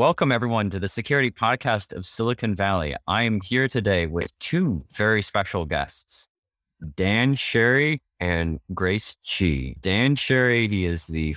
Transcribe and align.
Welcome, 0.00 0.32
everyone, 0.32 0.70
to 0.70 0.78
the 0.78 0.88
security 0.88 1.30
podcast 1.30 1.94
of 1.94 2.06
Silicon 2.06 2.54
Valley. 2.54 2.96
I 3.06 3.24
am 3.24 3.42
here 3.42 3.68
today 3.68 4.06
with 4.06 4.32
two 4.38 4.82
very 4.90 5.20
special 5.20 5.66
guests, 5.66 6.26
Dan 6.96 7.34
Sherry 7.34 8.00
and 8.18 8.60
Grace 8.72 9.18
Chi. 9.28 9.74
Dan 9.78 10.16
Sherry, 10.16 10.68
he 10.68 10.86
is 10.86 11.06
the 11.06 11.36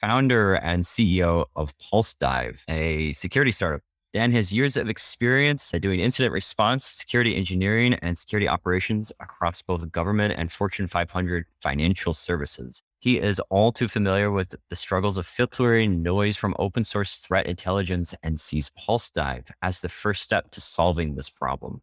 founder 0.00 0.54
and 0.54 0.84
CEO 0.84 1.46
of 1.56 1.76
PulseDive, 1.78 2.60
a 2.68 3.12
security 3.14 3.50
startup. 3.50 3.80
Dan 4.12 4.30
has 4.30 4.52
years 4.52 4.76
of 4.76 4.88
experience 4.88 5.72
doing 5.72 5.98
incident 5.98 6.32
response, 6.32 6.84
security 6.84 7.34
engineering, 7.34 7.94
and 7.94 8.16
security 8.16 8.46
operations 8.46 9.10
across 9.18 9.62
both 9.62 9.90
government 9.90 10.32
and 10.38 10.52
Fortune 10.52 10.86
500 10.86 11.46
financial 11.60 12.14
services. 12.14 12.84
He 13.06 13.20
is 13.20 13.38
all 13.50 13.70
too 13.70 13.86
familiar 13.86 14.32
with 14.32 14.56
the 14.68 14.74
struggles 14.74 15.16
of 15.16 15.28
filtering 15.28 16.02
noise 16.02 16.36
from 16.36 16.56
open 16.58 16.82
source 16.82 17.18
threat 17.18 17.46
intelligence 17.46 18.16
and 18.24 18.40
sees 18.40 18.72
PulseDive 18.76 19.48
as 19.62 19.80
the 19.80 19.88
first 19.88 20.24
step 20.24 20.50
to 20.50 20.60
solving 20.60 21.14
this 21.14 21.30
problem. 21.30 21.82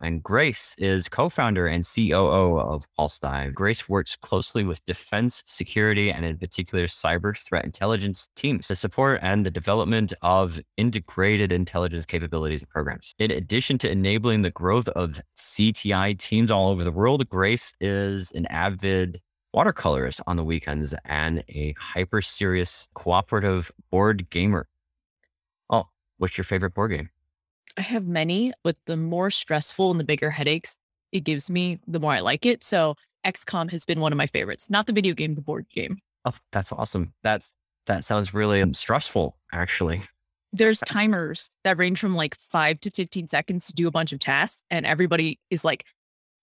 And 0.00 0.22
Grace 0.22 0.74
is 0.78 1.10
co 1.10 1.28
founder 1.28 1.66
and 1.66 1.84
COO 1.84 2.58
of 2.58 2.86
PulseDive. 2.98 3.52
Grace 3.52 3.90
works 3.90 4.16
closely 4.16 4.64
with 4.64 4.82
defense, 4.86 5.42
security, 5.44 6.10
and 6.10 6.24
in 6.24 6.38
particular, 6.38 6.86
cyber 6.86 7.36
threat 7.36 7.66
intelligence 7.66 8.30
teams 8.34 8.68
to 8.68 8.74
support 8.74 9.20
and 9.20 9.44
the 9.44 9.50
development 9.50 10.14
of 10.22 10.58
integrated 10.78 11.52
intelligence 11.52 12.06
capabilities 12.06 12.62
and 12.62 12.70
programs. 12.70 13.12
In 13.18 13.30
addition 13.30 13.76
to 13.76 13.90
enabling 13.90 14.40
the 14.40 14.50
growth 14.50 14.88
of 14.88 15.20
CTI 15.36 16.18
teams 16.18 16.50
all 16.50 16.70
over 16.70 16.84
the 16.84 16.90
world, 16.90 17.28
Grace 17.28 17.74
is 17.82 18.30
an 18.30 18.46
avid 18.46 19.20
watercolorist 19.54 20.20
on 20.26 20.36
the 20.36 20.44
weekends 20.44 20.94
and 21.04 21.44
a 21.48 21.74
hyper 21.78 22.22
serious 22.22 22.88
cooperative 22.94 23.70
board 23.90 24.28
gamer. 24.30 24.66
Oh, 25.70 25.84
what's 26.18 26.36
your 26.38 26.44
favorite 26.44 26.74
board 26.74 26.92
game? 26.92 27.10
I 27.76 27.82
have 27.82 28.06
many, 28.06 28.52
but 28.64 28.76
the 28.86 28.96
more 28.96 29.30
stressful 29.30 29.90
and 29.90 30.00
the 30.00 30.04
bigger 30.04 30.30
headaches 30.30 30.78
it 31.10 31.20
gives 31.24 31.50
me, 31.50 31.78
the 31.86 32.00
more 32.00 32.12
I 32.12 32.20
like 32.20 32.46
it. 32.46 32.64
So 32.64 32.96
XCOM 33.26 33.70
has 33.70 33.84
been 33.84 34.00
one 34.00 34.12
of 34.12 34.16
my 34.16 34.26
favorites, 34.26 34.70
not 34.70 34.86
the 34.86 34.92
video 34.92 35.14
game, 35.14 35.32
the 35.34 35.42
board 35.42 35.66
game. 35.70 35.98
Oh, 36.24 36.34
that's 36.50 36.72
awesome. 36.72 37.14
That's 37.22 37.52
that 37.86 38.04
sounds 38.04 38.32
really 38.32 38.62
um, 38.62 38.74
stressful, 38.74 39.36
actually. 39.52 40.02
There's 40.52 40.80
timers 40.80 41.56
that 41.64 41.78
range 41.78 41.98
from 41.98 42.14
like 42.14 42.36
five 42.38 42.78
to 42.80 42.90
15 42.90 43.26
seconds 43.26 43.66
to 43.66 43.72
do 43.72 43.88
a 43.88 43.90
bunch 43.90 44.12
of 44.12 44.20
tasks, 44.20 44.62
and 44.70 44.86
everybody 44.86 45.40
is 45.50 45.64
like 45.64 45.84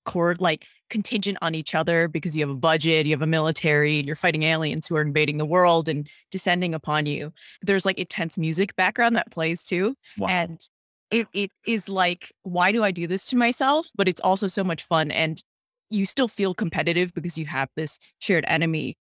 cord 0.05 0.42
like 0.42 0.66
contingent 0.89 1.38
on 1.42 1.55
each 1.55 1.75
other 1.75 2.08
because 2.08 2.36
you 2.36 2.42
have 2.42 2.50
a 2.50 2.59
budget, 2.59 3.05
you 3.05 3.14
have 3.14 3.22
a 3.22 3.28
military, 3.28 4.00
and 4.00 4.08
you're 4.08 4.16
fighting 4.16 4.44
aliens 4.44 4.88
who 4.88 4.95
are 4.95 5.02
invading 5.02 5.38
the 5.38 5.45
world 5.45 5.88
and 5.88 6.09
descending 6.31 6.73
upon 6.73 7.06
you. 7.06 7.31
There's 7.61 7.86
like 7.86 8.00
intense 8.00 8.38
music 8.38 8.75
background 8.75 9.16
that 9.16 9.31
plays 9.31 9.66
too. 9.66 9.95
Wow. 10.17 10.28
And 10.28 10.69
it, 11.11 11.28
it 11.33 11.52
is 11.66 11.89
like, 11.89 12.31
why 12.44 12.72
do 12.72 12.83
I 12.83 12.91
do 12.91 13.08
this 13.08 13.28
to 13.28 13.36
myself? 13.36 13.88
But 13.95 14.08
it's 14.08 14.22
also 14.22 14.47
so 14.47 14.64
much 14.64 14.83
fun. 14.83 15.11
And 15.11 15.41
you 15.89 16.06
still 16.06 16.28
feel 16.28 16.53
competitive 16.53 17.13
because 17.13 17.38
you 17.38 17.45
have 17.47 17.69
this 17.75 18.00
shared 18.19 18.45
enemy. 18.47 18.97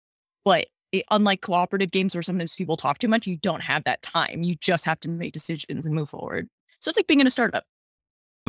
But 0.46 0.68
it, 0.92 1.04
unlike 1.12 1.42
cooperative 1.42 1.92
games 1.92 2.16
where 2.16 2.22
sometimes 2.22 2.56
people 2.56 2.78
talk 2.78 3.00
too 3.00 3.10
much, 3.10 3.28
you 3.28 3.38
don't 3.38 3.64
have 3.64 3.84
that 3.84 4.02
time. 4.02 4.44
You 4.44 4.56
just 4.56 4.86
have 4.86 5.00
to 5.02 5.10
make 5.10 5.34
decisions 5.34 5.86
and 5.86 5.94
move 5.94 6.10
forward. 6.10 6.48
So 6.80 6.90
it's 6.90 6.98
like 6.98 7.08
being 7.08 7.20
in 7.20 7.28
a 7.28 7.32
startup. 7.32 7.66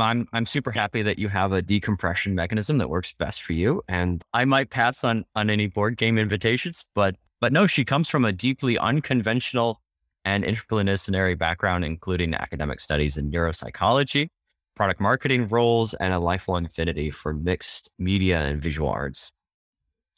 I'm 0.01 0.29
I'm 0.33 0.47
super 0.47 0.71
happy 0.71 1.03
that 1.03 1.19
you 1.19 1.29
have 1.29 1.53
a 1.53 1.63
decompression 1.63 2.35
mechanism 2.35 2.79
that 2.79 2.89
works 2.89 3.13
best 3.13 3.43
for 3.43 3.53
you. 3.53 3.83
And 3.89 4.23
I 4.33 4.45
might 4.45 4.71
pass 4.71 5.05
on 5.05 5.25
on 5.35 5.51
any 5.51 5.67
board 5.67 5.97
game 5.97 6.19
invitations, 6.19 6.85
but 6.95 7.17
but 7.41 7.53
no, 7.53 7.67
she 7.67 7.85
comes 7.85 8.09
from 8.09 8.25
a 8.25 8.33
deeply 8.33 8.79
unconventional 8.79 9.81
and 10.25 10.45
interdisciplinary 10.45 11.39
background, 11.39 11.85
including 11.85 12.35
academic 12.35 12.81
studies 12.81 13.17
in 13.17 13.31
neuropsychology, 13.31 14.29
product 14.75 15.01
marketing 15.01 15.49
roles, 15.49 15.95
and 15.95 16.12
a 16.12 16.19
lifelong 16.19 16.67
affinity 16.67 17.11
for 17.11 17.33
mixed 17.33 17.91
media 17.99 18.41
and 18.41 18.62
visual 18.62 18.89
arts. 18.89 19.33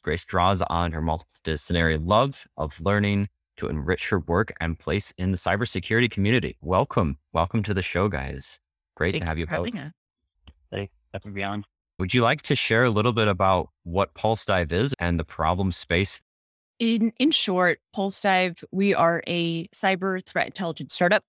Grace 0.03 0.25
draws 0.25 0.61
on 0.63 0.91
her 0.91 1.01
multidisciplinary 1.01 1.99
love 2.03 2.47
of 2.57 2.79
learning 2.81 3.29
to 3.57 3.67
enrich 3.67 4.09
her 4.09 4.19
work 4.19 4.51
and 4.59 4.79
place 4.79 5.13
in 5.17 5.31
the 5.31 5.37
cybersecurity 5.37 6.09
community. 6.09 6.57
Welcome. 6.61 7.17
Welcome 7.31 7.61
to 7.63 7.73
the 7.73 7.83
show, 7.83 8.07
guys. 8.07 8.59
Great 9.01 9.13
Thanks 9.13 9.23
to 9.23 9.27
have 9.27 9.37
you 9.37 9.47
both. 9.47 9.69
Thanks 11.11 11.23
for 11.23 11.31
being 11.31 11.47
on. 11.47 11.65
Would 11.99 12.13
you 12.13 12.21
like 12.21 12.41
to 12.43 12.55
share 12.55 12.85
a 12.85 12.89
little 12.89 13.11
bit 13.11 13.27
about 13.27 13.69
what 13.83 14.13
Pulse 14.13 14.45
Dive 14.45 14.71
is 14.71 14.93
and 14.99 15.19
the 15.19 15.23
problem 15.23 15.71
space 15.71 16.21
in 16.81 17.13
in 17.19 17.29
short, 17.29 17.79
Pulse 17.93 18.19
Dive, 18.21 18.63
we 18.71 18.95
are 18.95 19.21
a 19.27 19.67
cyber 19.67 20.25
threat 20.25 20.47
intelligence 20.47 20.95
startup. 20.95 21.23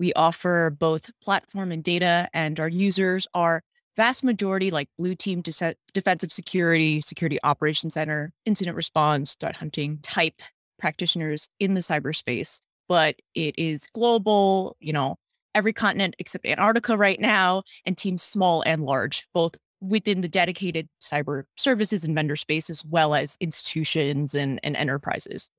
We 0.00 0.12
offer 0.14 0.74
both 0.76 1.10
platform 1.22 1.70
and 1.70 1.82
data, 1.82 2.28
and 2.34 2.58
our 2.58 2.68
users 2.68 3.28
are 3.32 3.62
vast 3.96 4.24
majority 4.24 4.72
like 4.72 4.88
blue 4.98 5.14
team 5.14 5.42
de- 5.42 5.76
defensive 5.94 6.32
security, 6.32 7.00
security 7.00 7.38
operations 7.44 7.94
center, 7.94 8.32
incident 8.44 8.76
response, 8.76 9.36
threat 9.36 9.54
hunting 9.54 10.00
type 10.02 10.42
practitioners 10.76 11.48
in 11.60 11.74
the 11.74 11.80
cyberspace. 11.80 12.60
But 12.88 13.14
it 13.36 13.54
is 13.56 13.86
global, 13.94 14.76
you 14.80 14.92
know, 14.92 15.16
every 15.56 15.72
continent 15.72 16.14
except 16.20 16.46
Antarctica 16.46 16.96
right 16.96 17.18
now, 17.18 17.62
and 17.84 17.96
teams 17.98 18.22
small 18.22 18.62
and 18.62 18.84
large, 18.84 19.26
both 19.34 19.56
within 19.80 20.20
the 20.20 20.28
dedicated 20.28 20.88
cyber 21.00 21.44
services 21.56 22.04
and 22.04 22.14
vendor 22.14 22.36
space, 22.36 22.70
as 22.70 22.84
well 22.84 23.14
as 23.14 23.36
institutions 23.40 24.34
and, 24.34 24.60
and 24.62 24.76
enterprises. 24.76 25.50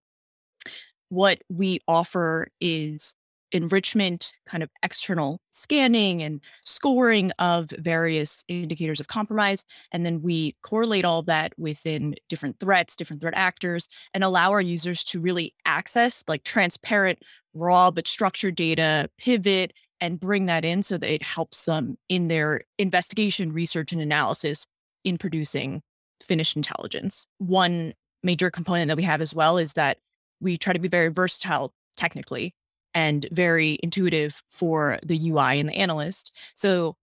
What 1.09 1.39
we 1.49 1.79
offer 1.87 2.49
is 2.61 3.15
enrichment, 3.51 4.33
kind 4.45 4.61
of 4.61 4.69
external 4.83 5.39
scanning 5.51 6.21
and 6.21 6.41
scoring 6.65 7.31
of 7.39 7.69
various 7.79 8.43
indicators 8.47 8.99
of 8.99 9.07
compromise. 9.07 9.63
And 9.91 10.05
then 10.05 10.21
we 10.21 10.55
correlate 10.63 11.05
all 11.05 11.21
that 11.23 11.53
within 11.57 12.15
different 12.27 12.59
threats, 12.59 12.95
different 12.95 13.21
threat 13.21 13.35
actors, 13.37 13.87
and 14.13 14.23
allow 14.23 14.51
our 14.51 14.61
users 14.61 15.03
to 15.05 15.19
really 15.19 15.55
access 15.65 16.23
like 16.27 16.43
transparent, 16.43 17.19
raw, 17.53 17.89
but 17.89 18.07
structured 18.07 18.55
data, 18.55 19.09
pivot, 19.17 19.73
and 19.99 20.19
bring 20.19 20.45
that 20.45 20.65
in 20.65 20.83
so 20.83 20.97
that 20.97 21.11
it 21.11 21.23
helps 21.23 21.65
them 21.65 21.97
in 22.09 22.27
their 22.27 22.61
investigation, 22.77 23.51
research, 23.51 23.91
and 23.91 24.01
analysis 24.01 24.65
in 25.03 25.17
producing 25.17 25.81
finished 26.21 26.55
intelligence. 26.55 27.27
One 27.37 27.93
major 28.23 28.49
component 28.49 28.89
that 28.89 28.97
we 28.97 29.03
have 29.03 29.21
as 29.21 29.33
well 29.33 29.57
is 29.57 29.73
that 29.73 29.97
we 30.39 30.57
try 30.57 30.73
to 30.73 30.79
be 30.79 30.87
very 30.87 31.09
versatile 31.09 31.73
technically 31.95 32.53
and 32.93 33.27
very 33.31 33.79
intuitive 33.83 34.41
for 34.49 34.99
the 35.03 35.29
UI 35.29 35.59
and 35.59 35.69
the 35.69 35.75
analyst. 35.75 36.31
So 36.53 36.95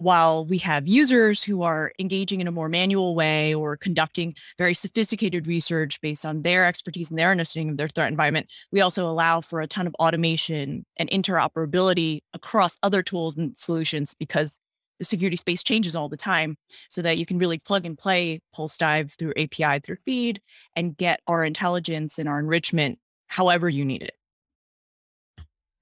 while 0.00 0.46
we 0.46 0.56
have 0.58 0.88
users 0.88 1.42
who 1.42 1.62
are 1.62 1.92
engaging 1.98 2.40
in 2.40 2.48
a 2.48 2.52
more 2.52 2.68
manual 2.68 3.14
way 3.14 3.54
or 3.54 3.76
conducting 3.76 4.34
very 4.56 4.72
sophisticated 4.72 5.46
research 5.46 6.00
based 6.00 6.24
on 6.24 6.40
their 6.42 6.64
expertise 6.64 7.10
and 7.10 7.18
their 7.18 7.30
understanding 7.30 7.70
of 7.70 7.76
their 7.76 7.88
threat 7.88 8.10
environment, 8.10 8.48
we 8.72 8.80
also 8.80 9.08
allow 9.08 9.42
for 9.42 9.60
a 9.60 9.66
ton 9.66 9.86
of 9.86 9.94
automation 9.96 10.86
and 10.96 11.10
interoperability 11.10 12.20
across 12.32 12.78
other 12.82 13.02
tools 13.02 13.36
and 13.36 13.56
solutions 13.58 14.14
because 14.18 14.58
the 14.98 15.04
security 15.04 15.36
space 15.36 15.62
changes 15.62 15.94
all 15.94 16.08
the 16.08 16.16
time 16.16 16.56
so 16.88 17.02
that 17.02 17.18
you 17.18 17.26
can 17.26 17.38
really 17.38 17.58
plug 17.58 17.84
and 17.84 17.98
play 17.98 18.40
PulseDive 18.56 19.12
through 19.18 19.34
API, 19.36 19.80
through 19.80 19.96
feed, 19.96 20.40
and 20.76 20.96
get 20.96 21.20
our 21.26 21.44
intelligence 21.44 22.18
and 22.18 22.28
our 22.28 22.38
enrichment 22.38 22.98
however 23.26 23.68
you 23.68 23.84
need 23.84 24.02
it. 24.02 24.14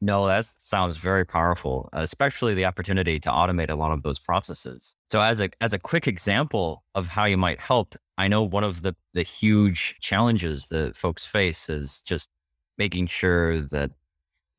No, 0.01 0.29
that 0.29 0.47
sounds 0.61 0.97
very 0.97 1.27
powerful, 1.27 1.89
especially 1.93 2.55
the 2.55 2.67
opportunity 2.67 3.19
to 3.19 3.29
automate 3.31 3.69
a 3.69 3.75
lot 3.75 3.91
of 3.91 4.03
those 4.03 4.21
processes. 4.21 4.95
So 5.11 5.21
as 5.21 5.41
a 5.41 5.51
as 5.61 5.73
a 5.73 5.79
quick 5.79 6.07
example 6.07 6.85
of 6.95 7.09
how 7.09 7.25
you 7.25 7.37
might 7.37 7.59
help, 7.59 7.97
I 8.17 8.29
know 8.29 8.43
one 8.43 8.63
of 8.63 8.83
the 8.83 8.95
the 9.13 9.25
huge 9.25 9.97
challenges 10.01 10.67
that 10.67 10.97
folks 10.97 11.27
face 11.27 11.69
is 11.69 12.01
just 12.03 12.31
making 12.77 13.09
sure 13.09 13.61
that 13.61 13.91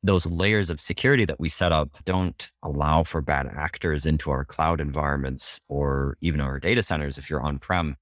those 0.02 0.26
layers 0.26 0.68
of 0.70 0.80
security 0.80 1.24
that 1.24 1.40
we 1.40 1.48
set 1.48 1.72
up 1.72 1.96
don't 2.04 2.50
allow 2.62 3.02
for 3.02 3.20
bad 3.22 3.46
actors 3.46 4.06
into 4.06 4.30
our 4.30 4.44
cloud 4.44 4.80
environments 4.80 5.60
or 5.68 6.16
even 6.20 6.40
our 6.40 6.58
data 6.58 6.82
centers 6.82 7.18
if 7.18 7.28
you're 7.28 7.42
on-prem. 7.42 7.96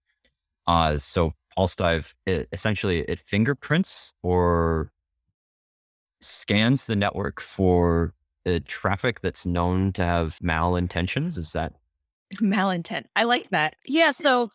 Uh, 0.67 0.97
so 0.97 1.35
PulseDive, 1.57 2.15
it, 2.25 2.49
essentially 2.53 3.01
it 3.01 3.19
fingerprints 3.19 4.13
or 4.23 4.93
scans 6.21 6.87
the 6.87 6.97
network 6.97 7.41
for 7.41 8.15
the 8.45 8.61
traffic 8.61 9.21
that's 9.21 9.45
known 9.47 9.93
to 9.93 10.05
have 10.05 10.39
malintentions. 10.39 11.37
Is 11.37 11.53
that 11.53 11.75
malintent? 12.37 13.05
I 13.17 13.25
like 13.25 13.51
that. 13.51 13.75
Yeah. 13.85 14.11
So 14.11 14.51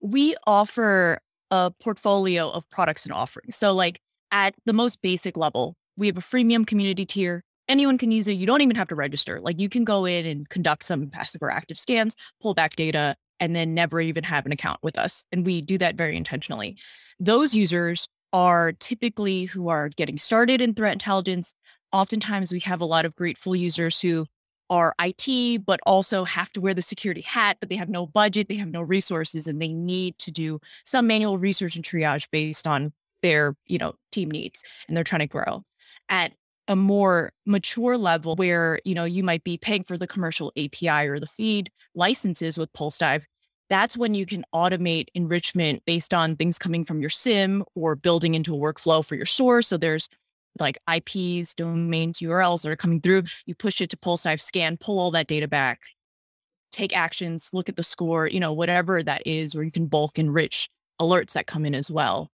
we 0.00 0.36
offer 0.46 1.20
a 1.50 1.70
portfolio 1.70 2.50
of 2.50 2.68
products 2.70 3.04
and 3.04 3.12
offerings. 3.12 3.56
So, 3.56 3.72
like 3.72 4.00
at 4.30 4.54
the 4.64 4.72
most 4.72 5.02
basic 5.02 5.36
level, 5.36 5.76
we 5.96 6.06
have 6.06 6.16
a 6.16 6.22
freemium 6.22 6.66
community 6.66 7.04
tier. 7.04 7.42
Anyone 7.68 7.98
can 7.98 8.10
use 8.10 8.26
it. 8.26 8.32
You 8.32 8.46
don't 8.46 8.62
even 8.62 8.76
have 8.76 8.88
to 8.88 8.94
register. 8.94 9.40
Like 9.40 9.60
you 9.60 9.68
can 9.68 9.84
go 9.84 10.04
in 10.04 10.26
and 10.26 10.48
conduct 10.48 10.84
some 10.84 11.08
passive 11.08 11.42
or 11.42 11.50
active 11.50 11.78
scans, 11.78 12.16
pull 12.40 12.54
back 12.54 12.74
data, 12.74 13.16
and 13.38 13.54
then 13.54 13.74
never 13.74 14.00
even 14.00 14.24
have 14.24 14.46
an 14.46 14.52
account 14.52 14.80
with 14.82 14.98
us. 14.98 15.24
And 15.32 15.46
we 15.46 15.60
do 15.62 15.78
that 15.78 15.94
very 15.94 16.16
intentionally. 16.16 16.76
Those 17.18 17.54
users 17.54 18.08
are 18.32 18.72
typically 18.72 19.44
who 19.44 19.68
are 19.68 19.88
getting 19.88 20.18
started 20.18 20.60
in 20.60 20.74
threat 20.74 20.92
intelligence, 20.92 21.54
oftentimes 21.92 22.52
we 22.52 22.60
have 22.60 22.80
a 22.80 22.86
lot 22.86 23.04
of 23.04 23.16
grateful 23.16 23.56
users 23.56 24.00
who 24.00 24.26
are 24.68 24.94
IT, 25.00 25.66
but 25.66 25.80
also 25.84 26.22
have 26.24 26.52
to 26.52 26.60
wear 26.60 26.72
the 26.72 26.82
security 26.82 27.22
hat, 27.22 27.56
but 27.58 27.68
they 27.68 27.76
have 27.76 27.88
no 27.88 28.06
budget, 28.06 28.48
they 28.48 28.54
have 28.54 28.68
no 28.68 28.80
resources, 28.80 29.48
and 29.48 29.60
they 29.60 29.72
need 29.72 30.16
to 30.18 30.30
do 30.30 30.60
some 30.84 31.08
manual 31.08 31.38
research 31.38 31.74
and 31.74 31.84
triage 31.84 32.28
based 32.30 32.66
on 32.68 32.92
their, 33.22 33.56
you 33.66 33.78
know, 33.78 33.94
team 34.12 34.30
needs 34.30 34.62
and 34.86 34.96
they're 34.96 35.04
trying 35.04 35.20
to 35.20 35.26
grow. 35.26 35.62
At 36.08 36.32
a 36.68 36.76
more 36.76 37.32
mature 37.46 37.98
level 37.98 38.36
where, 38.36 38.78
you 38.84 38.94
know, 38.94 39.04
you 39.04 39.24
might 39.24 39.42
be 39.42 39.58
paying 39.58 39.82
for 39.82 39.98
the 39.98 40.06
commercial 40.06 40.52
API 40.56 41.08
or 41.08 41.18
the 41.18 41.26
feed 41.26 41.70
licenses 41.96 42.56
with 42.56 42.72
PulseDive, 42.72 43.24
that's 43.70 43.96
when 43.96 44.14
you 44.14 44.26
can 44.26 44.44
automate 44.52 45.06
enrichment 45.14 45.82
based 45.86 46.12
on 46.12 46.36
things 46.36 46.58
coming 46.58 46.84
from 46.84 47.00
your 47.00 47.08
SIEM 47.08 47.64
or 47.74 47.94
building 47.94 48.34
into 48.34 48.54
a 48.54 48.58
workflow 48.58 49.04
for 49.04 49.14
your 49.14 49.26
SOAR. 49.26 49.62
So 49.62 49.76
there's 49.76 50.08
like 50.58 50.76
IPs, 50.92 51.54
domains, 51.54 52.18
URLs 52.18 52.62
that 52.62 52.70
are 52.70 52.76
coming 52.76 53.00
through. 53.00 53.22
You 53.46 53.54
push 53.54 53.80
it 53.80 53.88
to 53.90 53.96
PulseDive 53.96 54.40
scan, 54.40 54.76
pull 54.76 54.98
all 54.98 55.12
that 55.12 55.28
data 55.28 55.46
back, 55.46 55.82
take 56.72 56.94
actions, 56.94 57.50
look 57.52 57.68
at 57.68 57.76
the 57.76 57.84
score, 57.84 58.26
you 58.26 58.40
know, 58.40 58.52
whatever 58.52 59.02
that 59.02 59.22
is, 59.24 59.54
or 59.54 59.62
you 59.62 59.70
can 59.70 59.86
bulk 59.86 60.18
enrich 60.18 60.68
alerts 61.00 61.32
that 61.32 61.46
come 61.46 61.64
in 61.64 61.74
as 61.74 61.90
well. 61.90 62.28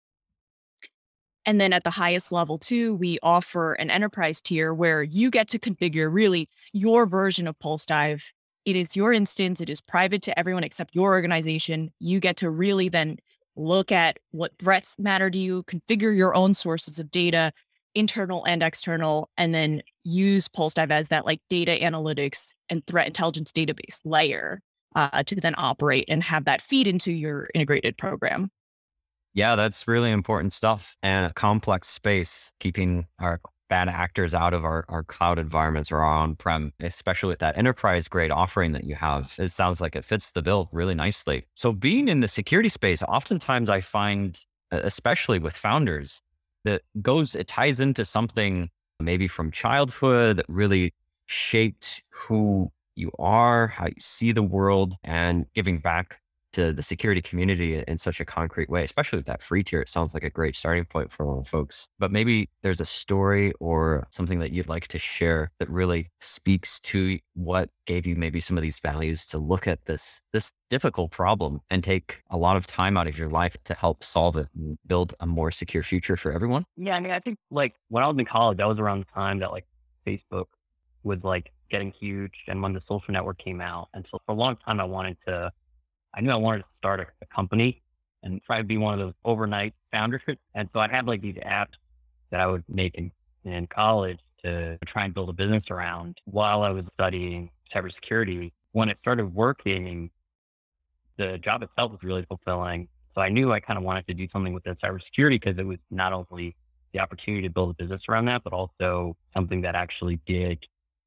And 1.44 1.60
then 1.60 1.72
at 1.72 1.84
the 1.84 1.90
highest 1.90 2.32
level, 2.32 2.58
too, 2.58 2.94
we 2.94 3.18
offer 3.22 3.74
an 3.74 3.88
enterprise 3.88 4.40
tier 4.40 4.74
where 4.74 5.02
you 5.02 5.30
get 5.30 5.48
to 5.50 5.60
configure 5.60 6.12
really 6.12 6.48
your 6.72 7.06
version 7.06 7.46
of 7.46 7.56
PulseDive. 7.60 8.24
It 8.66 8.74
is 8.74 8.96
your 8.96 9.12
instance, 9.12 9.60
it 9.60 9.70
is 9.70 9.80
private 9.80 10.22
to 10.22 10.36
everyone 10.36 10.64
except 10.64 10.94
your 10.94 11.12
organization. 11.12 11.92
You 12.00 12.18
get 12.18 12.36
to 12.38 12.50
really 12.50 12.88
then 12.88 13.18
look 13.54 13.92
at 13.92 14.18
what 14.32 14.58
threats 14.58 14.96
matter 14.98 15.30
to 15.30 15.38
you, 15.38 15.62
configure 15.62 16.14
your 16.14 16.34
own 16.34 16.52
sources 16.52 16.98
of 16.98 17.10
data, 17.10 17.52
internal 17.94 18.44
and 18.44 18.64
external, 18.64 19.30
and 19.38 19.54
then 19.54 19.82
use 20.02 20.48
PulseDive 20.48 20.90
as 20.90 21.08
that 21.08 21.24
like 21.24 21.40
data 21.48 21.78
analytics 21.80 22.54
and 22.68 22.84
threat 22.86 23.06
intelligence 23.06 23.52
database 23.52 24.00
layer 24.04 24.60
uh, 24.96 25.22
to 25.22 25.36
then 25.36 25.54
operate 25.56 26.04
and 26.08 26.24
have 26.24 26.44
that 26.46 26.60
feed 26.60 26.88
into 26.88 27.12
your 27.12 27.48
integrated 27.54 27.96
program. 27.96 28.50
Yeah, 29.32 29.54
that's 29.54 29.86
really 29.86 30.10
important 30.10 30.52
stuff 30.52 30.96
and 31.02 31.26
a 31.26 31.32
complex 31.32 31.88
space, 31.88 32.52
keeping 32.58 33.06
our 33.20 33.40
bad 33.68 33.88
actors 33.88 34.34
out 34.34 34.54
of 34.54 34.64
our, 34.64 34.84
our 34.88 35.02
cloud 35.02 35.38
environments 35.38 35.90
or 35.90 35.98
our 35.98 36.04
on-prem, 36.04 36.72
especially 36.80 37.28
with 37.28 37.40
that 37.40 37.58
enterprise 37.58 38.08
grade 38.08 38.30
offering 38.30 38.72
that 38.72 38.84
you 38.84 38.94
have. 38.94 39.34
It 39.38 39.50
sounds 39.52 39.80
like 39.80 39.96
it 39.96 40.04
fits 40.04 40.32
the 40.32 40.42
bill 40.42 40.68
really 40.72 40.94
nicely. 40.94 41.46
So 41.54 41.72
being 41.72 42.08
in 42.08 42.20
the 42.20 42.28
security 42.28 42.68
space, 42.68 43.02
oftentimes 43.02 43.70
I 43.70 43.80
find, 43.80 44.40
especially 44.70 45.38
with 45.38 45.56
founders, 45.56 46.22
that 46.64 46.82
goes, 47.00 47.34
it 47.34 47.48
ties 47.48 47.80
into 47.80 48.04
something 48.04 48.70
maybe 48.98 49.28
from 49.28 49.50
childhood 49.50 50.38
that 50.38 50.46
really 50.48 50.94
shaped 51.26 52.02
who 52.10 52.70
you 52.94 53.10
are, 53.18 53.68
how 53.68 53.86
you 53.86 54.00
see 54.00 54.32
the 54.32 54.42
world, 54.42 54.94
and 55.04 55.46
giving 55.54 55.78
back 55.78 56.20
to 56.56 56.72
the 56.72 56.82
security 56.82 57.20
community 57.20 57.84
in 57.86 57.98
such 57.98 58.18
a 58.18 58.24
concrete 58.24 58.70
way, 58.70 58.82
especially 58.82 59.18
with 59.18 59.26
that 59.26 59.42
free 59.42 59.62
tier. 59.62 59.82
It 59.82 59.90
sounds 59.90 60.14
like 60.14 60.24
a 60.24 60.30
great 60.30 60.56
starting 60.56 60.86
point 60.86 61.12
for 61.12 61.22
a 61.22 61.28
lot 61.28 61.40
of 61.40 61.46
folks. 61.46 61.86
But 61.98 62.10
maybe 62.10 62.48
there's 62.62 62.80
a 62.80 62.86
story 62.86 63.52
or 63.60 64.08
something 64.10 64.38
that 64.38 64.52
you'd 64.52 64.66
like 64.66 64.88
to 64.88 64.98
share 64.98 65.50
that 65.58 65.68
really 65.68 66.10
speaks 66.18 66.80
to 66.80 67.18
what 67.34 67.68
gave 67.84 68.06
you 68.06 68.16
maybe 68.16 68.40
some 68.40 68.56
of 68.56 68.62
these 68.62 68.78
values 68.78 69.26
to 69.26 69.38
look 69.38 69.68
at 69.68 69.84
this 69.84 70.22
this 70.32 70.50
difficult 70.70 71.10
problem 71.10 71.60
and 71.68 71.84
take 71.84 72.22
a 72.30 72.38
lot 72.38 72.56
of 72.56 72.66
time 72.66 72.96
out 72.96 73.06
of 73.06 73.18
your 73.18 73.28
life 73.28 73.54
to 73.64 73.74
help 73.74 74.02
solve 74.02 74.38
it 74.38 74.48
and 74.56 74.78
build 74.86 75.14
a 75.20 75.26
more 75.26 75.50
secure 75.50 75.82
future 75.82 76.16
for 76.16 76.32
everyone. 76.32 76.64
Yeah, 76.78 76.96
I 76.96 77.00
mean, 77.00 77.12
I 77.12 77.20
think 77.20 77.36
like 77.50 77.74
when 77.88 78.02
I 78.02 78.08
was 78.08 78.16
in 78.18 78.24
college, 78.24 78.56
that 78.56 78.66
was 78.66 78.78
around 78.78 79.00
the 79.00 79.12
time 79.12 79.40
that 79.40 79.52
like 79.52 79.66
Facebook 80.06 80.46
was 81.02 81.22
like 81.22 81.52
getting 81.70 81.90
huge 81.92 82.44
and 82.48 82.62
when 82.62 82.72
the 82.72 82.80
social 82.80 83.12
network 83.12 83.36
came 83.36 83.60
out. 83.60 83.88
And 83.92 84.06
so 84.10 84.18
for 84.24 84.32
a 84.32 84.34
long 84.34 84.56
time 84.56 84.80
I 84.80 84.84
wanted 84.84 85.18
to 85.26 85.52
I 86.16 86.22
knew 86.22 86.30
I 86.30 86.36
wanted 86.36 86.60
to 86.60 86.68
start 86.78 87.00
a, 87.00 87.06
a 87.20 87.26
company 87.26 87.82
and 88.22 88.42
try 88.42 88.58
to 88.58 88.64
be 88.64 88.78
one 88.78 88.94
of 88.94 89.00
those 89.00 89.14
overnight 89.24 89.74
founders. 89.92 90.22
And 90.54 90.68
so 90.72 90.80
I 90.80 90.88
had 90.88 91.06
like 91.06 91.20
these 91.20 91.36
apps 91.36 91.74
that 92.30 92.40
I 92.40 92.46
would 92.46 92.64
make 92.68 92.94
in, 92.94 93.12
in 93.44 93.66
college 93.66 94.18
to 94.42 94.78
try 94.86 95.04
and 95.04 95.14
build 95.14 95.28
a 95.28 95.32
business 95.32 95.70
around 95.70 96.18
while 96.24 96.62
I 96.62 96.70
was 96.70 96.86
studying 96.94 97.50
cybersecurity. 97.72 98.52
When 98.72 98.88
it 98.88 98.98
started 98.98 99.34
working, 99.34 100.10
the 101.16 101.38
job 101.38 101.62
itself 101.62 101.92
was 101.92 102.02
really 102.02 102.24
fulfilling. 102.24 102.88
So 103.14 103.20
I 103.20 103.28
knew 103.28 103.52
I 103.52 103.60
kind 103.60 103.78
of 103.78 103.84
wanted 103.84 104.06
to 104.08 104.14
do 104.14 104.28
something 104.28 104.52
with 104.52 104.64
the 104.64 104.76
cybersecurity 104.76 105.40
because 105.40 105.58
it 105.58 105.66
was 105.66 105.78
not 105.90 106.12
only 106.12 106.56
the 106.92 107.00
opportunity 107.00 107.42
to 107.42 107.50
build 107.50 107.70
a 107.70 107.74
business 107.74 108.02
around 108.08 108.26
that, 108.26 108.42
but 108.42 108.52
also 108.52 109.16
something 109.34 109.62
that 109.62 109.74
actually 109.74 110.20
did 110.26 110.66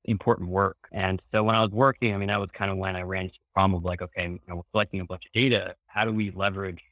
important 0.10 0.50
work. 0.50 0.78
And 0.92 1.22
so 1.32 1.44
when 1.44 1.56
I 1.56 1.62
was 1.62 1.72
working, 1.72 2.14
I 2.14 2.18
mean, 2.18 2.28
that 2.28 2.40
was 2.40 2.50
kind 2.52 2.72
of 2.72 2.78
when 2.78 2.96
I 2.96 3.02
ran 3.02 3.24
into 3.24 3.36
the 3.36 3.54
problem 3.54 3.78
of 3.78 3.84
like, 3.84 4.02
okay, 4.02 4.24
you 4.24 4.40
know, 4.48 4.58
we're 4.58 4.64
collecting 4.72 5.00
a 5.00 5.06
bunch 5.06 5.26
of 5.26 5.32
data. 5.32 5.76
How 5.88 6.06
do 6.06 6.12
we 6.12 6.32
leverage 6.32 6.84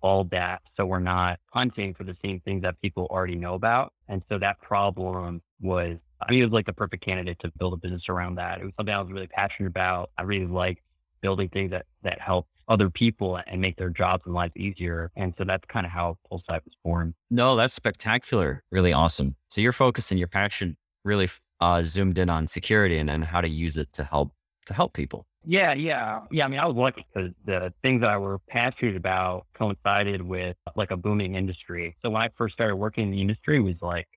all 0.00 0.24
that 0.24 0.62
so 0.76 0.84
we're 0.84 0.98
not 0.98 1.38
hunting 1.52 1.94
for 1.94 2.04
the 2.04 2.16
same 2.22 2.40
things 2.40 2.62
that 2.62 2.80
people 2.82 3.06
already 3.10 3.36
know 3.36 3.54
about? 3.54 3.92
And 4.08 4.22
so 4.28 4.38
that 4.38 4.60
problem 4.60 5.42
was, 5.60 5.98
I 6.20 6.30
mean, 6.30 6.42
it 6.42 6.44
was 6.44 6.52
like 6.52 6.66
the 6.66 6.72
perfect 6.72 7.04
candidate 7.04 7.38
to 7.40 7.52
build 7.58 7.72
a 7.72 7.76
business 7.76 8.08
around 8.08 8.36
that. 8.36 8.60
It 8.60 8.64
was 8.64 8.72
something 8.76 8.94
I 8.94 9.00
was 9.00 9.10
really 9.10 9.28
passionate 9.28 9.68
about. 9.68 10.10
I 10.18 10.22
really 10.22 10.46
like 10.46 10.82
building 11.20 11.48
things 11.48 11.70
that, 11.70 11.86
that 12.02 12.20
help 12.20 12.46
other 12.68 12.90
people 12.90 13.40
and 13.46 13.60
make 13.60 13.76
their 13.76 13.90
jobs 13.90 14.24
and 14.26 14.34
lives 14.34 14.52
easier. 14.56 15.10
And 15.16 15.34
so 15.36 15.44
that's 15.44 15.64
kind 15.66 15.86
of 15.86 15.92
how 15.92 16.18
PulseDive 16.30 16.64
was 16.64 16.76
born. 16.84 17.14
No, 17.30 17.56
that's 17.56 17.74
spectacular. 17.74 18.62
Really 18.70 18.92
awesome. 18.92 19.36
So 19.48 19.60
your 19.60 19.72
focus 19.72 20.10
and 20.10 20.18
your 20.18 20.28
passion 20.28 20.76
really 21.04 21.28
uh, 21.62 21.80
zoomed 21.84 22.18
in 22.18 22.28
on 22.28 22.48
security 22.48 22.98
and, 22.98 23.08
and 23.08 23.24
how 23.24 23.40
to 23.40 23.48
use 23.48 23.76
it 23.76 23.92
to 23.92 24.02
help 24.02 24.32
to 24.66 24.74
help 24.74 24.92
people. 24.92 25.26
Yeah, 25.44 25.72
yeah, 25.72 26.22
yeah. 26.30 26.44
I 26.44 26.48
mean, 26.48 26.58
I 26.58 26.66
was 26.66 26.76
lucky 26.76 27.06
because 27.12 27.30
the 27.44 27.72
things 27.82 28.00
that 28.00 28.10
I 28.10 28.16
were 28.16 28.40
passionate 28.40 28.96
about 28.96 29.46
coincided 29.54 30.22
with 30.22 30.56
like 30.74 30.90
a 30.90 30.96
booming 30.96 31.36
industry. 31.36 31.96
So 32.02 32.10
when 32.10 32.20
I 32.22 32.30
first 32.34 32.54
started 32.54 32.76
working 32.76 33.04
in 33.04 33.10
the 33.12 33.20
industry 33.20 33.60
was 33.60 33.80
like 33.80 34.08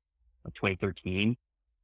2013. 0.56 1.38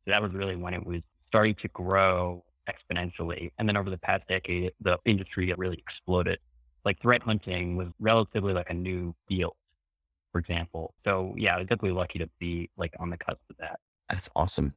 So 0.05 0.11
that 0.11 0.21
was 0.21 0.33
really 0.33 0.55
when 0.55 0.73
it 0.73 0.83
was 0.83 1.01
starting 1.27 1.55
to 1.55 1.67
grow 1.67 2.43
exponentially. 2.67 3.51
And 3.59 3.67
then 3.67 3.77
over 3.77 3.89
the 3.91 3.99
past 3.99 4.27
decade, 4.27 4.71
the 4.81 4.97
industry 5.05 5.53
really 5.57 5.77
exploded. 5.77 6.39
Like 6.85 6.99
threat 7.01 7.21
hunting 7.21 7.75
was 7.75 7.89
relatively 7.99 8.53
like 8.53 8.71
a 8.71 8.75
new 8.75 9.13
field, 9.27 9.53
for 10.31 10.39
example. 10.39 10.95
So 11.03 11.35
yeah, 11.37 11.55
I 11.55 11.57
was 11.59 11.67
definitely 11.67 11.91
lucky 11.91 12.17
to 12.19 12.29
be 12.39 12.69
like 12.77 12.93
on 12.99 13.11
the 13.11 13.17
cusp 13.17 13.41
of 13.49 13.57
that. 13.57 13.79
That's 14.09 14.29
awesome. 14.35 14.73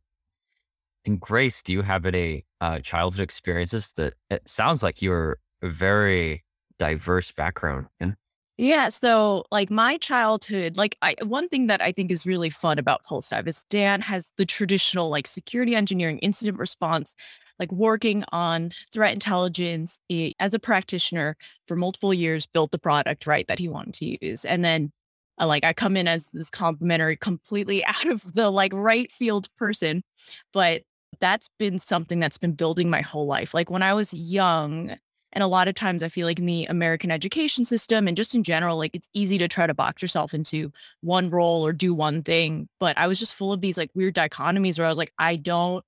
And 1.06 1.20
Grace, 1.20 1.62
do 1.62 1.72
you 1.72 1.82
have 1.82 2.06
any 2.06 2.46
uh, 2.60 2.78
childhood 2.80 3.20
experiences 3.20 3.92
that 3.96 4.14
it 4.30 4.48
sounds 4.48 4.82
like 4.82 5.02
you're 5.02 5.38
a 5.62 5.68
very 5.68 6.44
diverse 6.78 7.30
background 7.30 7.86
in? 8.00 8.16
Yeah. 8.56 8.88
So, 8.88 9.44
like 9.50 9.68
my 9.68 9.96
childhood, 9.98 10.76
like 10.76 10.96
I, 11.02 11.16
one 11.24 11.48
thing 11.48 11.66
that 11.66 11.82
I 11.82 11.90
think 11.90 12.12
is 12.12 12.24
really 12.24 12.50
fun 12.50 12.78
about 12.78 13.04
PulseDive 13.04 13.48
is 13.48 13.64
Dan 13.68 14.00
has 14.02 14.32
the 14.36 14.46
traditional 14.46 15.10
like 15.10 15.26
security 15.26 15.74
engineering, 15.74 16.18
incident 16.18 16.58
response, 16.58 17.16
like 17.58 17.72
working 17.72 18.24
on 18.30 18.70
threat 18.92 19.12
intelligence 19.12 19.98
as 20.38 20.54
a 20.54 20.60
practitioner 20.60 21.36
for 21.66 21.74
multiple 21.74 22.14
years, 22.14 22.46
built 22.46 22.70
the 22.70 22.78
product 22.78 23.26
right 23.26 23.46
that 23.48 23.58
he 23.58 23.68
wanted 23.68 23.94
to 23.94 24.24
use, 24.24 24.44
and 24.44 24.64
then 24.64 24.92
uh, 25.40 25.46
like 25.48 25.64
I 25.64 25.72
come 25.72 25.96
in 25.96 26.06
as 26.06 26.28
this 26.32 26.50
complementary, 26.50 27.16
completely 27.16 27.84
out 27.86 28.06
of 28.06 28.34
the 28.34 28.50
like 28.50 28.72
right 28.72 29.10
field 29.10 29.48
person, 29.58 30.04
but 30.52 30.82
that's 31.20 31.48
been 31.58 31.78
something 31.78 32.20
that's 32.20 32.38
been 32.38 32.52
building 32.52 32.90
my 32.90 33.00
whole 33.00 33.26
life. 33.26 33.54
Like 33.54 33.70
when 33.70 33.82
I 33.82 33.94
was 33.94 34.12
young, 34.14 34.96
and 35.34 35.42
a 35.42 35.48
lot 35.48 35.66
of 35.66 35.74
times 35.74 36.02
I 36.02 36.08
feel 36.08 36.26
like 36.26 36.38
in 36.38 36.46
the 36.46 36.64
American 36.66 37.10
education 37.10 37.64
system 37.64 38.06
and 38.06 38.16
just 38.16 38.34
in 38.34 38.44
general, 38.44 38.78
like 38.78 38.94
it's 38.94 39.08
easy 39.14 39.36
to 39.38 39.48
try 39.48 39.66
to 39.66 39.74
box 39.74 40.00
yourself 40.00 40.32
into 40.32 40.72
one 41.00 41.28
role 41.28 41.66
or 41.66 41.72
do 41.72 41.92
one 41.92 42.22
thing. 42.22 42.68
But 42.78 42.96
I 42.96 43.08
was 43.08 43.18
just 43.18 43.34
full 43.34 43.52
of 43.52 43.60
these 43.60 43.76
like 43.76 43.90
weird 43.94 44.14
dichotomies 44.14 44.78
where 44.78 44.86
I 44.86 44.90
was 44.90 44.98
like, 44.98 45.12
I 45.18 45.34
don't 45.36 45.84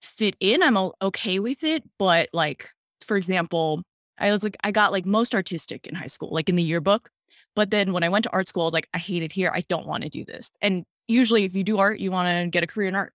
fit 0.00 0.36
in. 0.38 0.62
I'm 0.62 0.76
okay 1.02 1.40
with 1.40 1.64
it. 1.64 1.82
But 1.98 2.28
like, 2.32 2.70
for 3.04 3.16
example, 3.16 3.82
I 4.16 4.30
was 4.30 4.44
like, 4.44 4.56
I 4.62 4.70
got 4.70 4.92
like 4.92 5.06
most 5.06 5.34
artistic 5.34 5.88
in 5.88 5.96
high 5.96 6.06
school, 6.06 6.30
like 6.32 6.48
in 6.48 6.56
the 6.56 6.62
yearbook. 6.62 7.10
But 7.56 7.70
then 7.70 7.92
when 7.92 8.04
I 8.04 8.08
went 8.08 8.24
to 8.24 8.32
art 8.32 8.48
school, 8.48 8.70
like 8.70 8.88
I 8.94 8.98
hate 8.98 9.24
it 9.24 9.32
here. 9.32 9.50
I 9.52 9.62
don't 9.68 9.86
want 9.86 10.04
to 10.04 10.08
do 10.08 10.24
this. 10.24 10.50
And 10.62 10.84
usually 11.08 11.44
if 11.44 11.54
you 11.56 11.64
do 11.64 11.78
art, 11.78 11.98
you 11.98 12.12
want 12.12 12.28
to 12.28 12.48
get 12.48 12.62
a 12.62 12.68
career 12.68 12.88
in 12.88 12.94
art. 12.94 13.12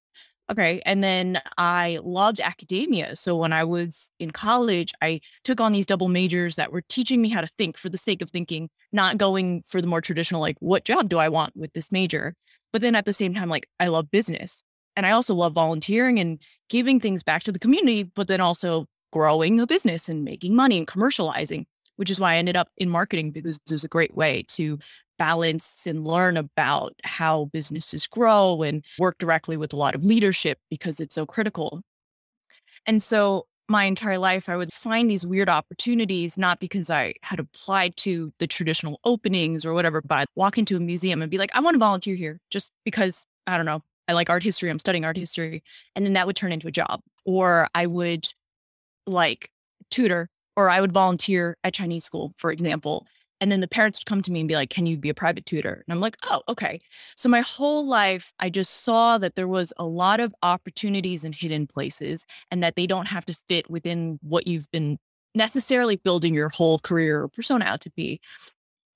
Okay. 0.51 0.81
And 0.83 1.03
then 1.03 1.39
I 1.59 1.99
loved 2.03 2.41
academia. 2.41 3.15
So 3.15 3.35
when 3.35 3.53
I 3.53 3.63
was 3.63 4.09
in 4.19 4.31
college, 4.31 4.93
I 4.99 5.21
took 5.43 5.61
on 5.61 5.73
these 5.73 5.85
double 5.85 6.07
majors 6.07 6.55
that 6.55 6.71
were 6.71 6.81
teaching 6.89 7.21
me 7.21 7.29
how 7.29 7.41
to 7.41 7.47
think 7.57 7.77
for 7.77 7.87
the 7.89 7.99
sake 7.99 8.23
of 8.23 8.31
thinking, 8.31 8.69
not 8.91 9.19
going 9.19 9.63
for 9.67 9.79
the 9.79 9.85
more 9.87 10.01
traditional, 10.01 10.41
like, 10.41 10.57
what 10.59 10.85
job 10.85 11.07
do 11.07 11.19
I 11.19 11.29
want 11.29 11.55
with 11.55 11.73
this 11.73 11.91
major? 11.91 12.33
But 12.73 12.81
then 12.81 12.95
at 12.95 13.05
the 13.05 13.13
same 13.13 13.35
time, 13.35 13.47
like, 13.47 13.67
I 13.79 13.87
love 13.87 14.09
business. 14.09 14.63
And 14.95 15.05
I 15.05 15.11
also 15.11 15.35
love 15.35 15.53
volunteering 15.53 16.19
and 16.19 16.41
giving 16.67 16.99
things 16.99 17.21
back 17.21 17.43
to 17.43 17.51
the 17.51 17.59
community, 17.59 18.03
but 18.03 18.27
then 18.27 18.41
also 18.41 18.87
growing 19.13 19.59
a 19.59 19.67
business 19.67 20.09
and 20.09 20.23
making 20.23 20.55
money 20.55 20.79
and 20.79 20.87
commercializing, 20.87 21.65
which 21.97 22.09
is 22.09 22.19
why 22.19 22.33
I 22.33 22.37
ended 22.37 22.55
up 22.57 22.69
in 22.75 22.89
marketing 22.89 23.31
because 23.31 23.57
it 23.57 23.71
was 23.71 23.83
a 23.83 23.87
great 23.87 24.15
way 24.15 24.45
to 24.49 24.79
balance 25.19 25.85
and 25.85 26.07
learn 26.07 26.37
about 26.37 26.95
how 27.03 27.45
businesses 27.53 28.07
grow 28.07 28.63
and 28.63 28.83
work 28.97 29.19
directly 29.19 29.57
with 29.57 29.73
a 29.73 29.75
lot 29.75 29.93
of 29.93 30.03
leadership 30.03 30.57
because 30.71 30.99
it's 30.99 31.13
so 31.13 31.27
critical. 31.27 31.83
And 32.87 33.03
so 33.03 33.45
my 33.67 33.83
entire 33.83 34.17
life, 34.17 34.49
I 34.49 34.57
would 34.57 34.73
find 34.73 35.09
these 35.09 35.25
weird 35.25 35.47
opportunities, 35.47 36.37
not 36.37 36.59
because 36.59 36.89
I 36.89 37.13
had 37.21 37.39
applied 37.39 37.95
to 37.97 38.33
the 38.39 38.47
traditional 38.47 38.99
openings 39.03 39.63
or 39.63 39.75
whatever, 39.75 40.01
but 40.01 40.17
I'd 40.17 40.27
walk 40.35 40.57
into 40.57 40.75
a 40.75 40.79
museum 40.79 41.21
and 41.21 41.29
be 41.29 41.37
like, 41.37 41.51
I 41.53 41.59
want 41.59 41.75
to 41.75 41.79
volunteer 41.79 42.15
here 42.15 42.39
just 42.49 42.71
because, 42.83 43.27
I 43.45 43.57
don't 43.57 43.67
know, 43.67 43.83
I 44.07 44.13
like 44.13 44.29
art 44.29 44.41
history, 44.43 44.71
I'm 44.71 44.79
studying 44.79 45.05
art 45.05 45.17
history. 45.17 45.61
And 45.95 46.03
then 46.03 46.13
that 46.13 46.25
would 46.25 46.35
turn 46.35 46.51
into 46.51 46.67
a 46.67 46.71
job. 46.71 47.01
Or 47.25 47.67
I 47.75 47.85
would 47.85 48.25
like 49.05 49.51
tutor, 49.91 50.29
or 50.55 50.69
I 50.69 50.81
would 50.81 50.91
volunteer 50.91 51.55
at 51.63 51.75
Chinese 51.75 52.05
school, 52.05 52.33
for 52.37 52.51
example. 52.51 53.05
And 53.41 53.51
then 53.51 53.61
the 53.61 53.67
parents 53.67 53.99
would 53.99 54.05
come 54.05 54.21
to 54.21 54.31
me 54.31 54.41
and 54.41 54.49
be 54.49 54.55
like, 54.55 54.69
Can 54.69 54.85
you 54.85 54.97
be 54.97 55.09
a 55.09 55.13
private 55.13 55.45
tutor? 55.45 55.83
And 55.87 55.93
I'm 55.93 56.01
like, 56.01 56.17
Oh, 56.23 56.41
okay. 56.49 56.79
So 57.15 57.29
my 57.29 57.41
whole 57.41 57.87
life, 57.87 58.33
I 58.39 58.49
just 58.49 58.83
saw 58.83 59.17
that 59.17 59.35
there 59.35 59.47
was 59.47 59.73
a 59.77 59.85
lot 59.85 60.19
of 60.19 60.33
opportunities 60.43 61.23
in 61.23 61.33
hidden 61.33 61.67
places 61.67 62.25
and 62.51 62.63
that 62.63 62.75
they 62.75 62.87
don't 62.87 63.07
have 63.07 63.25
to 63.25 63.33
fit 63.33 63.69
within 63.69 64.19
what 64.21 64.47
you've 64.47 64.69
been 64.71 64.97
necessarily 65.35 65.95
building 65.95 66.33
your 66.33 66.49
whole 66.49 66.79
career 66.79 67.23
or 67.23 67.27
persona 67.29 67.65
out 67.65 67.81
to 67.81 67.91
be. 67.91 68.19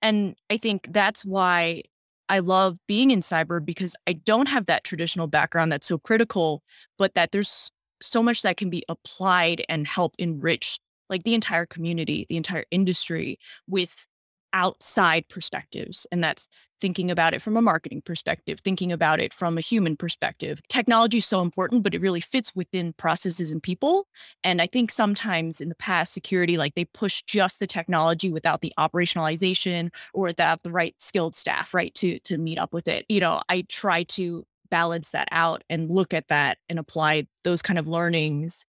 And 0.01 0.35
I 0.49 0.57
think 0.57 0.87
that's 0.91 1.23
why 1.23 1.83
I 2.29 2.39
love 2.39 2.77
being 2.87 3.11
in 3.11 3.21
cyber 3.21 3.63
because 3.63 3.95
I 4.07 4.13
don't 4.13 4.47
have 4.47 4.65
that 4.65 4.83
traditional 4.83 5.27
background 5.27 5.71
that's 5.71 5.87
so 5.87 5.97
critical, 5.97 6.63
but 6.97 7.13
that 7.15 7.31
there's 7.31 7.69
so 8.01 8.21
much 8.21 8.41
that 8.41 8.57
can 8.57 8.69
be 8.69 8.83
applied 8.89 9.63
and 9.69 9.87
help 9.87 10.13
enrich 10.19 10.79
like 11.09 11.23
the 11.23 11.33
entire 11.33 11.65
community, 11.65 12.25
the 12.29 12.37
entire 12.37 12.65
industry 12.71 13.37
with 13.67 14.07
outside 14.53 15.27
perspectives. 15.27 16.07
And 16.11 16.23
that's 16.23 16.47
thinking 16.79 17.09
about 17.09 17.33
it 17.33 17.41
from 17.41 17.55
a 17.55 17.61
marketing 17.61 18.01
perspective, 18.01 18.59
thinking 18.59 18.91
about 18.91 19.19
it 19.19 19.33
from 19.33 19.57
a 19.57 19.61
human 19.61 19.95
perspective. 19.95 20.61
Technology 20.67 21.19
is 21.19 21.25
so 21.25 21.41
important, 21.41 21.81
but 21.81 21.93
it 21.95 22.01
really 22.01 22.19
fits 22.19 22.51
within 22.55 22.91
processes 22.93 23.51
and 23.51 23.63
people. 23.63 24.05
And 24.43 24.61
I 24.61 24.67
think 24.67 24.91
sometimes 24.91 25.61
in 25.61 25.69
the 25.69 25.75
past, 25.75 26.13
security, 26.13 26.57
like 26.57 26.75
they 26.75 26.85
push 26.85 27.23
just 27.23 27.59
the 27.59 27.67
technology 27.67 28.29
without 28.31 28.61
the 28.61 28.73
operationalization 28.77 29.93
or 30.13 30.25
without 30.25 30.63
the 30.63 30.71
right 30.71 30.93
skilled 30.99 31.35
staff, 31.35 31.73
right, 31.73 31.95
to 31.95 32.19
to 32.19 32.37
meet 32.37 32.57
up 32.57 32.73
with 32.73 32.87
it. 32.89 33.05
You 33.07 33.21
know, 33.21 33.41
I 33.47 33.65
try 33.69 34.03
to 34.03 34.45
balance 34.69 35.11
that 35.11 35.29
out 35.31 35.63
and 35.69 35.89
look 35.89 36.13
at 36.13 36.27
that 36.27 36.57
and 36.67 36.79
apply 36.79 37.27
those 37.43 37.61
kind 37.61 37.79
of 37.79 37.87
learnings 37.87 38.65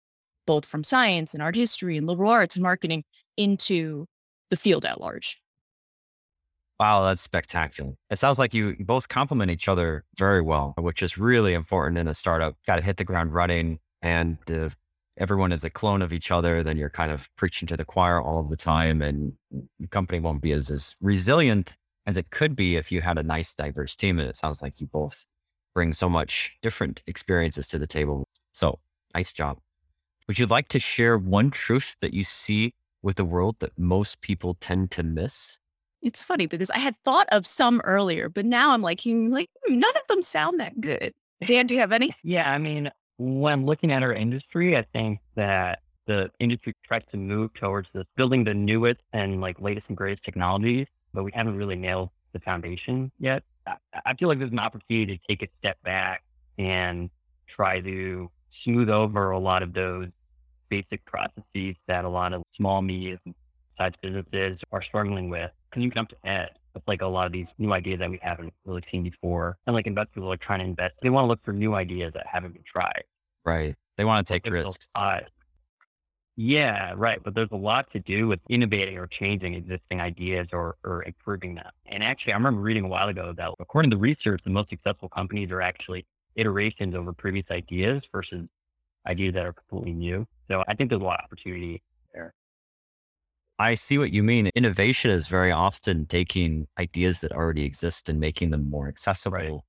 both 0.47 0.67
from 0.67 0.85
science 0.85 1.35
and 1.35 1.43
art 1.43 1.57
history 1.57 1.97
and 1.97 2.07
liberal 2.07 2.31
arts 2.31 2.55
and 2.55 2.63
marketing 2.63 3.03
into 3.37 4.07
the 4.51 4.57
field 4.57 4.85
at 4.85 5.01
large. 5.01 5.41
Wow, 6.81 7.05
that's 7.05 7.23
spectacular. 7.23 7.93
It 8.11 8.19
sounds 8.19 8.39
like 8.39 8.53
you 8.53 8.75
both 8.81 9.09
complement 9.09 9.51
each 9.51 9.69
other 9.69 10.05
very 10.19 10.43
well, 10.43 10.75
which 10.77 11.03
is 11.03 11.17
really 11.17 11.55
important 11.55 11.99
in 11.99 12.09
a 12.09 12.15
startup. 12.15 12.57
Got 12.67 12.77
to 12.77 12.83
hit 12.83 12.97
the 12.97 13.05
ground 13.05 13.33
running. 13.33 13.79
And 14.03 14.39
if 14.49 14.75
everyone 15.17 15.53
is 15.53 15.63
a 15.63 15.71
clone 15.71 16.03
of 16.03 16.13
each 16.13 16.33
other, 16.33 16.65
then 16.65 16.77
you're 16.77 16.91
kind 16.91 17.13
of 17.13 17.29
preaching 17.37 17.69
to 17.69 17.77
the 17.77 17.85
choir 17.85 18.21
all 18.21 18.43
the 18.43 18.57
time. 18.57 19.03
And 19.03 19.35
the 19.79 19.87
company 19.87 20.19
won't 20.19 20.43
be 20.43 20.51
as, 20.51 20.69
as 20.69 20.97
resilient 21.01 21.77
as 22.07 22.17
it 22.17 22.31
could 22.31 22.57
be 22.57 22.77
if 22.77 22.91
you 22.91 23.03
had 23.03 23.19
a 23.19 23.23
nice, 23.23 23.55
diverse 23.55 23.95
team. 23.95 24.19
And 24.19 24.29
it 24.29 24.37
sounds 24.37 24.61
like 24.61 24.81
you 24.81 24.89
both 24.89 25.25
bring 25.75 25.93
so 25.93 26.09
much 26.09 26.57
different 26.61 27.03
experiences 27.07 27.69
to 27.69 27.79
the 27.79 27.87
table. 27.87 28.29
So 28.53 28.81
nice 29.15 29.33
job. 29.33 29.59
Would 30.27 30.41
you 30.41 30.47
like 30.47 30.69
to 30.69 30.81
share 30.81 31.17
one 31.17 31.51
truth 31.51 31.97
that 32.01 32.15
you 32.15 32.25
see 32.25 32.75
with 33.01 33.17
the 33.17 33.25
world 33.25 33.57
that 33.61 33.79
most 33.79 34.23
people 34.23 34.57
tend 34.59 34.91
to 34.93 35.03
miss? 35.05 35.59
It's 36.05 36.23
funny 36.23 36.47
because 36.47 36.71
I 36.71 36.79
had 36.79 36.97
thought 36.99 37.27
of 37.33 37.47
some 37.47 37.81
earlier, 37.83 38.29
but 38.29 38.45
now 38.45 38.73
I'm 38.73 38.83
like, 38.83 39.01
like 39.07 39.49
hmm, 39.67 39.79
none 39.79 39.97
of 39.97 40.07
them 40.07 40.23
sound 40.23 40.61
that 40.61 40.79
good. 40.81 41.15
Dan, 41.47 41.67
do 41.67 41.75
you 41.75 41.81
have 41.81 41.93
any? 41.93 42.15
Yeah, 42.23 42.51
I 42.51 42.59
mean, 42.59 42.91
when 43.19 43.65
looking 43.65 43.91
at 43.91 44.03
our 44.03 44.13
industry, 44.13 44.77
I 44.77 44.83
think 44.93 45.21
that 45.35 45.81
the 46.07 46.31
industry 46.39 46.75
tries 46.85 47.03
to 47.11 47.17
move 47.17 47.55
towards 47.55 47.89
this 47.95 48.05
building 48.17 48.45
the 48.45 48.53
newest 48.53 49.01
and 49.15 49.41
like 49.41 49.61
latest 49.61 49.89
and 49.89 49.97
greatest 49.97 50.23
technologies, 50.25 50.87
but 51.15 51.25
we 51.25 51.33
haven't 51.33 51.57
really 51.57 51.77
nailed 51.77 52.11
the 52.33 52.41
foundation 52.41 53.11
yet. 53.19 53.43
I, 53.67 53.77
I 54.05 54.15
feel 54.15 54.29
like 54.29 54.39
there's 54.39 54.53
an 54.53 54.59
opportunity 54.59 55.17
to 55.17 55.23
take 55.27 55.43
a 55.43 55.49
step 55.59 55.83
back 55.83 56.23
and 56.59 57.09
try 57.47 57.81
to 57.81 58.31
smooth 58.51 58.91
over 58.91 59.31
a 59.31 59.39
lot 59.39 59.63
of 59.63 59.73
those 59.73 60.09
basic 60.69 61.05
processes 61.07 61.77
that 61.87 62.05
a 62.05 62.09
lot 62.09 62.35
of 62.35 62.43
small, 62.57 62.83
medium 62.83 63.19
sized 63.79 63.97
businesses 64.01 64.61
are 64.73 64.83
struggling 64.83 65.31
with 65.31 65.51
because 65.75 65.85
you 65.85 65.91
come 65.91 66.07
to 66.07 66.17
Ed 66.29 66.51
with 66.73 66.83
like 66.87 67.03
a 67.03 67.07
lot 67.07 67.27
of 67.27 67.33
these 67.33 67.49
new 67.59 67.73
ideas 67.73 67.99
that 67.99 68.11
we 68.11 68.19
haven't 68.23 68.53
really 68.65 68.83
seen 68.91 69.03
before. 69.03 69.59
And 69.67 69.75
like 69.75 69.87
investors 69.87 70.23
are 70.25 70.37
trying 70.37 70.61
to 70.61 70.65
invest. 70.67 70.95
They 71.03 71.11
want 71.11 71.25
to 71.25 71.29
look 71.29 71.43
for 71.43 71.53
new 71.53 71.75
ideas 71.75 72.13
that 72.15 72.27
haven't 72.27 72.53
been 72.53 72.63
tried. 72.65 73.05
Right. 73.45 73.75
They 73.97 74.05
want 74.05 74.27
to 74.27 74.33
take 74.33 74.47
risks. 74.51 74.89
Yeah, 76.37 76.95
right. 76.97 77.23
But 77.23 77.35
there's 77.35 77.53
a 77.53 77.57
lot 77.57 77.91
to 77.93 78.01
do 78.01 78.27
with 78.27 78.41
innovating 78.49 78.99
or 78.99 79.07
changing 79.07 79.55
existing 79.55 80.01
ideas 80.01 80.49
or, 80.53 80.77
or 80.83 81.05
improving 81.05 81.55
them. 81.55 81.71
And 81.87 82.03
actually, 82.03 82.33
I 82.33 82.37
remember 82.37 82.61
reading 82.61 82.85
a 82.85 82.89
while 82.89 83.09
ago 83.09 83.33
that 83.37 83.51
according 83.61 83.93
to 83.93 83.97
research, 83.97 84.43
the 84.43 84.51
most 84.51 84.71
successful 84.71 85.09
companies 85.09 85.53
are 85.53 85.63
actually 85.63 86.07
iterations 86.35 86.97
over 86.97 87.13
previous 87.13 87.51
ideas 87.53 88.03
versus 88.11 88.49
ideas 89.07 89.35
that 89.35 89.47
are 89.47 89.53
completely 89.53 89.93
new. 89.93 90.27
So 90.49 90.65
I 90.67 90.75
think 90.75 90.91
there's 90.91 91.03
a 91.03 91.05
lot 91.05 91.21
of 91.21 91.25
opportunity. 91.25 91.83
I 93.59 93.75
see 93.75 93.99
what 93.99 94.13
you 94.13 94.23
mean. 94.23 94.51
Innovation 94.55 95.11
is 95.11 95.29
very 95.29 95.53
often 95.53 96.07
taking 96.07 96.67
ideas 96.79 97.21
that 97.21 97.33
already 97.33 97.65
exist 97.65 98.09
and 98.09 98.19
making 98.19 98.51
them 98.51 98.69
more 98.69 98.89
accessible, 98.89 99.37
right. 99.37 99.61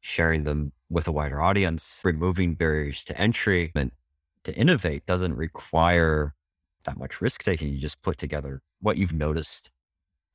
sharing 0.00 0.44
them 0.44 0.72
with 0.90 1.06
a 1.06 1.12
wider 1.12 1.40
audience, 1.40 2.00
removing 2.04 2.54
barriers 2.54 3.04
to 3.04 3.20
entry. 3.20 3.70
And 3.74 3.92
to 4.44 4.54
innovate 4.54 5.06
doesn't 5.06 5.34
require 5.34 6.34
that 6.84 6.98
much 6.98 7.20
risk 7.20 7.42
taking. 7.42 7.72
You 7.72 7.78
just 7.78 8.02
put 8.02 8.18
together 8.18 8.62
what 8.80 8.96
you've 8.96 9.12
noticed 9.12 9.70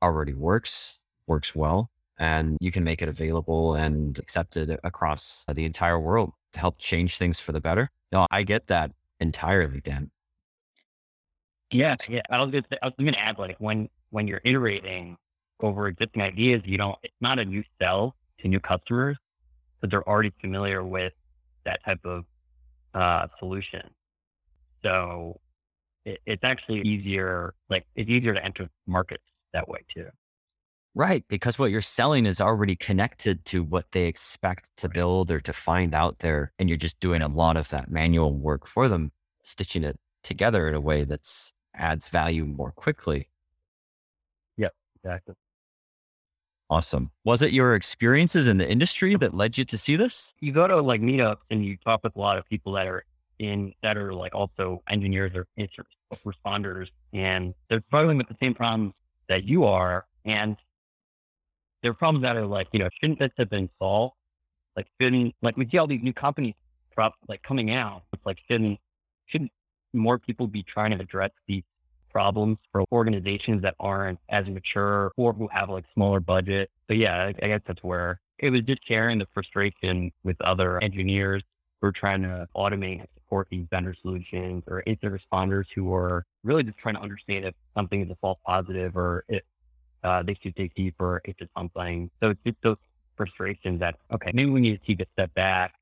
already 0.02 0.34
works, 0.34 1.00
works 1.28 1.56
well, 1.56 1.90
and 2.18 2.58
you 2.62 2.72
can 2.72 2.84
make 2.84 3.02
it 3.02 3.10
available 3.10 3.74
and 3.74 4.18
accepted 4.20 4.78
across 4.84 5.44
the 5.52 5.66
entire 5.66 6.00
world 6.00 6.32
to 6.54 6.60
help 6.60 6.78
change 6.78 7.18
things 7.18 7.40
for 7.40 7.52
the 7.52 7.62
better. 7.62 7.90
No, 8.12 8.28
I 8.30 8.44
get 8.44 8.68
that 8.68 8.92
entirely, 9.20 9.82
Dan. 9.82 10.12
Yeah, 11.74 11.96
yeah. 12.08 12.22
I 12.30 12.42
was 12.42 12.52
gonna, 12.52 12.64
I 12.82 12.86
was 12.86 12.94
gonna 12.98 13.18
add 13.18 13.40
like 13.40 13.58
when 13.60 13.90
when 14.12 14.28
you're 14.28 14.42
iterating 14.44 15.18
over 15.60 15.88
existing 15.88 16.22
ideas, 16.22 16.62
you 16.66 16.78
don't. 16.78 16.98
It's 17.04 17.14
not 17.22 17.40
a 17.40 17.46
new 17.46 17.64
sell 17.82 18.16
to 18.40 18.48
new 18.48 18.60
customers, 18.60 19.18
but 19.82 19.90
they're 19.90 20.08
already 20.08 20.32
familiar 20.42 20.84
with 20.84 21.14
that 21.66 21.84
type 21.84 22.06
of 22.06 22.26
uh, 22.94 23.28
solution. 23.40 23.90
So 24.84 25.40
it, 26.06 26.20
it's 26.26 26.44
actually 26.44 26.82
easier. 26.82 27.56
Like 27.70 27.86
it's 27.96 28.10
easier 28.10 28.34
to 28.34 28.44
enter 28.44 28.70
markets 28.86 29.24
that 29.54 29.68
way 29.68 29.80
too. 29.94 30.08
Right, 30.96 31.26
because 31.28 31.58
what 31.58 31.72
you're 31.72 31.82
selling 31.82 32.28
is 32.28 32.40
already 32.40 32.76
connected 32.76 33.46
to 33.46 33.64
what 33.64 33.92
they 33.94 34.06
expect 34.06 34.70
to 34.78 34.88
build 34.88 35.32
or 35.32 35.40
to 35.40 35.52
find 35.52 35.96
out 35.96 36.20
there, 36.20 36.52
and 36.60 36.70
you're 36.70 36.78
just 36.78 37.00
doing 37.00 37.24
a 37.24 37.28
lot 37.28 37.58
of 37.58 37.70
that 37.70 37.90
manual 37.90 38.32
work 38.32 38.68
for 38.68 38.88
them, 38.88 39.12
stitching 39.42 39.84
it 39.84 39.98
together 40.24 40.68
in 40.68 40.76
a 40.76 40.80
way 40.80 41.04
that's 41.04 41.52
adds 41.76 42.08
value 42.08 42.46
more 42.46 42.72
quickly. 42.72 43.30
Yep, 44.58 44.74
exactly. 44.96 45.36
Awesome. 46.70 47.12
Was 47.24 47.42
it 47.42 47.52
your 47.52 47.76
experiences 47.76 48.48
in 48.48 48.58
the 48.58 48.70
industry 48.70 49.16
that 49.18 49.34
led 49.34 49.58
you 49.58 49.66
to 49.66 49.78
see 49.78 49.96
this? 49.96 50.34
You 50.40 50.52
go 50.52 50.68
to 50.68 50.82
like 50.82 51.02
meetups 51.02 51.42
and 51.52 51.64
you 51.64 51.78
talk 51.78 52.04
with 52.04 52.16
a 52.16 52.20
lot 52.20 52.38
of 52.38 52.46
people 52.46 52.72
that 52.74 52.88
are 52.88 53.04
in 53.40 53.74
that 53.84 53.98
are 53.98 54.14
like 54.14 54.34
also 54.34 54.82
engineers 54.90 55.34
or 55.36 55.46
responders, 56.26 56.88
and 57.14 57.54
they're 57.70 57.84
struggling 57.88 58.18
with 58.18 58.28
the 58.28 58.38
same 58.42 58.54
problems 58.54 58.94
that 59.28 59.44
you 59.44 59.66
are, 59.66 60.06
and 60.26 60.58
there 61.82 61.92
are 61.92 61.96
problems 61.96 62.24
that 62.24 62.38
are 62.38 62.46
like 62.46 62.68
you 62.72 62.80
know 62.80 62.90
shouldn't 63.00 63.20
this 63.20 63.32
have 63.38 63.50
been 63.50 63.70
solved? 63.80 64.16
Like 64.76 64.88
shouldn't 65.00 65.36
like 65.42 65.58
we 65.58 65.68
see 65.68 65.78
all 65.78 65.88
these 65.88 66.02
new 66.02 66.14
companies 66.14 66.56
prop 66.92 67.16
like 67.28 67.44
coming 67.44 67.72
out. 67.72 68.04
It's 68.14 68.26
like 68.26 68.40
shouldn't 68.50 68.80
shouldn't 69.26 69.52
more 69.94 70.18
people 70.18 70.48
be 70.48 70.64
trying 70.64 70.92
to 70.92 71.00
address 71.00 71.32
these 71.48 71.64
problems 72.12 72.58
for 72.72 72.84
organizations 72.92 73.64
that 73.64 73.76
aren't 73.80 74.20
as 74.30 74.50
mature 74.50 75.12
or 75.18 75.34
who 75.34 75.48
have 75.48 75.70
like 75.70 75.86
smaller 75.94 76.20
budget. 76.20 76.70
But 76.88 76.98
yeah, 76.98 77.26
I, 77.26 77.32
guess 77.32 77.62
that's 77.66 77.84
where 77.84 78.20
it 78.38 78.52
was 78.52 78.62
just 78.62 78.86
sharing 78.88 79.20
the 79.20 79.28
frustration 79.34 80.12
with 80.24 80.40
other 80.42 80.82
engineers 80.82 81.44
who 81.82 81.88
are 81.88 81.92
trying 81.92 82.22
to 82.22 82.48
automate 82.56 83.00
and 83.00 83.08
support 83.16 83.48
these 83.50 83.66
vendor 83.70 83.94
solutions 83.94 84.64
or 84.68 84.84
incident 84.86 85.20
responders 85.20 85.66
who 85.74 85.94
are 85.94 86.24
really 86.44 86.64
just 86.64 86.78
trying 86.78 86.96
to 86.96 87.02
understand 87.02 87.46
if 87.46 87.56
something 87.76 88.02
is 88.02 88.10
a 88.10 88.16
false 88.16 88.40
positive 88.46 88.96
or 88.96 89.26
if 89.28 89.42
uh, 90.04 90.22
they 90.22 90.36
should 90.36 90.56
take 90.56 90.74
if 90.76 90.94
it's 91.26 91.54
something. 91.58 92.10
So 92.22 92.32
it's 92.32 92.42
just 92.46 92.58
those 92.62 92.78
frustrations 93.16 93.80
that, 93.80 93.96
okay, 94.12 94.32
maybe 94.34 94.52
we 94.52 94.62
need 94.62 94.80
to 94.80 94.86
take 94.86 95.02
a 95.02 95.10
step 95.14 95.34
back, 95.34 95.74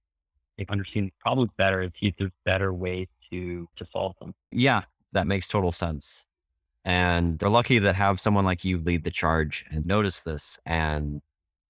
understand 0.69 1.11
problems 1.19 1.51
better 1.57 1.81
if 1.81 2.15
there's 2.17 2.31
better 2.45 2.73
ways 2.73 3.07
to 3.31 3.67
to 3.75 3.85
solve 3.91 4.15
them. 4.19 4.33
Yeah, 4.51 4.83
that 5.13 5.27
makes 5.27 5.47
total 5.47 5.71
sense. 5.71 6.25
And 6.83 7.37
they're 7.37 7.49
lucky 7.49 7.79
to 7.79 7.93
have 7.93 8.19
someone 8.19 8.45
like 8.45 8.65
you 8.65 8.79
lead 8.79 9.03
the 9.03 9.11
charge 9.11 9.65
and 9.69 9.85
notice 9.85 10.21
this 10.21 10.59
and 10.65 11.21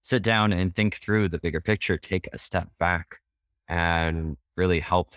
sit 0.02 0.24
down 0.24 0.54
and 0.54 0.74
think 0.74 0.96
through 0.96 1.30
the 1.30 1.40
bigger 1.40 1.62
picture, 1.62 1.98
take 1.98 2.28
a 2.32 2.38
step 2.38 2.70
back 2.80 3.18
and 3.68 4.38
really 4.56 4.80
help 4.80 5.16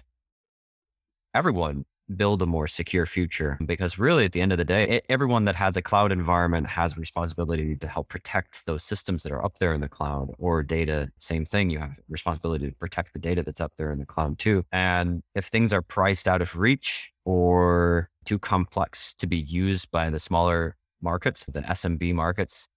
everyone 1.35 1.85
build 2.17 2.43
a 2.43 2.47
more 2.47 2.67
secure 2.67 3.07
future. 3.07 3.59
Because 3.65 3.99
really, 3.99 4.25
at 4.25 4.33
the 4.33 4.41
end 4.41 4.53
of 4.53 4.59
the 4.59 4.65
day, 4.65 5.01
everyone 5.09 5.45
that 5.47 5.57
has 5.57 5.77
a 5.77 5.83
cloud 5.83 6.13
environment 6.13 6.67
has 6.67 6.99
responsibility 6.99 7.77
to 7.77 7.89
help 7.89 8.09
protect 8.09 8.67
those 8.67 8.85
systems 8.85 9.23
that 9.23 9.33
are 9.33 9.45
up 9.45 9.59
there 9.59 9.73
in 9.73 9.81
the 9.81 9.89
cloud 9.89 10.31
or 10.39 10.63
data. 10.63 11.11
Same 11.19 11.45
thing. 11.45 11.71
You 11.71 11.79
have 11.79 11.95
responsibility 12.09 12.69
to 12.69 12.75
protect 12.77 13.13
the 13.13 13.19
data 13.19 13.43
that's 13.43 13.61
up 13.61 13.77
there 13.77 13.93
in 13.93 13.99
the 13.99 14.07
cloud 14.07 14.39
too. 14.39 14.65
And 14.73 15.23
if 15.35 15.47
things 15.47 15.73
are 15.73 15.83
priced 15.83 16.29
out 16.29 16.43
of 16.43 16.57
reach 16.57 17.13
or 17.25 18.11
too 18.25 18.39
complex 18.39 19.15
to 19.15 19.27
be 19.27 19.39
used 19.39 19.91
by 19.91 20.11
the 20.11 20.19
smaller 20.19 20.77
markets, 21.01 21.47
the 21.47 21.61
SMB 21.61 22.15
markets, 22.15 22.69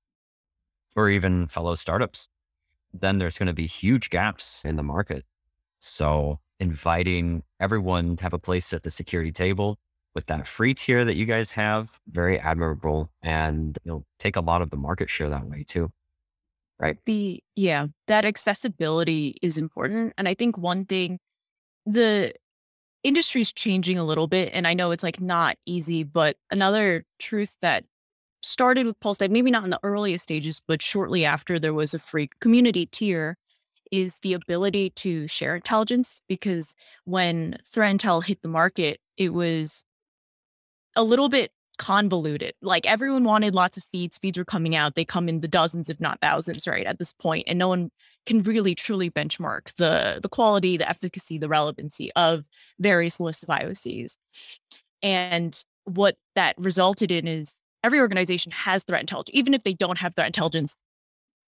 or 0.96 1.10
even 1.10 1.48
fellow 1.48 1.76
startups, 1.76 2.28
then 2.94 3.18
there's 3.18 3.38
going 3.38 3.48
to 3.48 3.54
be 3.54 3.68
huge 3.68 4.10
gaps 4.10 4.64
in 4.66 4.76
the 4.76 4.84
market. 4.84 5.26
So 5.80 6.40
inviting 6.60 7.44
everyone 7.60 8.16
to 8.18 8.24
have 8.24 8.34
a 8.34 8.40
place 8.40 8.74
at 8.74 8.84
the 8.84 8.92
security 8.92 9.32
table 9.32 9.78
with 10.16 10.26
that 10.28 10.48
free 10.48 10.74
tier 10.74 11.06
that 11.06 11.16
you 11.16 11.26
guys 11.26 11.52
have, 11.52 11.90
very 12.08 12.40
admirable. 12.40 13.12
And 13.22 13.78
you'll 13.84 14.06
take 14.18 14.36
a 14.36 14.42
lot 14.42 14.62
of 14.62 14.72
the 14.72 14.78
market 14.78 15.10
share 15.10 15.30
that 15.30 15.46
way 15.46 15.64
too. 15.64 15.92
Right. 16.80 16.98
The, 17.06 17.44
yeah, 17.56 17.88
that 18.08 18.26
accessibility 18.26 19.36
is 19.42 19.58
important. 19.58 20.14
And 20.18 20.28
I 20.28 20.34
think 20.34 20.58
one 20.58 20.86
thing, 20.86 21.20
the 21.86 22.34
industry's 23.04 23.52
changing 23.52 23.98
a 23.98 24.04
little 24.04 24.28
bit. 24.28 24.50
And 24.54 24.68
I 24.68 24.74
know 24.74 24.92
it's 24.92 25.04
like 25.04 25.22
not 25.22 25.56
easy, 25.66 26.04
but 26.04 26.38
another 26.52 27.06
truth 27.20 27.58
that 27.62 27.84
started 28.44 28.86
with 28.86 29.00
Pulse 29.00 29.20
maybe 29.22 29.52
not 29.52 29.64
in 29.64 29.70
the 29.70 29.80
earliest 29.84 30.24
stages, 30.24 30.62
but 30.68 30.82
shortly 30.82 31.26
after 31.26 31.60
there 31.60 31.74
was 31.74 31.94
a 31.94 32.00
free 32.00 32.30
community 32.40 32.86
tier, 32.88 33.38
is 33.92 34.18
the 34.20 34.34
ability 34.34 34.92
to 34.92 35.28
share 35.28 35.56
intelligence 35.56 36.22
because 36.28 36.76
when 37.06 37.58
threat 37.72 37.96
intel 37.96 38.24
hit 38.24 38.42
the 38.42 38.48
market, 38.48 39.00
it 39.18 39.34
was 39.34 39.84
a 40.96 41.04
little 41.04 41.30
bit 41.30 41.52
convoluted. 41.78 42.54
Like 42.62 42.86
everyone 42.86 43.24
wanted 43.24 43.54
lots 43.54 43.78
of 43.78 43.84
feeds. 43.84 44.18
Feeds 44.18 44.38
were 44.38 44.46
coming 44.46 44.76
out. 44.76 44.96
They 44.96 45.06
come 45.06 45.30
in 45.30 45.40
the 45.40 45.48
dozens, 45.48 45.90
if 45.90 46.00
not 46.00 46.20
thousands, 46.22 46.68
right 46.68 46.86
at 46.86 47.00
this 47.00 47.14
point, 47.14 47.46
and 47.48 47.58
no 47.58 47.68
one 47.68 47.92
can 48.26 48.42
really 48.44 48.76
truly 48.76 49.10
benchmark 49.10 49.74
the 49.76 50.20
the 50.22 50.30
quality, 50.30 50.78
the 50.78 50.90
efficacy, 50.90 51.38
the 51.38 51.48
relevancy 51.48 52.12
of 52.16 52.46
various 52.80 53.20
lists 53.20 53.44
of 53.44 53.50
IOCs. 53.50 54.18
And 55.02 55.64
what 55.86 56.18
that 56.36 56.56
resulted 56.58 57.12
in 57.12 57.28
is 57.28 57.56
every 57.84 58.00
organization 58.00 58.52
has 58.52 58.84
threat 58.84 59.02
intelligence, 59.02 59.36
even 59.38 59.54
if 59.54 59.64
they 59.64 59.74
don't 59.74 60.00
have 60.00 60.16
threat 60.16 60.28
intelligence 60.28 60.76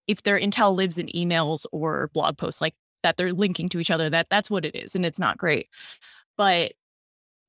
if 0.09 0.23
their 0.23 0.39
intel 0.39 0.75
lives 0.75 0.97
in 0.97 1.07
emails 1.07 1.65
or 1.71 2.09
blog 2.13 2.37
posts 2.37 2.61
like 2.61 2.75
that 3.03 3.15
they're 3.15 3.31
linking 3.31 3.69
to 3.69 3.79
each 3.79 3.91
other 3.91 4.09
that 4.09 4.27
that's 4.29 4.49
what 4.49 4.65
it 4.65 4.75
is 4.75 4.95
and 4.95 5.05
it's 5.05 5.19
not 5.19 5.37
great 5.37 5.69
but 6.37 6.73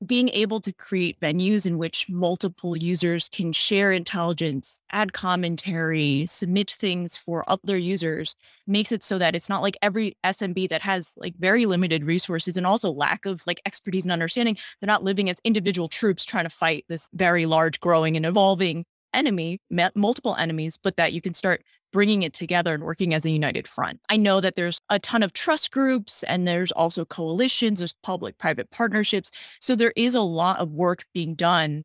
being 0.04 0.30
able 0.30 0.60
to 0.60 0.72
create 0.72 1.20
venues 1.20 1.66
in 1.66 1.76
which 1.76 2.08
multiple 2.08 2.74
users 2.74 3.28
can 3.28 3.52
share 3.52 3.92
intelligence, 3.92 4.80
add 4.90 5.12
commentary, 5.12 6.24
submit 6.26 6.70
things 6.70 7.16
for 7.16 7.44
other 7.50 7.76
users 7.76 8.34
makes 8.66 8.92
it 8.92 9.02
so 9.02 9.18
that 9.18 9.34
it's 9.34 9.48
not 9.48 9.60
like 9.60 9.76
every 9.82 10.16
SMB 10.24 10.70
that 10.70 10.80
has 10.82 11.12
like 11.18 11.34
very 11.38 11.66
limited 11.66 12.04
resources 12.04 12.56
and 12.56 12.66
also 12.66 12.90
lack 12.90 13.26
of 13.26 13.46
like 13.46 13.60
expertise 13.66 14.04
and 14.04 14.12
understanding. 14.12 14.56
They're 14.80 14.86
not 14.86 15.04
living 15.04 15.28
as 15.28 15.36
individual 15.44 15.88
troops 15.88 16.24
trying 16.24 16.44
to 16.44 16.50
fight 16.50 16.86
this 16.88 17.08
very 17.12 17.44
large, 17.44 17.78
growing, 17.80 18.16
and 18.16 18.24
evolving 18.24 18.86
enemy, 19.12 19.60
multiple 19.94 20.36
enemies, 20.36 20.78
but 20.82 20.96
that 20.96 21.12
you 21.12 21.20
can 21.20 21.34
start 21.34 21.62
bringing 21.92 22.23
it 22.23 22.32
together 22.32 22.75
and 22.75 22.85
working 22.85 23.14
as 23.14 23.25
a 23.25 23.30
united 23.30 23.66
front. 23.66 24.00
I 24.09 24.16
know 24.16 24.40
that 24.40 24.54
there's 24.54 24.80
a 24.88 24.99
ton 24.99 25.23
of 25.23 25.32
trust 25.32 25.70
groups 25.70 26.23
and 26.25 26.47
there's 26.47 26.73
also 26.73 27.04
coalitions, 27.04 27.78
there's 27.78 27.94
public 28.02 28.38
private 28.38 28.70
partnerships. 28.70 29.30
So 29.61 29.75
there 29.75 29.92
is 29.97 30.14
a 30.14 30.20
lot 30.20 30.61
of 30.61 30.70
work 30.70 31.04
being 31.12 31.35
done. 31.35 31.85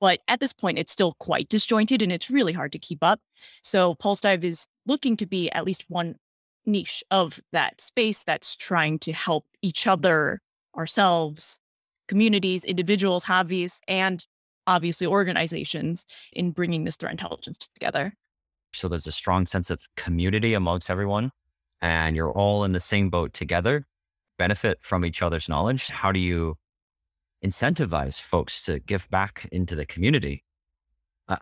But 0.00 0.20
at 0.26 0.40
this 0.40 0.52
point, 0.52 0.78
it's 0.78 0.90
still 0.90 1.14
quite 1.20 1.48
disjointed 1.48 2.02
and 2.02 2.10
it's 2.10 2.30
really 2.30 2.52
hard 2.52 2.72
to 2.72 2.78
keep 2.78 2.98
up. 3.02 3.20
So 3.62 3.94
Pulse 3.94 4.20
Dive 4.20 4.44
is 4.44 4.66
looking 4.86 5.16
to 5.18 5.26
be 5.26 5.50
at 5.52 5.64
least 5.64 5.84
one 5.88 6.16
niche 6.66 7.04
of 7.10 7.40
that 7.52 7.80
space 7.80 8.24
that's 8.24 8.56
trying 8.56 8.98
to 9.00 9.12
help 9.12 9.46
each 9.62 9.86
other, 9.86 10.40
ourselves, 10.76 11.58
communities, 12.08 12.64
individuals, 12.64 13.24
hobbies, 13.24 13.80
and 13.86 14.26
obviously 14.66 15.06
organizations 15.06 16.04
in 16.32 16.50
bringing 16.50 16.84
this 16.84 16.96
threat 16.96 17.12
intelligence 17.12 17.68
together. 17.74 18.14
So 18.72 18.88
there's 18.88 19.06
a 19.06 19.12
strong 19.12 19.46
sense 19.46 19.70
of 19.70 19.82
community 19.96 20.54
amongst 20.54 20.90
everyone, 20.90 21.30
and 21.80 22.16
you're 22.16 22.32
all 22.32 22.64
in 22.64 22.72
the 22.72 22.80
same 22.80 23.10
boat 23.10 23.32
together, 23.32 23.86
benefit 24.38 24.78
from 24.80 25.04
each 25.04 25.22
other's 25.22 25.48
knowledge. 25.48 25.88
How 25.88 26.12
do 26.12 26.20
you 26.20 26.56
incentivize 27.44 28.20
folks 28.20 28.64
to 28.66 28.78
give 28.80 29.08
back 29.10 29.48
into 29.50 29.74
the 29.74 29.86
community? 29.86 30.44
Uh, 31.28 31.36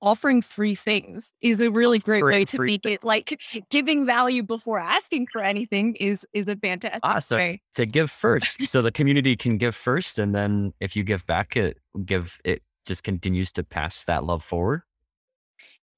Offering 0.00 0.42
free 0.42 0.76
things 0.76 1.32
is 1.40 1.60
a 1.60 1.72
really 1.72 1.98
great 1.98 2.20
free, 2.20 2.32
way 2.32 2.44
to 2.44 2.60
make 2.60 2.86
it 2.86 3.02
like 3.02 3.36
giving 3.68 4.06
value 4.06 4.44
before 4.44 4.78
asking 4.78 5.26
for 5.32 5.40
anything 5.42 5.96
is 5.96 6.24
is 6.32 6.46
a 6.46 6.54
fantastic 6.54 7.00
ah, 7.02 7.18
so 7.18 7.36
way. 7.36 7.60
To 7.74 7.84
give 7.84 8.08
first. 8.08 8.62
so 8.68 8.80
the 8.80 8.92
community 8.92 9.34
can 9.34 9.58
give 9.58 9.74
first 9.74 10.20
and 10.20 10.32
then 10.32 10.72
if 10.78 10.94
you 10.94 11.02
give 11.02 11.26
back 11.26 11.56
it 11.56 11.78
give 12.04 12.38
it 12.44 12.62
just 12.86 13.02
continues 13.02 13.50
to 13.52 13.64
pass 13.64 14.04
that 14.04 14.22
love 14.22 14.44
forward. 14.44 14.82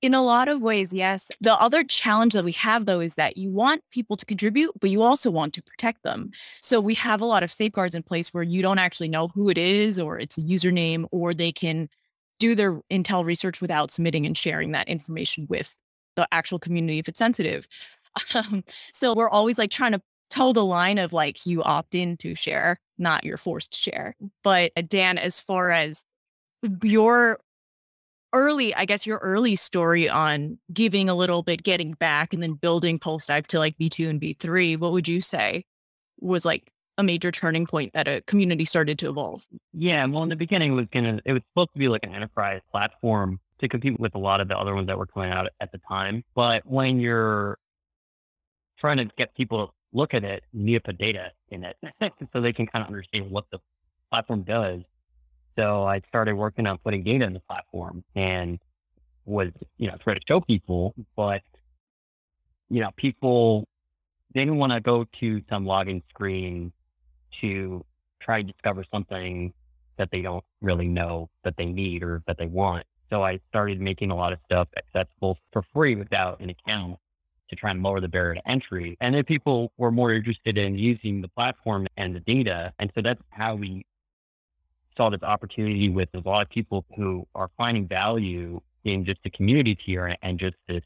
In 0.03 0.15
a 0.15 0.23
lot 0.23 0.49
of 0.49 0.63
ways, 0.63 0.95
yes. 0.95 1.31
The 1.43 1.55
other 1.61 1.85
challenge 1.85 2.33
that 2.33 2.45
we 2.45 2.53
have, 2.53 2.87
though, 2.87 3.01
is 3.01 3.17
that 3.17 3.37
you 3.37 3.51
want 3.51 3.83
people 3.91 4.17
to 4.17 4.25
contribute, 4.25 4.73
but 4.81 4.89
you 4.89 5.03
also 5.03 5.31
want 5.31 5.53
to 5.55 5.63
protect 5.63 6.03
them. 6.05 6.31
So 6.63 6.81
we 6.81 6.95
have 6.95 7.21
a 7.21 7.27
lot 7.27 7.43
of 7.43 7.53
safeguards 7.53 7.95
in 7.95 8.03
place 8.03 8.33
where 8.33 8.43
you 8.43 8.63
don't 8.63 8.79
actually 8.79 9.09
know 9.09 9.29
who 9.29 9.51
it 9.51 9.59
is, 9.59 9.99
or 9.99 10.19
it's 10.19 10.39
a 10.39 10.41
username, 10.41 11.07
or 11.11 11.35
they 11.35 11.53
can 11.53 11.91
do 12.39 12.55
their 12.55 12.81
intel 12.91 13.25
research 13.25 13.61
without 13.61 13.91
submitting 13.91 14.25
and 14.25 14.39
sharing 14.39 14.73
that 14.73 14.89
information 14.89 15.47
with 15.51 15.77
the 16.17 16.27
actual 16.33 16.59
community 16.59 16.99
if 16.99 17.09
it's 17.09 17.19
sensitive. 17.19 17.67
Um, 18.35 18.65
so 18.93 19.15
we're 19.15 19.31
always 19.31 19.57
like 19.57 19.71
trying 19.71 19.93
to 19.93 20.03
toe 20.31 20.53
the 20.53 20.65
line 20.65 20.99
of 20.99 21.13
like 21.13 21.47
you 21.47 21.63
opt 21.63 21.95
in 21.95 22.17
to 22.19 22.35
share, 22.35 22.81
not 22.99 23.25
you're 23.25 23.37
forced 23.37 23.73
to 23.75 23.79
share. 23.79 24.17
But 24.43 24.73
uh, 24.77 24.83
Dan, 24.83 25.17
as 25.17 25.39
far 25.39 25.71
as 25.71 26.05
your 26.83 27.39
early, 28.33 28.75
I 28.75 28.85
guess 28.85 29.07
your 29.07 29.19
early 29.19 29.57
story 29.57 30.09
on 30.09 30.59
giving 30.73 31.09
a 31.09 31.15
little 31.15 31.43
bit, 31.43 31.63
getting 31.63 31.93
back, 31.93 32.33
and 32.33 32.43
then 32.43 32.55
building 32.55 32.99
Pulse 32.99 33.27
Dive 33.27 33.47
to 33.49 33.59
like 33.59 33.77
V2 33.79 34.09
and 34.09 34.21
V3, 34.21 34.79
what 34.79 34.93
would 34.93 35.09
you 35.09 35.21
say 35.21 35.65
was 36.21 36.45
like 36.45 36.71
a 36.99 37.03
major 37.03 37.31
turning 37.31 37.67
point 37.67 37.93
that 37.95 38.07
a 38.07 38.21
community 38.23 38.65
started 38.65 38.99
to 39.01 39.09
evolve? 39.09 39.47
Yeah, 39.73 40.05
well, 40.07 40.23
in 40.23 40.29
the 40.29 40.37
beginning, 40.37 40.73
it 40.73 40.77
was 40.77 40.87
gonna, 40.93 41.21
it 41.25 41.33
was 41.33 41.43
supposed 41.53 41.73
to 41.73 41.79
be 41.79 41.89
like 41.89 42.05
an 42.05 42.15
enterprise 42.15 42.61
platform 42.71 43.41
to 43.61 43.69
compete 43.69 43.99
with 43.99 44.15
a 44.15 44.19
lot 44.19 44.41
of 44.41 44.49
the 44.49 44.57
other 44.57 44.75
ones 44.75 44.87
that 44.87 44.99
were 44.99 45.07
coming 45.07 45.31
out 45.31 45.49
at 45.61 45.73
the 45.73 45.81
time. 45.89 46.25
But 46.35 46.67
when 46.67 47.01
you're 47.01 47.59
trying 48.79 48.97
to 48.99 49.05
get 49.17 49.35
people 49.35 49.67
to 49.67 49.73
look 49.93 50.15
at 50.15 50.25
it, 50.25 50.45
you 50.53 50.65
need 50.65 50.75
to 50.75 50.81
put 50.81 50.99
data 50.99 51.33
in 51.49 51.65
it 51.65 51.77
so 52.33 52.41
they 52.41 52.53
can 52.53 52.67
kind 52.67 52.83
of 52.83 52.89
understand 52.89 53.31
what 53.31 53.45
the 53.51 53.59
platform 54.11 54.43
does. 54.43 54.83
So 55.61 55.85
I 55.85 56.01
started 56.09 56.37
working 56.37 56.67
on 56.67 56.79
putting 56.79 57.03
data 57.03 57.27
in 57.27 57.35
the 57.35 57.41
platform 57.41 58.03
and 58.15 58.59
was, 59.27 59.51
you 59.77 59.89
know, 59.89 59.97
trying 59.99 60.17
to 60.17 60.23
show 60.27 60.41
people, 60.41 60.95
but, 61.17 61.43
you 62.71 62.81
know, 62.81 62.91
people, 62.97 63.69
they 64.33 64.41
didn't 64.41 64.57
want 64.57 64.73
to 64.73 64.81
go 64.81 65.05
to 65.05 65.43
some 65.51 65.67
login 65.67 66.03
screen 66.09 66.73
to 67.43 67.85
try 68.21 68.41
to 68.41 68.51
discover 68.51 68.85
something 68.91 69.53
that 69.99 70.11
they 70.11 70.23
don't 70.23 70.45
really 70.63 70.89
know 70.89 71.29
that 71.45 71.59
they 71.59 71.67
need 71.67 72.03
or 72.03 72.23
that 72.27 72.39
they 72.39 72.47
want. 72.47 72.87
So 73.11 73.23
I 73.23 73.39
started 73.51 73.83
making 73.83 74.11
a 74.11 74.17
lot 74.17 74.33
of 74.33 74.39
stuff 74.47 74.69
accessible 74.79 75.37
for 75.53 75.61
free 75.61 75.95
without 75.95 76.41
an 76.41 76.49
account 76.49 76.97
to 77.51 77.57
try 77.57 77.71
and 77.71 77.83
lower 77.83 78.01
the 78.01 78.09
barrier 78.09 78.37
to 78.37 78.49
entry. 78.49 78.97
And 78.99 79.15
then 79.15 79.25
people 79.25 79.73
were 79.77 79.91
more 79.91 80.15
interested 80.15 80.57
in 80.57 80.79
using 80.79 81.21
the 81.21 81.29
platform 81.29 81.87
and 81.99 82.17
the 82.17 82.21
data. 82.21 82.73
And 82.79 82.91
so 82.95 83.03
that's 83.03 83.21
how 83.29 83.57
we 83.57 83.85
saw 84.97 85.11
this 85.11 85.23
opportunity 85.23 85.89
with 85.89 86.09
a 86.15 86.21
lot 86.21 86.43
of 86.43 86.51
people 86.51 86.85
who 86.97 87.27
are 87.35 87.51
finding 87.57 87.87
value 87.87 88.61
in 88.85 89.05
just 89.05 89.23
the 89.23 89.31
community 89.31 89.77
here 89.79 90.17
and 90.23 90.39
just 90.39 90.57
this 90.67 90.85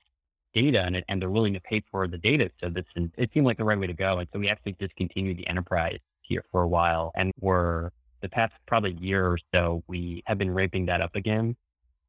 data 0.52 0.82
and, 0.82 1.04
and 1.08 1.20
they're 1.20 1.30
willing 1.30 1.54
to 1.54 1.60
pay 1.60 1.82
for 1.90 2.06
the 2.06 2.18
data. 2.18 2.50
So 2.60 2.68
this 2.68 2.84
it 3.16 3.30
seemed 3.32 3.46
like 3.46 3.58
the 3.58 3.64
right 3.64 3.78
way 3.78 3.86
to 3.86 3.92
go. 3.92 4.18
And 4.18 4.28
so 4.32 4.38
we 4.38 4.48
actually 4.48 4.72
discontinued 4.72 5.38
the 5.38 5.46
enterprise 5.48 5.98
here 6.22 6.44
for 6.50 6.62
a 6.62 6.68
while 6.68 7.12
and 7.14 7.32
we're 7.40 7.90
the 8.20 8.28
past 8.28 8.54
probably 8.66 8.92
year 8.92 9.26
or 9.26 9.38
so, 9.54 9.82
we 9.86 10.22
have 10.26 10.38
been 10.38 10.50
ramping 10.50 10.86
that 10.86 11.02
up 11.02 11.14
again 11.14 11.54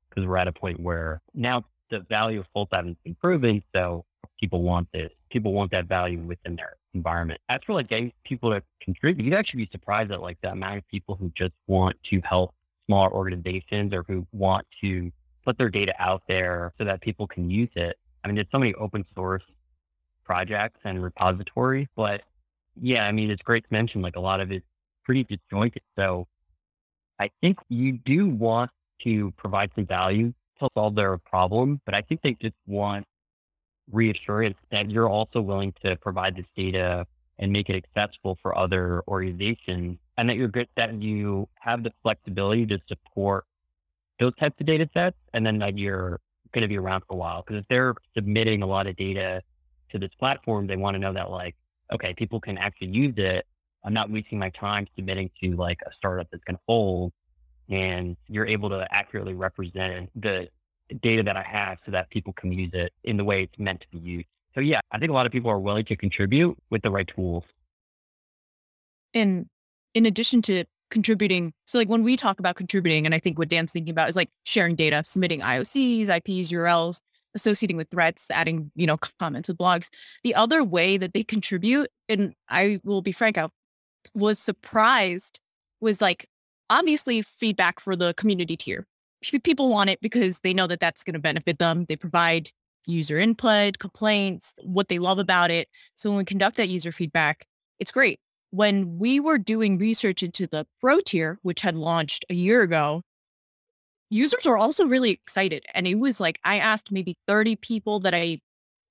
because 0.09 0.25
we're 0.25 0.37
at 0.37 0.47
a 0.47 0.53
point 0.53 0.79
where 0.79 1.21
now 1.33 1.65
the 1.89 1.99
value 1.99 2.39
of 2.39 2.47
full 2.53 2.65
time 2.67 2.87
is 2.87 2.95
improving. 3.03 3.61
So 3.75 4.05
people 4.39 4.61
want 4.61 4.87
this. 4.91 5.11
People 5.29 5.53
want 5.53 5.71
that 5.71 5.85
value 5.85 6.19
within 6.19 6.55
their 6.55 6.75
environment. 6.93 7.39
As 7.49 7.59
for 7.65 7.73
like 7.73 7.87
getting 7.87 8.11
people 8.23 8.51
to 8.51 8.61
contribute, 8.81 9.25
you'd 9.25 9.33
actually 9.33 9.65
be 9.65 9.69
surprised 9.71 10.11
at 10.11 10.21
like 10.21 10.39
the 10.41 10.51
amount 10.51 10.77
of 10.77 10.87
people 10.87 11.15
who 11.15 11.29
just 11.35 11.53
want 11.67 11.95
to 12.03 12.21
help 12.21 12.53
smaller 12.87 13.11
organizations 13.11 13.93
or 13.93 14.03
who 14.07 14.25
want 14.31 14.65
to 14.81 15.11
put 15.43 15.57
their 15.57 15.69
data 15.69 15.93
out 15.99 16.23
there 16.27 16.73
so 16.77 16.83
that 16.83 17.01
people 17.01 17.27
can 17.27 17.49
use 17.49 17.69
it. 17.75 17.97
I 18.23 18.27
mean, 18.27 18.35
there's 18.35 18.47
so 18.51 18.59
many 18.59 18.73
open 18.75 19.05
source 19.13 19.43
projects 20.23 20.79
and 20.83 21.03
repositories, 21.03 21.87
but 21.95 22.23
yeah, 22.81 23.07
I 23.07 23.11
mean, 23.11 23.29
it's 23.29 23.43
great 23.43 23.63
to 23.63 23.69
mention 23.71 24.01
like 24.01 24.15
a 24.15 24.19
lot 24.19 24.41
of 24.41 24.51
it's 24.51 24.65
pretty 25.03 25.23
disjointed. 25.23 25.83
So 25.97 26.27
I 27.19 27.29
think 27.41 27.59
you 27.69 27.93
do 27.93 28.27
want 28.27 28.71
to 29.03 29.31
provide 29.31 29.71
some 29.75 29.85
value 29.85 30.33
to 30.59 30.69
solve 30.75 30.95
their 30.95 31.17
problem, 31.17 31.81
but 31.85 31.93
I 31.93 32.01
think 32.01 32.21
they 32.21 32.33
just 32.33 32.55
want 32.65 33.05
reassurance 33.91 34.57
that 34.71 34.89
you're 34.89 35.09
also 35.09 35.41
willing 35.41 35.73
to 35.83 35.95
provide 35.97 36.35
this 36.35 36.47
data 36.55 37.05
and 37.37 37.51
make 37.51 37.69
it 37.69 37.75
accessible 37.75 38.35
for 38.35 38.57
other 38.57 39.03
organizations 39.07 39.97
and 40.17 40.29
that 40.29 40.37
you're 40.37 40.47
good 40.47 40.67
that 40.75 41.01
you 41.01 41.47
have 41.59 41.83
the 41.83 41.91
flexibility 42.01 42.65
to 42.65 42.79
support 42.87 43.45
those 44.19 44.33
types 44.35 44.59
of 44.59 44.65
data 44.65 44.89
sets 44.93 45.17
and 45.33 45.45
then 45.45 45.59
that 45.59 45.77
you're 45.77 46.19
going 46.53 46.61
to 46.61 46.67
be 46.67 46.77
around 46.77 47.01
for 47.01 47.13
a 47.13 47.17
while. 47.17 47.43
Because 47.45 47.61
if 47.61 47.67
they're 47.67 47.95
submitting 48.15 48.61
a 48.61 48.65
lot 48.65 48.87
of 48.87 48.95
data 48.95 49.41
to 49.91 49.99
this 49.99 50.13
platform 50.17 50.67
they 50.67 50.77
want 50.77 50.95
to 50.95 50.99
know 50.99 51.13
that 51.13 51.29
like 51.29 51.55
okay 51.93 52.13
people 52.13 52.39
can 52.39 52.57
actually 52.57 52.87
use 52.87 53.13
it. 53.17 53.45
I'm 53.83 53.93
not 53.93 54.09
wasting 54.09 54.39
my 54.39 54.49
time 54.49 54.87
submitting 54.95 55.29
to 55.43 55.55
like 55.55 55.79
a 55.85 55.91
startup 55.91 56.27
that's 56.31 56.43
going 56.43 56.55
to 56.55 56.63
fold 56.65 57.13
and 57.69 58.15
you're 58.27 58.47
able 58.47 58.69
to 58.69 58.87
accurately 58.91 59.33
represent 59.33 60.09
the 60.19 60.47
data 61.01 61.23
that 61.23 61.35
i 61.35 61.43
have 61.43 61.77
so 61.85 61.91
that 61.91 62.09
people 62.09 62.33
can 62.33 62.51
use 62.51 62.71
it 62.73 62.93
in 63.03 63.17
the 63.17 63.23
way 63.23 63.43
it's 63.43 63.57
meant 63.57 63.81
to 63.81 63.87
be 63.91 63.97
used 63.97 64.27
so 64.55 64.61
yeah, 64.61 64.79
I 64.91 64.97
think 64.97 65.11
a 65.11 65.13
lot 65.13 65.25
of 65.25 65.33
people 65.33 65.51
are 65.51 65.59
willing 65.59 65.83
to 65.85 65.97
contribute 65.97 66.57
with 66.69 66.81
the 66.81 66.89
right 66.89 67.07
tools. 67.07 67.43
And 69.13 69.47
in 69.93 70.05
addition 70.05 70.41
to 70.43 70.63
contributing, 70.89 71.53
so 71.65 71.77
like 71.77 71.89
when 71.89 72.03
we 72.03 72.15
talk 72.15 72.39
about 72.39 72.55
contributing, 72.55 73.05
and 73.05 73.13
I 73.13 73.19
think 73.19 73.37
what 73.37 73.49
Dan's 73.49 73.73
thinking 73.73 73.91
about 73.91 74.07
is 74.07 74.15
like 74.15 74.29
sharing 74.43 74.75
data, 74.75 75.03
submitting 75.05 75.41
IOCs, 75.41 76.03
IPs, 76.03 76.51
URLs, 76.53 77.01
associating 77.33 77.75
with 77.75 77.89
threats, 77.91 78.31
adding, 78.31 78.71
you 78.75 78.87
know, 78.87 78.97
comments 79.19 79.49
with 79.49 79.57
blogs. 79.57 79.89
The 80.23 80.33
other 80.33 80.63
way 80.63 80.97
that 80.97 81.13
they 81.13 81.23
contribute, 81.23 81.91
and 82.07 82.33
I 82.47 82.79
will 82.85 83.01
be 83.01 83.11
frank, 83.11 83.37
I 83.37 83.49
was 84.13 84.39
surprised 84.39 85.41
was 85.81 86.01
like 86.01 86.29
obviously 86.69 87.21
feedback 87.21 87.81
for 87.81 87.97
the 87.97 88.13
community 88.13 88.55
tier. 88.55 88.87
People 89.43 89.69
want 89.69 89.89
it 89.89 89.99
because 90.01 90.39
they 90.41 90.53
know 90.53 90.67
that 90.67 90.79
that's 90.79 91.03
going 91.03 91.13
to 91.13 91.19
benefit 91.19 91.59
them. 91.59 91.85
They 91.85 91.95
provide 91.95 92.49
user 92.85 93.17
input, 93.17 93.79
complaints, 93.79 94.53
what 94.63 94.87
they 94.89 94.99
love 94.99 95.19
about 95.19 95.51
it. 95.51 95.67
So 95.95 96.09
when 96.09 96.17
we 96.17 96.25
conduct 96.25 96.57
that 96.57 96.69
user 96.69 96.91
feedback, 96.91 97.45
it's 97.79 97.91
great. 97.91 98.19
When 98.51 98.99
we 98.99 99.19
were 99.19 99.37
doing 99.37 99.77
research 99.77 100.23
into 100.23 100.47
the 100.47 100.65
Pro 100.79 100.99
tier, 101.01 101.39
which 101.41 101.61
had 101.61 101.75
launched 101.75 102.25
a 102.29 102.33
year 102.33 102.61
ago, 102.61 103.01
users 104.09 104.45
were 104.45 104.57
also 104.57 104.85
really 104.85 105.11
excited. 105.11 105.65
And 105.73 105.87
it 105.87 105.95
was 105.95 106.19
like 106.19 106.39
I 106.43 106.59
asked 106.59 106.91
maybe 106.91 107.17
30 107.27 107.55
people 107.57 107.99
that 108.01 108.13
I 108.13 108.39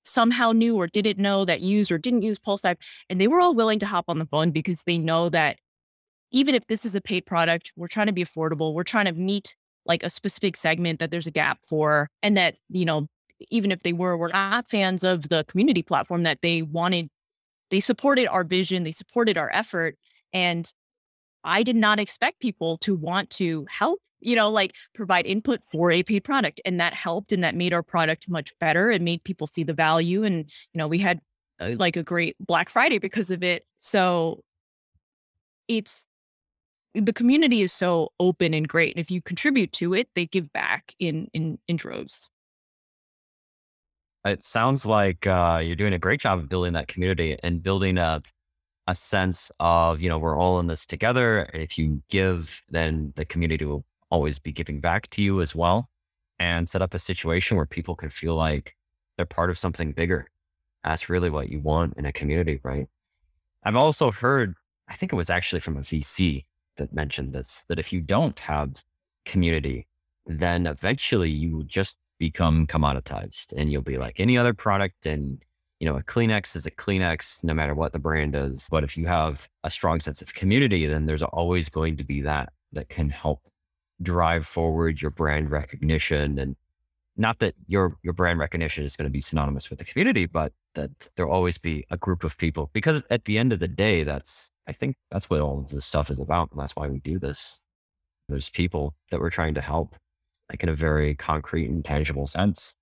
somehow 0.03 0.51
knew 0.51 0.75
or 0.75 0.87
didn't 0.87 1.17
know 1.17 1.45
that 1.45 1.61
used 1.61 1.91
or 1.91 1.97
didn't 1.97 2.21
use 2.21 2.37
Pulse 2.37 2.61
Dive, 2.61 2.77
and 3.09 3.19
they 3.19 3.27
were 3.27 3.39
all 3.39 3.55
willing 3.55 3.79
to 3.79 3.85
hop 3.85 4.05
on 4.07 4.19
the 4.19 4.25
phone 4.25 4.51
because 4.51 4.83
they 4.83 4.97
know 4.97 5.29
that 5.29 5.57
even 6.31 6.53
if 6.53 6.67
this 6.67 6.85
is 6.85 6.95
a 6.95 7.01
paid 7.01 7.25
product, 7.25 7.71
we're 7.75 7.87
trying 7.87 8.07
to 8.07 8.13
be 8.13 8.23
affordable. 8.23 8.73
We're 8.73 8.83
trying 8.83 9.05
to 9.05 9.13
meet 9.13 9.55
like 9.85 10.03
a 10.03 10.09
specific 10.09 10.57
segment 10.57 10.99
that 10.99 11.11
there's 11.11 11.27
a 11.27 11.31
gap 11.31 11.59
for, 11.63 12.09
and 12.23 12.35
that, 12.37 12.55
you 12.69 12.85
know, 12.85 13.07
even 13.49 13.71
if 13.71 13.83
they 13.83 13.93
were 13.93 14.17
were 14.17 14.29
not 14.29 14.69
fans 14.69 15.03
of 15.03 15.29
the 15.29 15.43
community 15.45 15.83
platform 15.83 16.23
that 16.23 16.41
they 16.41 16.61
wanted 16.61 17.09
they 17.69 17.79
supported 17.79 18.27
our 18.27 18.43
vision 18.43 18.83
they 18.83 18.91
supported 18.91 19.37
our 19.37 19.51
effort 19.53 19.97
and 20.33 20.73
i 21.43 21.63
did 21.63 21.75
not 21.75 21.99
expect 21.99 22.39
people 22.39 22.77
to 22.77 22.95
want 22.95 23.29
to 23.29 23.65
help 23.69 23.99
you 24.19 24.35
know 24.35 24.49
like 24.49 24.73
provide 24.93 25.25
input 25.25 25.63
for 25.63 25.91
a 25.91 26.03
paid 26.03 26.23
product 26.23 26.61
and 26.65 26.79
that 26.79 26.93
helped 26.93 27.31
and 27.31 27.43
that 27.43 27.55
made 27.55 27.73
our 27.73 27.83
product 27.83 28.29
much 28.29 28.57
better 28.59 28.89
it 28.89 29.01
made 29.01 29.23
people 29.23 29.47
see 29.47 29.63
the 29.63 29.73
value 29.73 30.23
and 30.23 30.49
you 30.73 30.77
know 30.77 30.87
we 30.87 30.97
had 30.97 31.19
uh, 31.59 31.71
like 31.77 31.95
a 31.95 32.03
great 32.03 32.35
black 32.39 32.69
friday 32.69 32.97
because 32.97 33.31
of 33.31 33.43
it 33.43 33.65
so 33.79 34.41
it's 35.67 36.05
the 36.95 37.13
community 37.13 37.61
is 37.61 37.73
so 37.73 38.11
open 38.19 38.53
and 38.53 38.67
great 38.67 38.95
and 38.95 39.01
if 39.01 39.11
you 39.11 39.21
contribute 39.21 39.71
to 39.71 39.93
it 39.93 40.09
they 40.15 40.25
give 40.25 40.51
back 40.53 40.93
in 40.99 41.27
in 41.33 41.59
in 41.67 41.75
droves 41.75 42.29
it 44.25 44.43
sounds 44.43 44.87
like 44.87 45.27
uh, 45.27 45.61
you're 45.63 45.75
doing 45.75 45.93
a 45.93 45.99
great 45.99 46.19
job 46.19 46.39
of 46.39 46.49
building 46.49 46.73
that 46.73 46.87
community 46.87 47.37
and 47.43 47.61
building 47.61 47.97
a 47.99 48.23
a 48.87 48.95
sense 48.95 49.51
of 49.59 50.01
you 50.01 50.09
know 50.09 50.17
we're 50.17 50.37
all 50.37 50.59
in 50.59 50.67
this 50.67 50.85
together. 50.85 51.39
And 51.39 51.61
if 51.61 51.77
you 51.77 52.01
give, 52.09 52.61
then 52.69 53.13
the 53.15 53.25
community 53.25 53.65
will 53.65 53.85
always 54.09 54.39
be 54.39 54.51
giving 54.51 54.79
back 54.79 55.09
to 55.11 55.21
you 55.21 55.41
as 55.41 55.55
well, 55.55 55.89
and 56.39 56.67
set 56.69 56.81
up 56.81 56.93
a 56.93 56.99
situation 56.99 57.57
where 57.57 57.65
people 57.65 57.95
can 57.95 58.09
feel 58.09 58.35
like 58.35 58.75
they're 59.17 59.25
part 59.25 59.49
of 59.49 59.57
something 59.57 59.91
bigger. 59.91 60.27
That's 60.83 61.09
really 61.09 61.29
what 61.29 61.49
you 61.49 61.59
want 61.59 61.95
in 61.97 62.05
a 62.05 62.11
community, 62.11 62.59
right? 62.63 62.87
I've 63.63 63.75
also 63.75 64.11
heard, 64.11 64.55
I 64.87 64.93
think 64.93 65.11
it 65.11 65.15
was 65.15 65.31
actually 65.31 65.61
from 65.61 65.77
a 65.77 65.81
VC 65.81 66.45
that 66.77 66.93
mentioned 66.93 67.33
this, 67.33 67.63
that 67.67 67.79
if 67.79 67.91
you 67.91 68.01
don't 68.01 68.39
have 68.39 68.83
community, 69.25 69.87
then 70.25 70.67
eventually 70.67 71.29
you 71.29 71.57
will 71.57 71.63
just 71.63 71.97
become 72.19 72.65
commoditized 72.67 73.51
and 73.57 73.71
you'll 73.71 73.81
be 73.81 73.97
like 73.97 74.19
any 74.19 74.37
other 74.37 74.53
product 74.53 75.05
and 75.05 75.43
you 75.79 75.87
know 75.87 75.97
a 75.97 76.03
kleenex 76.03 76.55
is 76.55 76.65
a 76.65 76.71
kleenex 76.71 77.43
no 77.43 77.53
matter 77.53 77.75
what 77.75 77.93
the 77.93 77.99
brand 77.99 78.35
is. 78.35 78.67
But 78.71 78.83
if 78.83 78.97
you 78.97 79.05
have 79.07 79.49
a 79.63 79.69
strong 79.69 79.99
sense 79.99 80.21
of 80.21 80.33
community 80.33 80.85
then 80.85 81.05
there's 81.05 81.23
always 81.23 81.67
going 81.69 81.97
to 81.97 82.03
be 82.03 82.21
that 82.21 82.53
that 82.71 82.89
can 82.89 83.09
help 83.09 83.41
drive 84.01 84.47
forward 84.47 85.01
your 85.01 85.11
brand 85.11 85.51
recognition. 85.51 86.39
And 86.39 86.55
not 87.17 87.39
that 87.39 87.55
your 87.67 87.97
your 88.01 88.13
brand 88.13 88.39
recognition 88.39 88.85
is 88.85 88.95
going 88.95 89.05
to 89.05 89.11
be 89.11 89.21
synonymous 89.21 89.69
with 89.69 89.79
the 89.79 89.85
community 89.85 90.25
but 90.25 90.53
that 90.73 91.07
there'll 91.15 91.31
always 91.31 91.57
be 91.57 91.85
a 91.89 91.97
group 91.97 92.23
of 92.23 92.37
people 92.37 92.69
because 92.73 93.03
at 93.09 93.25
the 93.25 93.37
end 93.37 93.53
of 93.53 93.59
the 93.59 93.67
day 93.67 94.03
that's 94.03 94.51
i 94.67 94.71
think 94.71 94.95
that's 95.11 95.29
what 95.29 95.41
all 95.41 95.59
of 95.59 95.69
this 95.69 95.85
stuff 95.85 96.09
is 96.09 96.19
about 96.19 96.51
and 96.51 96.59
that's 96.59 96.75
why 96.75 96.87
we 96.87 96.99
do 96.99 97.19
this 97.19 97.59
there's 98.27 98.49
people 98.49 98.95
that 99.11 99.19
we're 99.19 99.29
trying 99.29 99.53
to 99.53 99.61
help 99.61 99.95
like 100.49 100.63
in 100.63 100.69
a 100.69 100.75
very 100.75 101.15
concrete 101.15 101.69
and 101.69 101.83
tangible 101.83 102.27
sense. 102.27 102.75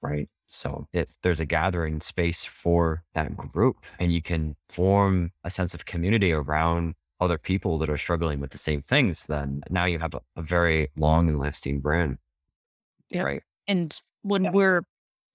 Right. 0.00 0.28
So 0.46 0.86
if 0.92 1.08
there's 1.22 1.40
a 1.40 1.46
gathering 1.46 2.00
space 2.00 2.44
for 2.44 3.04
that 3.14 3.36
group 3.36 3.76
and 3.98 4.12
you 4.12 4.20
can 4.20 4.56
form 4.68 5.32
a 5.44 5.50
sense 5.50 5.74
of 5.74 5.86
community 5.86 6.32
around 6.32 6.94
other 7.20 7.38
people 7.38 7.78
that 7.78 7.88
are 7.88 7.96
struggling 7.96 8.40
with 8.40 8.50
the 8.50 8.58
same 8.58 8.82
things, 8.82 9.24
then 9.26 9.62
now 9.70 9.84
you 9.84 9.98
have 9.98 10.14
a, 10.14 10.20
a 10.36 10.42
very 10.42 10.90
long 10.96 11.28
and 11.28 11.38
lasting 11.38 11.80
brand. 11.80 12.18
Yeah. 13.10 13.22
Right. 13.22 13.42
And 13.66 13.98
when 14.22 14.44
yeah. 14.44 14.50
we're 14.50 14.82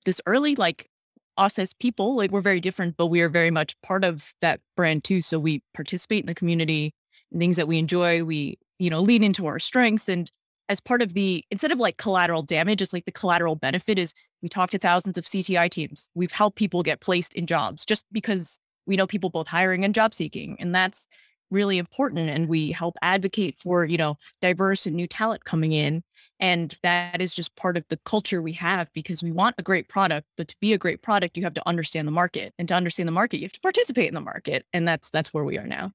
this 0.06 0.21
early, 0.25 0.56
like 0.56 0.89
us 1.38 1.60
as 1.60 1.73
people, 1.73 2.15
like 2.15 2.32
we're 2.32 2.41
very 2.41 2.60
different, 2.60 2.97
but 2.97 3.08
we 3.08 3.21
are 3.21 3.30
very 3.30 3.52
much 3.52 3.80
part 3.82 4.04
of 4.04 4.34
that 4.41 4.60
brand 4.76 5.04
too. 5.04 5.21
So 5.21 5.39
we 5.39 5.62
participate 5.73 6.21
in 6.21 6.28
the 6.28 6.36
community 6.36 6.93
and 7.32 7.39
things 7.39 7.58
that 7.58 7.67
we 7.67 7.78
enjoy. 7.78 8.23
We, 8.23 8.58
you 8.80 8.89
know, 8.89 9.02
lean 9.02 9.23
into 9.23 9.47
our 9.47 9.60
strengths 9.60 10.10
and 10.10 10.32
as 10.69 10.80
part 10.80 11.02
of 11.02 11.13
the 11.13 11.45
instead 11.50 11.71
of 11.71 11.80
like 11.80 11.97
collateral 11.97 12.43
damage, 12.43 12.82
it's 12.82 12.93
like 12.93 13.06
the 13.06 13.12
collateral 13.12 13.56
benefit 13.56 13.97
is 13.97 14.13
we 14.41 14.50
talk 14.50 14.69
to 14.71 14.78
thousands 14.78 15.17
of 15.17 15.26
CTI 15.26 15.69
teams. 15.69 16.10
We've 16.13 16.32
helped 16.32 16.58
people 16.58 16.84
get 16.84 17.00
placed 17.00 17.34
in 17.36 17.47
jobs 17.47 17.86
just 17.86 18.06
because 18.12 18.60
we 18.86 18.95
know 18.95 19.08
people 19.08 19.30
both 19.30 19.47
hiring 19.47 19.86
and 19.86 19.95
job 19.95 20.13
seeking. 20.13 20.58
And 20.60 20.73
that's 20.73 21.08
really 21.51 21.77
important. 21.77 22.29
And 22.29 22.47
we 22.47 22.71
help 22.71 22.95
advocate 23.01 23.55
for, 23.60 23.86
you 23.86 23.97
know, 23.97 24.17
diverse 24.41 24.86
and 24.86 24.95
new 24.95 25.07
talent 25.07 25.45
coming 25.45 25.71
in. 25.71 26.03
And 26.39 26.75
that 26.83 27.21
is 27.21 27.33
just 27.33 27.55
part 27.55 27.77
of 27.77 27.86
the 27.89 27.97
culture 28.05 28.41
we 28.41 28.53
have 28.53 28.91
because 28.93 29.23
we 29.23 29.31
want 29.31 29.55
a 29.57 29.63
great 29.63 29.89
product, 29.89 30.27
but 30.38 30.47
to 30.49 30.55
be 30.62 30.73
a 30.73 30.77
great 30.77 31.01
product, 31.01 31.36
you 31.36 31.43
have 31.43 31.55
to 31.55 31.67
understand 31.67 32.07
the 32.07 32.12
market. 32.12 32.53
And 32.60 32.67
to 32.67 32.75
understand 32.75 33.07
the 33.07 33.13
market, 33.13 33.39
you 33.39 33.45
have 33.45 33.53
to 33.53 33.62
participate 33.62 34.07
in 34.07 34.13
the 34.13 34.21
market. 34.21 34.65
And 34.71 34.88
that's 34.88 35.10
that's 35.10 35.33
where 35.33 35.43
we 35.43 35.57
are 35.57 35.65
now. 35.65 35.93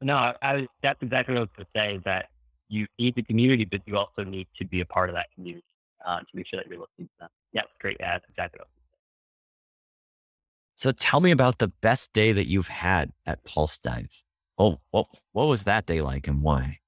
No, 0.00 0.32
I 0.42 0.54
was 0.54 0.66
that's 0.82 1.00
exactly 1.02 1.34
what 1.34 1.38
I 1.38 1.42
was 1.42 1.50
going 1.56 1.66
to 1.66 1.78
say 1.78 1.96
is 1.96 2.02
that 2.04 2.30
you 2.68 2.86
need 2.98 3.14
the 3.14 3.22
community, 3.22 3.64
but 3.64 3.82
you 3.86 3.96
also 3.96 4.24
need 4.24 4.48
to 4.58 4.64
be 4.64 4.80
a 4.80 4.86
part 4.86 5.10
of 5.10 5.14
that 5.14 5.26
community 5.34 5.64
uh, 6.06 6.20
to 6.20 6.26
make 6.34 6.46
sure 6.46 6.58
that 6.58 6.68
you're 6.68 6.78
listening 6.78 7.08
to 7.08 7.20
them. 7.20 7.28
Yeah, 7.52 7.62
great. 7.80 7.96
Yeah, 8.00 8.12
that's 8.12 8.24
exactly 8.28 8.60
what 8.60 8.68
So 10.76 10.92
tell 10.92 11.20
me 11.20 11.30
about 11.30 11.58
the 11.58 11.68
best 11.68 12.12
day 12.12 12.32
that 12.32 12.48
you've 12.48 12.68
had 12.68 13.12
at 13.26 13.44
Pulse 13.44 13.78
Dive. 13.78 14.22
Oh, 14.60 14.78
what, 14.90 15.06
what 15.32 15.48
was 15.48 15.64
that 15.64 15.86
day 15.86 16.02
like 16.02 16.28
and 16.28 16.42
why? 16.42 16.80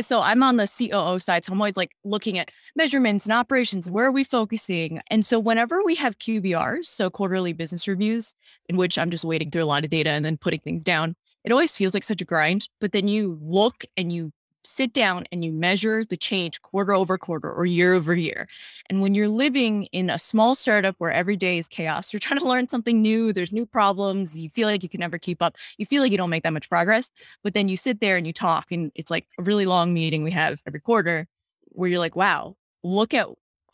So 0.00 0.20
I'm 0.20 0.44
on 0.44 0.58
the 0.58 0.68
COO 0.68 1.18
side. 1.18 1.44
So 1.44 1.52
I'm 1.52 1.60
always 1.60 1.76
like 1.76 1.90
looking 2.04 2.38
at 2.38 2.52
measurements 2.76 3.26
and 3.26 3.32
operations. 3.32 3.90
Where 3.90 4.06
are 4.06 4.12
we 4.12 4.22
focusing? 4.22 5.00
And 5.10 5.26
so 5.26 5.40
whenever 5.40 5.82
we 5.82 5.96
have 5.96 6.20
QBRs, 6.20 6.86
so 6.86 7.10
quarterly 7.10 7.52
business 7.52 7.88
reviews, 7.88 8.32
in 8.68 8.76
which 8.76 8.96
I'm 8.96 9.10
just 9.10 9.24
wading 9.24 9.50
through 9.50 9.64
a 9.64 9.66
lot 9.66 9.82
of 9.82 9.90
data 9.90 10.10
and 10.10 10.24
then 10.24 10.36
putting 10.36 10.60
things 10.60 10.84
down, 10.84 11.16
it 11.42 11.50
always 11.50 11.76
feels 11.76 11.94
like 11.94 12.04
such 12.04 12.20
a 12.20 12.24
grind. 12.24 12.68
But 12.80 12.92
then 12.92 13.08
you 13.08 13.40
look 13.42 13.84
and 13.96 14.12
you 14.12 14.30
sit 14.68 14.92
down 14.92 15.24
and 15.32 15.42
you 15.42 15.50
measure 15.50 16.04
the 16.04 16.16
change 16.16 16.60
quarter 16.60 16.92
over 16.92 17.16
quarter 17.16 17.50
or 17.50 17.64
year 17.64 17.94
over 17.94 18.14
year. 18.14 18.46
And 18.90 19.00
when 19.00 19.14
you're 19.14 19.28
living 19.28 19.84
in 19.92 20.10
a 20.10 20.18
small 20.18 20.54
startup 20.54 20.94
where 20.98 21.10
every 21.10 21.36
day 21.36 21.56
is 21.56 21.68
chaos, 21.68 22.12
you're 22.12 22.20
trying 22.20 22.40
to 22.40 22.46
learn 22.46 22.68
something 22.68 23.00
new, 23.00 23.32
there's 23.32 23.52
new 23.52 23.64
problems, 23.64 24.36
you 24.36 24.50
feel 24.50 24.68
like 24.68 24.82
you 24.82 24.88
can 24.88 25.00
never 25.00 25.18
keep 25.18 25.40
up, 25.40 25.56
you 25.78 25.86
feel 25.86 26.02
like 26.02 26.12
you 26.12 26.18
don't 26.18 26.30
make 26.30 26.42
that 26.42 26.52
much 26.52 26.68
progress. 26.68 27.10
But 27.42 27.54
then 27.54 27.68
you 27.68 27.76
sit 27.76 28.00
there 28.00 28.16
and 28.16 28.26
you 28.26 28.32
talk, 28.32 28.70
and 28.70 28.92
it's 28.94 29.10
like 29.10 29.26
a 29.38 29.42
really 29.42 29.64
long 29.66 29.94
meeting 29.94 30.22
we 30.22 30.30
have 30.32 30.60
every 30.66 30.80
quarter 30.80 31.26
where 31.70 31.88
you're 31.88 31.98
like, 31.98 32.16
wow, 32.16 32.54
look 32.84 33.14
at 33.14 33.28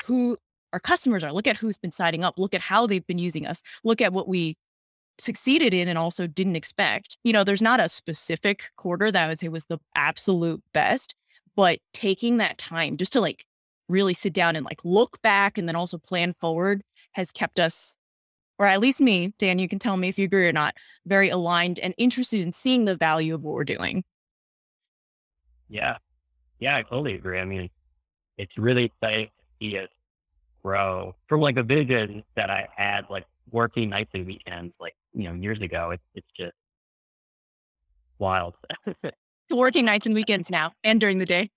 who 0.05 0.37
our 0.73 0.81
customers 0.81 1.25
are, 1.25 1.33
look 1.33 1.47
at 1.47 1.57
who's 1.57 1.77
been 1.77 1.93
signing 1.93 2.25
up, 2.25 2.39
look 2.39 2.55
at 2.55 2.61
how 2.61 2.87
they've 2.87 3.07
been 3.07 3.19
using 3.19 3.47
us, 3.47 3.63
look 3.83 4.01
at 4.01 4.13
what 4.13 4.29
we 4.29 4.57
succeeded 5.19 5.73
in 5.75 5.89
and 5.89 5.99
also 5.99 6.27
didn't 6.27 6.57
expect. 6.57 7.19
You 7.25 7.33
know, 7.33 7.45
there's 7.45 7.63
not 7.63 7.81
a 7.81 7.89
specific 7.89 8.71
quarter 8.77 9.11
that 9.11 9.25
I 9.25 9.29
would 9.29 9.39
say 9.39 9.49
was 9.49 9.67
the 9.67 9.79
absolute 9.95 10.63
best, 10.73 11.15
but 11.57 11.79
taking 11.93 12.39
that 12.39 12.59
time 12.59 12.97
just 12.97 13.13
to 13.15 13.21
like 13.21 13.45
really 13.89 14.15
sit 14.15 14.33
down 14.33 14.57
and 14.57 14.65
like 14.65 14.81
look 14.85 15.21
back 15.23 15.59
and 15.59 15.69
then 15.69 15.77
also 15.77 15.99
plan 15.99 16.35
forward 16.41 16.83
has 17.13 17.31
kept 17.31 17.61
us 17.61 17.97
or 18.59 18.67
at 18.67 18.81
least 18.81 19.01
me, 19.01 19.35
Dan, 19.39 19.59
you 19.59 19.69
can 19.69 19.79
tell 19.79 19.97
me 19.97 20.09
if 20.09 20.19
you 20.19 20.25
agree 20.25 20.47
or 20.47 20.53
not, 20.53 20.75
very 21.07 21.29
aligned 21.29 21.79
and 21.81 21.95
interested 21.99 22.41
in 22.41 22.53
seeing 22.53 22.85
the 22.85 22.97
value 22.97 23.35
of 23.35 23.43
what 23.43 23.55
we're 23.55 23.65
doing. 23.65 24.05
Yeah. 25.69 25.99
Yeah, 26.61 26.77
I 26.77 26.83
totally 26.83 27.15
agree. 27.15 27.41
I 27.41 27.45
mean, 27.45 27.69
it's 28.39 28.57
really 28.57 28.85
exciting 28.85 29.27
to 29.27 29.33
see 29.61 29.77
it 29.77 29.91
grow 30.63 31.15
from 31.27 31.41
like 31.41 31.57
a 31.57 31.63
vision 31.63 32.23
that 32.37 32.49
I 32.49 32.69
had 32.77 33.07
like 33.11 33.27
working 33.51 33.91
nights 33.91 34.11
and 34.15 34.27
weekends 34.27 34.75
like 34.81 34.95
you 35.13 35.25
know 35.25 35.35
years 35.35 35.61
ago. 35.61 35.91
It's 35.91 36.03
it's 36.15 36.29
just 36.37 36.55
wild. 38.19 38.55
working 39.51 39.85
nights 39.85 40.07
and 40.07 40.15
weekends 40.15 40.51
now, 40.51 40.73
and 40.83 41.01
during 41.01 41.19
the 41.19 41.27
day. 41.27 41.51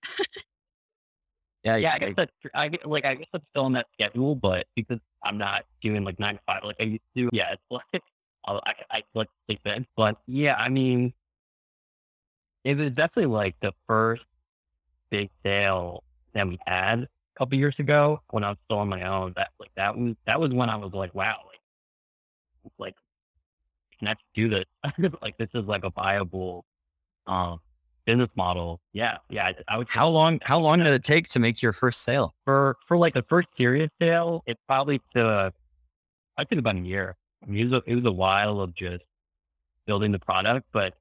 yeah, 1.64 1.76
yeah. 1.76 1.94
I 1.94 1.98
guess 1.98 2.14
that's 2.16 2.32
I 2.54 2.70
like 2.84 3.04
I 3.04 3.14
guess 3.14 3.28
I'm 3.32 3.42
still 3.50 3.64
on 3.64 3.72
that 3.72 3.86
schedule, 3.92 4.34
but 4.34 4.66
because 4.74 4.98
I'm 5.22 5.38
not 5.38 5.64
doing 5.82 6.04
like 6.04 6.18
nine 6.18 6.34
to 6.34 6.40
five 6.46 6.64
like 6.64 6.76
I 6.80 6.84
used 6.84 7.02
to. 7.16 7.28
Yeah, 7.32 7.52
it's 7.52 7.62
like 7.70 8.02
I'll, 8.44 8.60
I 8.64 8.74
I 8.90 9.02
like 9.14 9.28
sleep 9.46 9.60
in, 9.64 9.86
but 9.96 10.18
yeah, 10.26 10.54
I 10.56 10.68
mean, 10.68 11.12
it 12.64 12.76
was 12.76 12.90
definitely 12.90 13.32
like 13.32 13.56
the 13.60 13.72
first 13.86 14.24
big 15.10 15.30
sale 15.42 16.04
that 16.34 16.46
we 16.46 16.58
had 16.66 17.00
a 17.00 17.08
couple 17.38 17.58
years 17.58 17.78
ago 17.78 18.20
when 18.30 18.44
I 18.44 18.50
was 18.50 18.58
still 18.64 18.78
on 18.78 18.88
my 18.88 19.02
own. 19.02 19.32
That 19.36 19.50
like 19.58 19.70
that 19.76 19.96
was 19.96 20.14
that 20.26 20.40
was 20.40 20.52
when 20.52 20.70
I 20.70 20.76
was 20.76 20.92
like, 20.92 21.14
wow, 21.14 21.40
like 21.46 21.57
like 22.78 22.94
can 23.98 24.08
I 24.08 24.14
do 24.34 24.48
this? 24.48 24.64
like 25.22 25.36
this 25.38 25.48
is 25.54 25.64
like 25.64 25.84
a 25.84 25.90
viable 25.90 26.64
um 27.26 27.60
business 28.06 28.30
model. 28.36 28.80
Yeah, 28.92 29.18
yeah. 29.28 29.46
I, 29.46 29.54
I 29.68 29.78
would. 29.78 29.88
How 29.88 30.08
long? 30.08 30.40
How 30.42 30.58
long 30.58 30.78
did 30.78 30.88
it 30.88 31.04
take 31.04 31.28
to 31.28 31.38
make 31.38 31.62
your 31.62 31.72
first 31.72 32.02
sale? 32.02 32.34
For 32.44 32.76
for 32.86 32.96
like 32.96 33.14
the 33.14 33.22
first 33.22 33.48
serious 33.56 33.90
sale, 34.00 34.42
it 34.46 34.58
probably 34.66 35.00
took 35.14 35.54
I 36.38 36.44
think 36.44 36.60
about 36.60 36.76
a 36.76 36.80
year. 36.80 37.16
I 37.42 37.50
mean, 37.50 37.60
it 37.66 37.70
was 37.70 37.82
a, 37.86 37.90
it 37.90 37.94
was 37.96 38.04
a 38.06 38.12
while 38.12 38.60
of 38.60 38.74
just 38.74 39.04
building 39.86 40.12
the 40.12 40.18
product, 40.18 40.66
but 40.72 40.94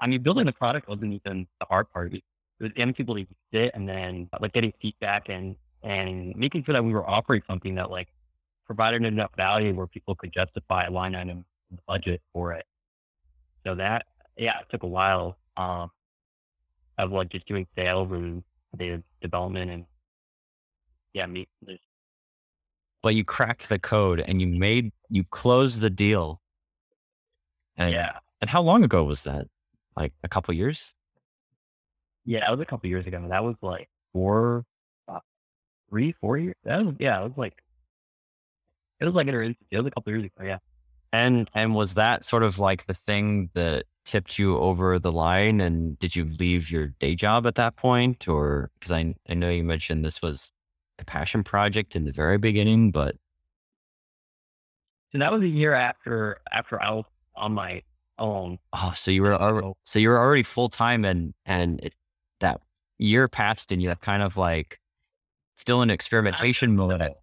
I 0.00 0.06
mean, 0.06 0.22
building 0.22 0.46
the 0.46 0.52
product 0.52 0.88
wasn't 0.88 1.14
even 1.14 1.46
the 1.58 1.66
hard 1.66 1.90
part. 1.92 2.14
It 2.14 2.22
was 2.60 2.72
getting 2.72 2.94
people 2.94 3.14
to 3.14 3.22
use 3.22 3.28
it, 3.52 3.72
and 3.74 3.88
then 3.88 4.28
like 4.40 4.52
getting 4.52 4.72
feedback 4.80 5.28
and 5.28 5.56
and 5.82 6.36
making 6.36 6.64
sure 6.64 6.74
that 6.74 6.84
we 6.84 6.92
were 6.92 7.08
offering 7.08 7.42
something 7.46 7.74
that 7.74 7.90
like 7.90 8.08
provided 8.70 9.04
enough 9.04 9.32
value 9.36 9.74
where 9.74 9.88
people 9.88 10.14
could 10.14 10.30
justify 10.32 10.84
a 10.84 10.90
line 10.92 11.16
item 11.16 11.44
budget 11.88 12.22
for 12.32 12.52
it. 12.52 12.64
So 13.66 13.74
that, 13.74 14.06
yeah, 14.36 14.60
it 14.60 14.66
took 14.70 14.84
a 14.84 14.86
while 14.86 15.38
um, 15.56 15.90
of 16.96 17.10
like 17.10 17.30
just 17.30 17.48
doing 17.48 17.66
sales 17.74 18.12
and 18.12 18.44
data 18.76 19.02
development 19.20 19.72
and 19.72 19.86
yeah, 21.12 21.26
me. 21.26 21.48
But 23.02 23.16
you 23.16 23.24
cracked 23.24 23.68
the 23.68 23.80
code 23.80 24.20
and 24.20 24.40
you 24.40 24.46
made, 24.46 24.92
you 25.08 25.24
closed 25.24 25.80
the 25.80 25.90
deal. 25.90 26.40
And, 27.76 27.92
yeah. 27.92 28.20
And 28.40 28.48
how 28.48 28.62
long 28.62 28.84
ago 28.84 29.02
was 29.02 29.24
that? 29.24 29.48
Like 29.96 30.12
a 30.22 30.28
couple 30.28 30.54
years? 30.54 30.94
Yeah, 32.24 32.38
that 32.38 32.52
was 32.52 32.60
a 32.60 32.66
couple 32.66 32.88
years 32.88 33.04
ago. 33.04 33.20
That 33.30 33.42
was 33.42 33.56
like 33.62 33.88
four, 34.12 34.64
uh, 35.08 35.18
three, 35.88 36.12
four 36.12 36.38
years. 36.38 36.54
That 36.62 36.86
was, 36.86 36.94
yeah, 37.00 37.18
it 37.20 37.24
was 37.24 37.36
like 37.36 37.60
it 39.00 39.04
was 39.06 39.14
like 39.14 39.26
it 39.28 39.56
was 39.72 39.86
a 39.86 39.90
couple 39.90 40.12
years 40.12 40.24
ago, 40.24 40.44
yeah. 40.44 40.58
And 41.12 41.50
and 41.54 41.74
was 41.74 41.94
that 41.94 42.24
sort 42.24 42.42
of 42.42 42.58
like 42.58 42.86
the 42.86 42.94
thing 42.94 43.50
that 43.54 43.84
tipped 44.04 44.38
you 44.38 44.58
over 44.58 44.98
the 44.98 45.12
line? 45.12 45.60
And 45.60 45.98
did 45.98 46.14
you 46.14 46.24
leave 46.38 46.70
your 46.70 46.88
day 46.98 47.14
job 47.14 47.46
at 47.46 47.56
that 47.56 47.76
point, 47.76 48.28
or 48.28 48.70
because 48.78 48.92
I 48.92 49.14
I 49.28 49.34
know 49.34 49.50
you 49.50 49.64
mentioned 49.64 50.04
this 50.04 50.22
was 50.22 50.52
a 50.98 51.04
passion 51.04 51.42
project 51.42 51.96
in 51.96 52.04
the 52.04 52.12
very 52.12 52.38
beginning, 52.38 52.90
but 52.90 53.16
so 55.12 55.18
that 55.18 55.32
was 55.32 55.42
a 55.42 55.48
year 55.48 55.74
after 55.74 56.38
after 56.52 56.80
I 56.80 56.92
was 56.92 57.04
on 57.34 57.52
my 57.52 57.82
own. 58.18 58.58
Oh, 58.72 58.92
so 58.94 59.10
you 59.10 59.22
were 59.22 59.34
already, 59.34 59.72
so 59.84 59.98
you 59.98 60.10
were 60.10 60.18
already 60.18 60.44
full 60.44 60.68
time, 60.68 61.04
and 61.04 61.34
and 61.44 61.80
it, 61.80 61.94
that 62.38 62.60
year 62.98 63.26
passed, 63.26 63.72
and 63.72 63.82
you 63.82 63.88
have 63.88 64.00
kind 64.00 64.22
of 64.22 64.36
like 64.36 64.78
still 65.56 65.82
in 65.82 65.90
experimentation 65.90 66.76
mode. 66.76 67.14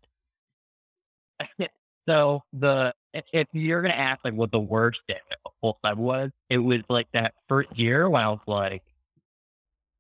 so 2.08 2.44
the 2.54 2.94
if 3.14 3.48
you're 3.52 3.82
gonna 3.82 3.94
ask 3.94 4.24
like 4.24 4.34
what 4.34 4.52
the 4.52 4.60
worst 4.60 5.02
day 5.08 5.20
full 5.62 5.80
time 5.84 5.98
was, 5.98 6.32
it 6.50 6.60
was 6.60 6.82
like 6.90 7.08
that 7.14 7.34
first 7.48 7.78
year 7.78 8.10
when 8.10 8.24
I 8.24 8.30
was 8.30 8.40
like 8.48 8.84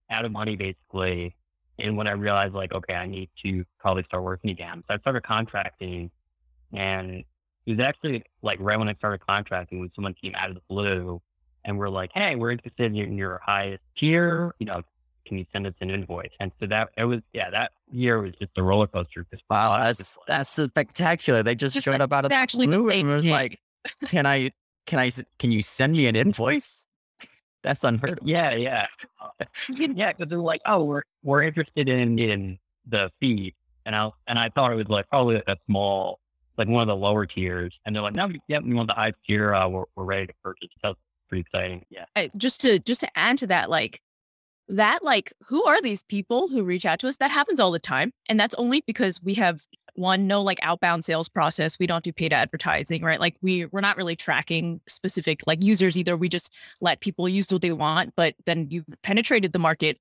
out 0.10 0.26
of 0.26 0.32
money 0.32 0.56
basically. 0.56 1.36
And 1.80 1.95
when 1.95 2.08
I 2.08 2.12
realized 2.12 2.56
like, 2.56 2.73
okay, 2.73 2.95
I 2.95 3.06
need 3.06 3.30
to 3.43 3.63
probably 3.80 4.04
start 4.04 4.23
working 4.23 4.50
again. 4.50 4.84
So 4.88 4.95
I 4.95 4.97
started 4.97 5.23
contracting 5.23 6.10
and 6.73 7.23
it 7.65 7.71
was 7.71 7.80
actually 7.80 8.23
like 8.41 8.60
right 8.60 8.80
when 8.80 8.89
I 8.89 8.93
started 8.95 9.19
contracting 9.26 9.80
when 9.80 9.91
someone 9.93 10.13
came 10.13 10.34
out 10.36 10.50
of 10.50 10.56
the 10.56 10.62
blue 10.67 11.21
and 11.65 11.78
we're 11.78 11.89
like, 11.89 12.12
Hey, 12.13 12.36
we're 12.36 12.52
interested 12.52 12.95
in 12.95 13.17
your 13.17 13.41
highest 13.45 13.84
tier, 13.95 14.56
you 14.60 14.65
know, 14.65 14.82
can 15.27 15.37
you 15.37 15.45
send 15.51 15.67
us 15.67 15.73
an 15.81 15.89
invoice? 15.89 16.31
And 16.39 16.51
so 16.59 16.67
that 16.67 16.89
it 16.97 17.05
was, 17.05 17.21
yeah, 17.33 17.49
that 17.49 17.71
year 17.91 18.21
was 18.21 18.33
just 18.39 18.51
a 18.57 18.63
roller 18.63 18.87
coaster. 18.87 19.25
Wow, 19.49 19.77
that's 19.79 20.17
that's 20.27 20.49
spectacular. 20.49 21.43
They 21.43 21.55
just, 21.55 21.75
just 21.75 21.85
showed 21.85 22.01
up 22.01 22.13
out 22.13 22.25
of 22.25 22.31
actually 22.31 22.67
blue 22.67 22.89
and 22.89 23.07
was 23.07 23.25
like, 23.25 23.59
"Can 24.07 24.25
I, 24.25 24.51
can 24.85 24.99
I, 24.99 25.11
can 25.39 25.51
you 25.51 25.61
send 25.61 25.93
me 25.93 26.07
an 26.07 26.15
invoice?" 26.15 26.87
That's 27.63 27.83
unheard 27.83 28.19
of. 28.19 28.27
Yeah, 28.27 28.55
yeah, 28.55 28.87
yeah. 29.69 30.13
Because 30.13 30.29
they're 30.29 30.37
like, 30.39 30.61
"Oh, 30.65 30.83
we're 30.83 31.03
we're 31.23 31.43
interested 31.43 31.89
in 31.89 32.17
in 32.17 32.57
the 32.85 33.11
fee," 33.19 33.53
and 33.85 33.95
I 33.95 34.09
and 34.27 34.39
I 34.39 34.49
thought 34.49 34.71
it 34.71 34.75
was 34.75 34.87
like 34.87 35.09
probably 35.09 35.41
a 35.47 35.57
small, 35.65 36.19
like 36.57 36.67
one 36.67 36.81
of 36.81 36.87
the 36.87 36.95
lower 36.95 37.25
tiers, 37.25 37.77
and 37.85 37.95
they're 37.95 38.03
like, 38.03 38.15
"No, 38.15 38.29
yeah, 38.47 38.59
we 38.59 38.73
want 38.73 38.87
the 38.87 38.93
high 38.93 39.13
tier. 39.25 39.53
Uh, 39.53 39.67
we're 39.67 39.85
we're 39.95 40.05
ready 40.05 40.27
to 40.27 40.33
purchase." 40.43 40.69
That's 40.81 40.97
pretty 41.27 41.41
exciting. 41.41 41.85
Yeah. 41.89 42.05
Just 42.37 42.61
to 42.61 42.79
just 42.79 43.01
to 43.01 43.17
add 43.17 43.37
to 43.39 43.47
that, 43.47 43.69
like 43.69 44.01
that 44.69 45.03
like 45.03 45.32
who 45.47 45.63
are 45.65 45.82
these 45.82 46.03
people 46.03 46.47
who 46.47 46.63
reach 46.63 46.86
out 46.86 46.99
to 46.99 47.08
us? 47.08 47.17
That 47.17 47.32
happens 47.32 47.60
all 47.60 47.71
the 47.71 47.80
time 47.80 48.12
and 48.27 48.39
that's 48.39 48.56
only 48.56 48.84
because 48.86 49.21
we 49.21 49.34
have 49.36 49.62
one 49.95 50.27
no 50.27 50.41
like 50.41 50.60
outbound 50.62 51.06
sales 51.06 51.30
process. 51.30 51.80
We 51.80 51.88
don't 51.88 52.03
do 52.03 52.13
paid 52.13 52.34
advertising 52.34 53.03
right? 53.03 53.19
Like 53.19 53.36
we 53.41 53.65
we're 53.65 53.82
not 53.82 53.97
really 53.97 54.15
tracking 54.15 54.82
specific 54.88 55.41
like 55.47 55.63
users 55.63 55.97
either. 55.97 56.17
We 56.17 56.30
just 56.30 56.53
let 56.82 56.99
people 56.99 57.27
use 57.30 57.51
what 57.51 57.62
they 57.62 57.71
want 57.71 58.13
but 58.15 58.36
then 58.45 58.67
you've 58.69 58.86
penetrated 59.03 59.53
the 59.53 59.60
market 59.60 59.97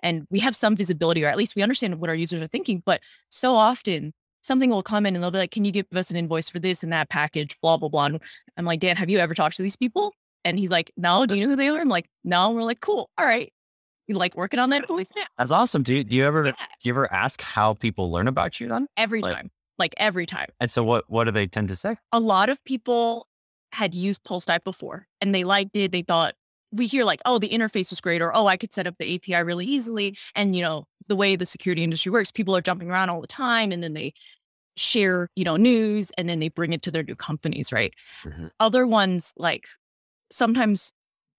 and 0.00 0.26
we 0.30 0.38
have 0.40 0.54
some 0.54 0.76
visibility 0.76 1.24
or 1.24 1.28
at 1.28 1.36
least 1.36 1.56
we 1.56 1.62
understand 1.62 1.98
what 2.00 2.10
our 2.10 2.16
users 2.16 2.40
are 2.40 2.46
thinking 2.46 2.82
but 2.84 3.00
so 3.30 3.56
often 3.56 4.12
something 4.42 4.70
will 4.70 4.82
come 4.82 5.06
in 5.06 5.14
and 5.14 5.24
they'll 5.24 5.30
be 5.30 5.38
like 5.38 5.50
can 5.50 5.64
you 5.64 5.72
give 5.72 5.86
us 5.94 6.10
an 6.10 6.16
invoice 6.16 6.48
for 6.48 6.60
this 6.60 6.82
and 6.82 6.92
that 6.92 7.08
package? 7.08 7.58
blah 7.60 7.76
blah 7.76 7.88
blah 7.88 8.04
and 8.04 8.20
i'm 8.56 8.64
like 8.64 8.80
dan 8.80 8.96
have 8.96 9.10
you 9.10 9.18
ever 9.18 9.34
talked 9.34 9.56
to 9.56 9.62
these 9.62 9.76
people? 9.76 10.12
And 10.44 10.58
he's 10.58 10.70
like 10.70 10.92
no 10.96 11.26
do 11.26 11.34
you 11.36 11.42
know 11.42 11.50
who 11.50 11.56
they 11.56 11.68
are? 11.68 11.80
I'm 11.80 11.88
like 11.88 12.08
no. 12.24 12.46
And 12.48 12.56
we're 12.56 12.62
like 12.62 12.80
cool. 12.80 13.10
All 13.18 13.26
right 13.26 13.52
like 14.14 14.36
working 14.36 14.60
on 14.60 14.70
that 14.70 14.86
voice 14.86 15.10
now. 15.16 15.24
That's 15.38 15.50
awesome. 15.50 15.82
Do 15.82 15.94
you, 15.94 16.04
do 16.04 16.16
you 16.16 16.24
ever 16.24 16.46
yeah. 16.46 16.52
do 16.52 16.88
you 16.88 16.92
ever 16.92 17.12
ask 17.12 17.40
how 17.40 17.74
people 17.74 18.10
learn 18.10 18.28
about 18.28 18.60
you 18.60 18.68
then? 18.68 18.86
Every 18.96 19.20
like, 19.20 19.34
time. 19.34 19.50
Like 19.78 19.94
every 19.98 20.26
time. 20.26 20.48
And 20.60 20.70
so 20.70 20.84
what 20.84 21.04
what 21.08 21.24
do 21.24 21.30
they 21.30 21.46
tend 21.46 21.68
to 21.68 21.76
say? 21.76 21.96
A 22.12 22.20
lot 22.20 22.48
of 22.48 22.62
people 22.64 23.26
had 23.72 23.94
used 23.94 24.22
Type 24.24 24.64
before 24.64 25.06
and 25.20 25.34
they 25.34 25.44
liked 25.44 25.76
it. 25.76 25.92
They 25.92 26.02
thought 26.02 26.34
we 26.72 26.86
hear 26.86 27.04
like, 27.04 27.20
oh, 27.24 27.38
the 27.38 27.48
interface 27.48 27.90
was 27.90 28.00
great, 28.00 28.20
or 28.20 28.34
oh, 28.36 28.46
I 28.46 28.56
could 28.56 28.72
set 28.72 28.86
up 28.86 28.96
the 28.98 29.14
API 29.14 29.42
really 29.42 29.66
easily. 29.66 30.16
And 30.34 30.54
you 30.54 30.62
know, 30.62 30.84
the 31.08 31.16
way 31.16 31.36
the 31.36 31.46
security 31.46 31.82
industry 31.82 32.10
works, 32.10 32.30
people 32.30 32.56
are 32.56 32.60
jumping 32.60 32.90
around 32.90 33.10
all 33.10 33.20
the 33.20 33.26
time 33.26 33.72
and 33.72 33.82
then 33.82 33.94
they 33.94 34.12
share, 34.76 35.28
you 35.36 35.44
know, 35.44 35.56
news 35.56 36.10
and 36.18 36.28
then 36.28 36.38
they 36.38 36.48
bring 36.48 36.72
it 36.72 36.82
to 36.82 36.90
their 36.90 37.02
new 37.02 37.14
companies, 37.14 37.72
right? 37.72 37.94
Mm-hmm. 38.24 38.48
Other 38.60 38.86
ones 38.86 39.32
like 39.36 39.66
sometimes 40.30 40.92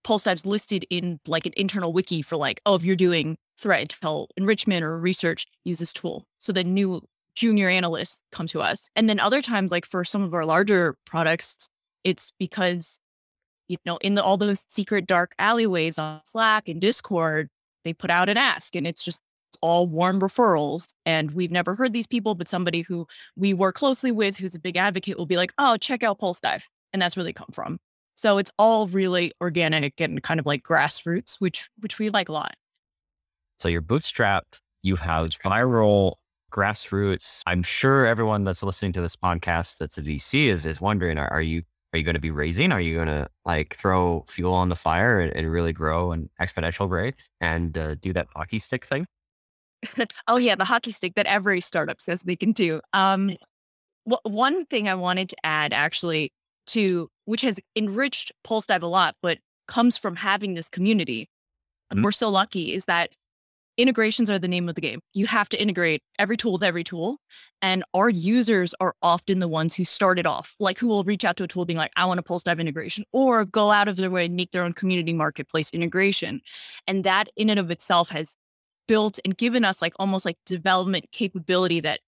Pulsedive's 0.08 0.46
listed 0.46 0.86
in 0.90 1.20
like 1.28 1.46
an 1.46 1.54
internal 1.58 1.92
wiki 1.92 2.22
for 2.22 2.38
like, 2.38 2.62
oh, 2.66 2.76
if 2.76 2.84
you're 2.84 2.96
doing 2.96 3.38
threat 3.58 3.90
intel 3.90 4.28
enrichment 4.38 4.84
or 4.84 4.98
research, 4.98 5.46
use 5.66 5.80
this 5.80 5.92
tool. 5.92 6.26
So 6.38 6.54
the 6.54 6.64
new 6.64 7.02
junior 7.36 7.68
analysts 7.70 8.22
come 8.32 8.48
to 8.48 8.62
us. 8.62 8.90
And 8.96 9.10
then 9.10 9.20
other 9.20 9.42
times, 9.42 9.70
like 9.70 9.86
for 9.86 10.06
some 10.06 10.24
of 10.24 10.34
our 10.34 10.46
larger 10.46 10.96
products, 11.06 11.68
it's 12.06 12.32
because, 12.40 13.02
you 13.68 13.76
know, 13.86 13.98
in 13.98 14.16
the, 14.16 14.24
all 14.24 14.38
those 14.38 14.64
secret 14.70 15.08
dark 15.08 15.34
alleyways 15.40 16.00
on 16.00 16.22
Slack 16.24 16.70
and 16.70 16.80
Discord, 16.80 17.50
they 17.84 17.92
put 17.92 18.10
out 18.10 18.30
an 18.30 18.38
ask 18.38 18.78
and 18.78 18.88
it's 18.88 19.04
just 19.04 19.20
all 19.60 19.88
warm 19.88 20.22
referrals. 20.22 20.88
And 21.06 21.32
we've 21.32 21.52
never 21.52 21.76
heard 21.76 21.92
these 21.92 22.08
people, 22.08 22.34
but 22.34 22.48
somebody 22.48 22.82
who 22.82 23.08
we 23.36 23.54
work 23.54 23.76
closely 23.76 24.12
with, 24.12 24.38
who's 24.38 24.56
a 24.56 24.60
big 24.60 24.78
advocate, 24.78 25.18
will 25.18 25.26
be 25.26 25.38
like, 25.38 25.52
oh, 25.58 25.76
check 25.76 26.02
out 26.02 26.20
Pulse 26.20 26.40
Dive. 26.40 26.70
And 26.94 27.02
that's 27.02 27.18
where 27.18 27.26
they 27.26 27.34
come 27.34 27.50
from. 27.52 27.80
So 28.18 28.40
it's 28.40 28.52
all 28.58 28.88
really 28.88 29.32
organic 29.42 30.02
and 30.02 30.24
kind 30.24 30.40
of 30.40 30.48
like 30.48 30.64
grassroots, 30.64 31.36
which 31.36 31.70
which 31.78 32.00
we 32.00 32.10
like 32.10 32.30
a 32.30 32.32
lot. 32.32 32.56
So 33.60 33.70
you're 33.70 33.84
bootstrapped, 33.84 34.60
you 34.82 34.96
have 34.96 35.30
viral 35.46 36.16
grassroots. 36.52 37.44
I'm 37.46 37.62
sure 37.62 38.08
everyone 38.08 38.44
that's 38.44 38.64
listening 38.64 38.92
to 38.94 39.02
this 39.02 39.16
podcast 39.16 39.78
that's 39.78 40.00
a 40.00 40.02
VC 40.02 40.48
is 40.48 40.66
is 40.66 40.82
wondering, 40.82 41.20
are, 41.20 41.32
are 41.32 41.44
you 41.44 41.62
are 41.94 42.00
you 42.00 42.04
going 42.04 42.16
to 42.16 42.20
be 42.20 42.32
raising? 42.32 42.72
Are 42.72 42.82
you 42.82 42.96
going 42.96 43.08
to 43.08 43.30
like 43.46 43.76
throw 43.76 44.26
fuel 44.28 44.54
on 44.56 44.70
the 44.70 44.76
fire 44.76 45.20
and, 45.20 45.32
and 45.36 45.52
really 45.52 45.72
grow 45.72 46.12
an 46.12 46.32
exponential 46.42 46.90
rate 46.90 47.30
and 47.40 47.78
uh, 47.78 47.96
do 47.96 48.14
that 48.14 48.30
hockey 48.36 48.58
stick 48.58 48.84
thing? 48.84 49.06
oh 50.28 50.38
yeah, 50.38 50.56
the 50.56 50.66
hockey 50.66 50.92
stick 50.92 51.14
that 51.18 51.28
every 51.28 51.62
startup 51.62 52.02
says 52.02 52.24
they 52.24 52.36
can 52.36 52.52
do. 52.52 52.82
Um, 52.94 53.38
w- 54.10 54.22
one 54.24 54.66
thing 54.66 54.90
I 54.90 54.96
wanted 54.96 55.30
to 55.30 55.36
add 55.44 55.72
actually 55.72 56.34
to 56.68 57.10
which 57.26 57.42
has 57.42 57.60
enriched 57.76 58.32
Pulsedive 58.46 58.84
a 58.84 58.88
lot, 58.88 59.16
but 59.22 59.40
comes 59.68 59.98
from 59.98 60.16
having 60.16 60.54
this 60.54 60.70
community. 60.70 61.30
Mm-hmm. 61.92 62.04
We're 62.04 62.12
so 62.12 62.30
lucky 62.30 62.74
is 62.74 62.86
that 62.86 63.12
integrations 63.78 64.32
are 64.32 64.40
the 64.40 64.48
name 64.48 64.68
of 64.68 64.76
the 64.76 64.82
game. 64.82 65.00
You 65.14 65.28
have 65.28 65.50
to 65.50 65.62
integrate 65.62 66.02
every 66.18 66.36
tool 66.36 66.54
with 66.54 66.64
every 66.64 66.84
tool. 66.84 67.18
And 67.62 67.84
our 67.94 68.10
users 68.10 68.74
are 68.80 68.96
often 69.02 69.40
the 69.40 69.48
ones 69.48 69.76
who 69.76 69.86
started 69.86 70.26
off, 70.26 70.56
like 70.60 70.80
who 70.80 70.88
will 70.88 71.04
reach 71.04 71.24
out 71.24 71.38
to 71.38 71.44
a 71.44 71.48
tool 71.48 71.66
being 71.66 71.78
like, 71.78 71.92
I 71.96 72.06
want 72.06 72.20
a 72.20 72.24
Pulsedive 72.24 72.60
integration, 72.60 73.06
or 73.14 73.46
go 73.46 73.72
out 73.72 73.88
of 73.88 73.96
their 73.96 74.10
way 74.10 74.26
and 74.26 74.36
make 74.36 74.52
their 74.52 74.64
own 74.64 74.74
community 74.74 75.14
marketplace 75.14 75.70
integration. 75.70 76.42
And 76.88 77.04
that 77.04 77.30
in 77.38 77.50
and 77.50 77.60
of 77.60 77.70
itself 77.70 78.10
has 78.10 78.36
built 78.88 79.20
and 79.24 79.38
given 79.38 79.64
us 79.64 79.82
like 79.82 79.94
almost 80.00 80.26
like 80.26 80.38
development 80.46 81.12
capability 81.12 81.80
that 81.82 82.00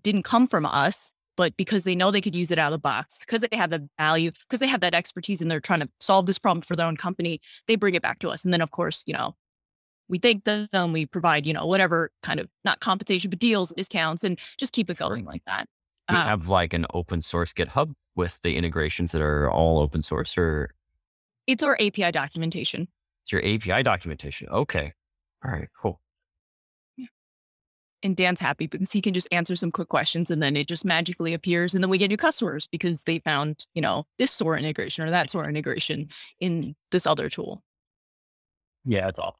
didn't 0.00 0.22
come 0.22 0.46
from 0.46 0.64
us 0.64 1.12
but 1.40 1.56
because 1.56 1.84
they 1.84 1.94
know 1.94 2.10
they 2.10 2.20
could 2.20 2.34
use 2.34 2.50
it 2.50 2.58
out 2.58 2.70
of 2.70 2.72
the 2.72 2.78
box 2.78 3.18
because 3.20 3.40
they 3.40 3.56
have 3.56 3.70
the 3.70 3.88
value 3.98 4.30
because 4.46 4.60
they 4.60 4.66
have 4.66 4.82
that 4.82 4.92
expertise 4.92 5.40
and 5.40 5.50
they're 5.50 5.58
trying 5.58 5.80
to 5.80 5.88
solve 5.98 6.26
this 6.26 6.38
problem 6.38 6.60
for 6.60 6.76
their 6.76 6.84
own 6.86 6.98
company 6.98 7.40
they 7.66 7.76
bring 7.76 7.94
it 7.94 8.02
back 8.02 8.18
to 8.18 8.28
us. 8.28 8.44
And 8.44 8.52
then 8.52 8.60
of 8.60 8.72
course 8.72 9.02
you 9.06 9.14
know 9.14 9.34
we 10.06 10.18
thank 10.18 10.44
them 10.44 10.92
we 10.92 11.06
provide 11.06 11.46
you 11.46 11.54
know 11.54 11.64
whatever 11.64 12.10
kind 12.22 12.40
of 12.40 12.48
not 12.62 12.80
compensation 12.80 13.30
but 13.30 13.38
deals 13.38 13.72
discounts 13.74 14.22
and 14.22 14.38
just 14.58 14.74
keep 14.74 14.90
it 14.90 14.98
going 14.98 15.24
like 15.24 15.42
that. 15.46 15.66
Do 16.08 16.16
you 16.16 16.20
um, 16.20 16.26
have 16.26 16.48
like 16.48 16.74
an 16.74 16.84
open 16.92 17.22
source 17.22 17.54
github 17.54 17.94
with 18.14 18.38
the 18.42 18.56
integrations 18.56 19.12
that 19.12 19.22
are 19.22 19.50
all 19.50 19.78
open 19.78 20.02
source 20.02 20.36
or 20.36 20.74
it's 21.46 21.62
our 21.62 21.74
api 21.80 22.12
documentation. 22.12 22.86
It's 23.24 23.32
your 23.32 23.40
api 23.40 23.82
documentation. 23.82 24.46
Okay. 24.50 24.92
All 25.42 25.50
right 25.50 25.68
cool 25.80 26.02
and 28.02 28.16
Dan's 28.16 28.40
happy 28.40 28.66
because 28.66 28.92
he 28.92 29.00
can 29.00 29.14
just 29.14 29.28
answer 29.32 29.56
some 29.56 29.70
quick 29.70 29.88
questions 29.88 30.30
and 30.30 30.42
then 30.42 30.56
it 30.56 30.68
just 30.68 30.84
magically 30.84 31.34
appears. 31.34 31.74
And 31.74 31.82
then 31.82 31.90
we 31.90 31.98
get 31.98 32.08
new 32.08 32.16
customers 32.16 32.66
because 32.70 33.04
they 33.04 33.18
found, 33.20 33.66
you 33.74 33.82
know, 33.82 34.04
this 34.18 34.30
SOAR 34.30 34.56
integration 34.56 35.04
or 35.04 35.10
that 35.10 35.30
SOAR 35.30 35.48
integration 35.48 36.08
in 36.40 36.74
this 36.90 37.06
other 37.06 37.28
tool. 37.28 37.62
Yeah, 38.84 39.08
it's 39.08 39.18
awesome. 39.18 39.36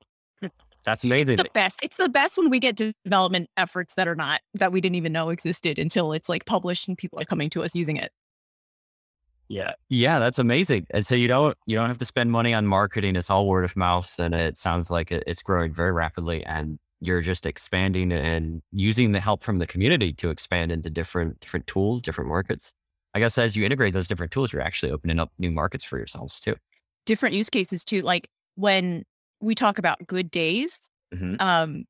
That's 0.84 1.04
amazing. 1.04 1.34
It's 1.34 1.42
the 1.42 1.50
best. 1.52 1.78
It's 1.82 1.96
the 1.96 2.08
best 2.08 2.38
when 2.38 2.48
we 2.48 2.58
get 2.58 2.80
development 3.04 3.50
efforts 3.56 3.94
that 3.96 4.08
are 4.08 4.14
not 4.14 4.40
that 4.54 4.72
we 4.72 4.80
didn't 4.80 4.96
even 4.96 5.12
know 5.12 5.28
existed 5.28 5.78
until 5.78 6.12
it's 6.12 6.28
like 6.28 6.46
published 6.46 6.88
and 6.88 6.96
people 6.96 7.20
are 7.20 7.24
coming 7.24 7.50
to 7.50 7.62
us 7.62 7.74
using 7.74 7.96
it. 7.96 8.12
Yeah. 9.48 9.72
Yeah, 9.88 10.20
that's 10.20 10.38
amazing. 10.38 10.86
And 10.90 11.04
so 11.04 11.14
you 11.14 11.28
don't 11.28 11.56
you 11.66 11.76
don't 11.76 11.88
have 11.88 11.98
to 11.98 12.04
spend 12.04 12.30
money 12.30 12.54
on 12.54 12.66
marketing. 12.66 13.16
It's 13.16 13.28
all 13.28 13.46
word 13.46 13.64
of 13.64 13.76
mouth 13.76 14.14
and 14.18 14.32
it 14.32 14.56
sounds 14.56 14.90
like 14.90 15.10
it's 15.10 15.42
growing 15.42 15.72
very 15.72 15.92
rapidly 15.92 16.44
and 16.44 16.78
you're 17.00 17.22
just 17.22 17.46
expanding 17.46 18.12
and 18.12 18.62
using 18.72 19.12
the 19.12 19.20
help 19.20 19.42
from 19.42 19.58
the 19.58 19.66
community 19.66 20.12
to 20.14 20.30
expand 20.30 20.70
into 20.70 20.90
different 20.90 21.40
different 21.40 21.66
tools, 21.66 22.02
different 22.02 22.28
markets. 22.28 22.72
I 23.14 23.18
guess 23.18 23.38
as 23.38 23.56
you 23.56 23.64
integrate 23.64 23.92
those 23.92 24.06
different 24.06 24.32
tools, 24.32 24.52
you're 24.52 24.62
actually 24.62 24.92
opening 24.92 25.18
up 25.18 25.32
new 25.38 25.50
markets 25.50 25.84
for 25.84 25.98
yourselves 25.98 26.38
too. 26.40 26.56
Different 27.06 27.34
use 27.34 27.50
cases 27.50 27.84
too. 27.84 28.02
Like 28.02 28.28
when 28.54 29.04
we 29.40 29.54
talk 29.54 29.78
about 29.78 30.06
good 30.06 30.30
days, 30.30 30.88
mm-hmm. 31.12 31.36
um, 31.40 31.84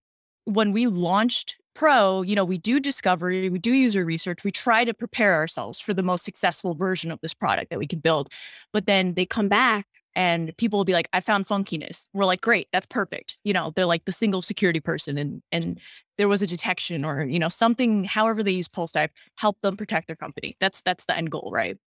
when 0.44 0.72
we 0.72 0.86
launched 0.86 1.56
Pro, 1.74 2.22
you 2.22 2.34
know, 2.34 2.44
we 2.44 2.58
do 2.58 2.80
discovery, 2.80 3.48
we 3.48 3.58
do 3.58 3.72
user 3.72 4.04
research, 4.04 4.44
we 4.44 4.50
try 4.50 4.84
to 4.84 4.92
prepare 4.92 5.34
ourselves 5.34 5.78
for 5.78 5.94
the 5.94 6.02
most 6.02 6.24
successful 6.24 6.74
version 6.74 7.10
of 7.10 7.20
this 7.22 7.32
product 7.32 7.70
that 7.70 7.78
we 7.78 7.86
can 7.86 8.00
build. 8.00 8.28
But 8.72 8.86
then 8.86 9.14
they 9.14 9.24
come 9.24 9.48
back 9.48 9.86
and 10.14 10.56
people 10.56 10.78
will 10.78 10.84
be 10.84 10.92
like, 10.92 11.08
I 11.12 11.20
found 11.20 11.46
funkiness. 11.46 12.08
We're 12.12 12.24
like, 12.24 12.40
great, 12.40 12.68
that's 12.72 12.86
perfect. 12.86 13.38
You 13.44 13.52
know, 13.52 13.72
they're 13.74 13.86
like 13.86 14.04
the 14.04 14.12
single 14.12 14.42
security 14.42 14.80
person 14.80 15.18
and 15.18 15.42
and 15.52 15.80
there 16.18 16.28
was 16.28 16.42
a 16.42 16.46
detection 16.46 17.04
or, 17.04 17.24
you 17.24 17.38
know, 17.38 17.48
something, 17.48 18.04
however 18.04 18.42
they 18.42 18.50
use 18.50 18.68
Pulsedive, 18.68 19.10
help 19.36 19.60
them 19.62 19.76
protect 19.76 20.06
their 20.06 20.16
company. 20.16 20.56
That's 20.60 20.82
that's 20.82 21.06
the 21.06 21.16
end 21.16 21.30
goal, 21.30 21.50
right? 21.52 21.78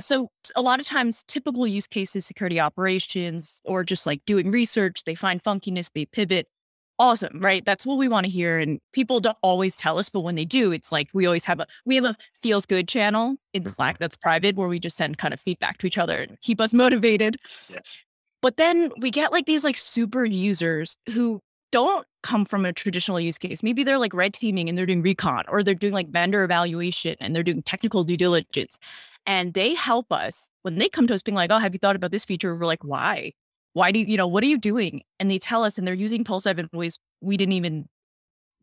So 0.00 0.30
a 0.54 0.62
lot 0.62 0.80
of 0.80 0.86
times 0.86 1.24
typical 1.26 1.66
use 1.66 1.86
cases, 1.86 2.26
security 2.26 2.60
operations, 2.60 3.60
or 3.64 3.84
just 3.84 4.06
like 4.06 4.24
doing 4.26 4.50
research, 4.50 5.04
they 5.04 5.14
find 5.14 5.42
funkiness, 5.42 5.90
they 5.94 6.06
pivot 6.06 6.48
awesome, 6.98 7.40
right? 7.40 7.64
That's 7.64 7.86
what 7.86 7.98
we 7.98 8.08
want 8.08 8.24
to 8.24 8.30
hear. 8.30 8.58
And 8.58 8.80
people 8.92 9.20
don't 9.20 9.36
always 9.42 9.76
tell 9.76 9.98
us, 9.98 10.08
but 10.08 10.20
when 10.20 10.34
they 10.34 10.44
do, 10.44 10.72
it's 10.72 10.92
like 10.92 11.08
we 11.12 11.26
always 11.26 11.44
have 11.44 11.60
a 11.60 11.66
we 11.84 11.94
have 11.96 12.04
a 12.04 12.16
feels 12.40 12.66
good 12.66 12.88
channel 12.88 13.36
in 13.52 13.62
mm-hmm. 13.62 13.72
Slack 13.72 13.98
that's 13.98 14.16
private 14.16 14.56
where 14.56 14.68
we 14.68 14.78
just 14.78 14.96
send 14.96 15.18
kind 15.18 15.34
of 15.34 15.40
feedback 15.40 15.78
to 15.78 15.86
each 15.86 15.98
other 15.98 16.22
and 16.22 16.40
keep 16.40 16.60
us 16.60 16.72
motivated. 16.72 17.36
Yes. 17.70 17.96
But 18.42 18.56
then 18.56 18.90
we 19.00 19.10
get 19.10 19.32
like 19.32 19.46
these 19.46 19.64
like 19.64 19.76
super 19.76 20.24
users 20.24 20.96
who 21.10 21.40
don't 21.72 22.06
come 22.22 22.44
from 22.44 22.64
a 22.64 22.72
traditional 22.72 23.20
use 23.20 23.38
case. 23.38 23.62
Maybe 23.62 23.84
they're 23.84 23.98
like 23.98 24.14
red 24.14 24.34
teaming 24.34 24.68
and 24.68 24.78
they're 24.78 24.86
doing 24.86 25.02
recon 25.02 25.44
or 25.48 25.62
they're 25.62 25.74
doing 25.74 25.92
like 25.92 26.10
vendor 26.10 26.44
evaluation 26.44 27.16
and 27.20 27.34
they're 27.34 27.42
doing 27.42 27.62
technical 27.62 28.04
due 28.04 28.16
diligence. 28.16 28.78
And 29.26 29.54
they 29.54 29.74
help 29.74 30.12
us 30.12 30.50
when 30.62 30.76
they 30.76 30.88
come 30.88 31.06
to 31.08 31.14
us 31.14 31.22
being 31.22 31.34
like, 31.34 31.50
oh, 31.50 31.58
have 31.58 31.74
you 31.74 31.78
thought 31.78 31.96
about 31.96 32.12
this 32.12 32.24
feature? 32.24 32.54
We're 32.54 32.66
like, 32.66 32.84
why? 32.84 33.32
Why 33.76 33.92
do 33.92 33.98
you, 33.98 34.06
you 34.06 34.16
know, 34.16 34.26
what 34.26 34.42
are 34.42 34.46
you 34.46 34.56
doing? 34.56 35.02
And 35.20 35.30
they 35.30 35.38
tell 35.38 35.62
us, 35.62 35.76
and 35.76 35.86
they're 35.86 35.92
using 35.92 36.24
Pulse 36.24 36.46
in 36.46 36.66
ways 36.72 36.98
we 37.20 37.36
didn't 37.36 37.52
even 37.52 37.86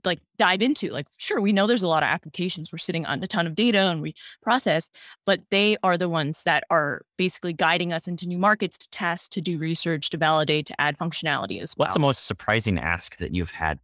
like 0.03 0.19
dive 0.39 0.63
into. 0.63 0.89
Like, 0.89 1.05
sure, 1.17 1.39
we 1.39 1.53
know 1.53 1.67
there's 1.67 1.83
a 1.83 1.87
lot 1.87 2.01
of 2.01 2.07
applications. 2.07 2.71
We're 2.71 2.79
sitting 2.79 3.05
on 3.05 3.21
a 3.21 3.27
ton 3.27 3.45
of 3.45 3.53
data 3.53 3.77
and 3.77 4.01
we 4.01 4.15
process, 4.41 4.89
but 5.23 5.41
they 5.51 5.77
are 5.83 5.99
the 5.99 6.09
ones 6.09 6.41
that 6.45 6.63
are 6.71 7.03
basically 7.15 7.53
guiding 7.53 7.93
us 7.93 8.07
into 8.07 8.27
new 8.27 8.39
markets 8.39 8.75
to 8.79 8.89
test, 8.89 9.31
to 9.33 9.41
do 9.41 9.59
research, 9.59 10.09
to 10.09 10.17
validate, 10.17 10.65
to 10.65 10.81
add 10.81 10.97
functionality 10.97 11.61
as 11.61 11.75
well. 11.77 11.85
What's 11.85 11.93
the 11.93 11.99
most 11.99 12.25
surprising 12.25 12.79
ask 12.79 13.17
that 13.17 13.35
you've 13.35 13.51
had? 13.51 13.77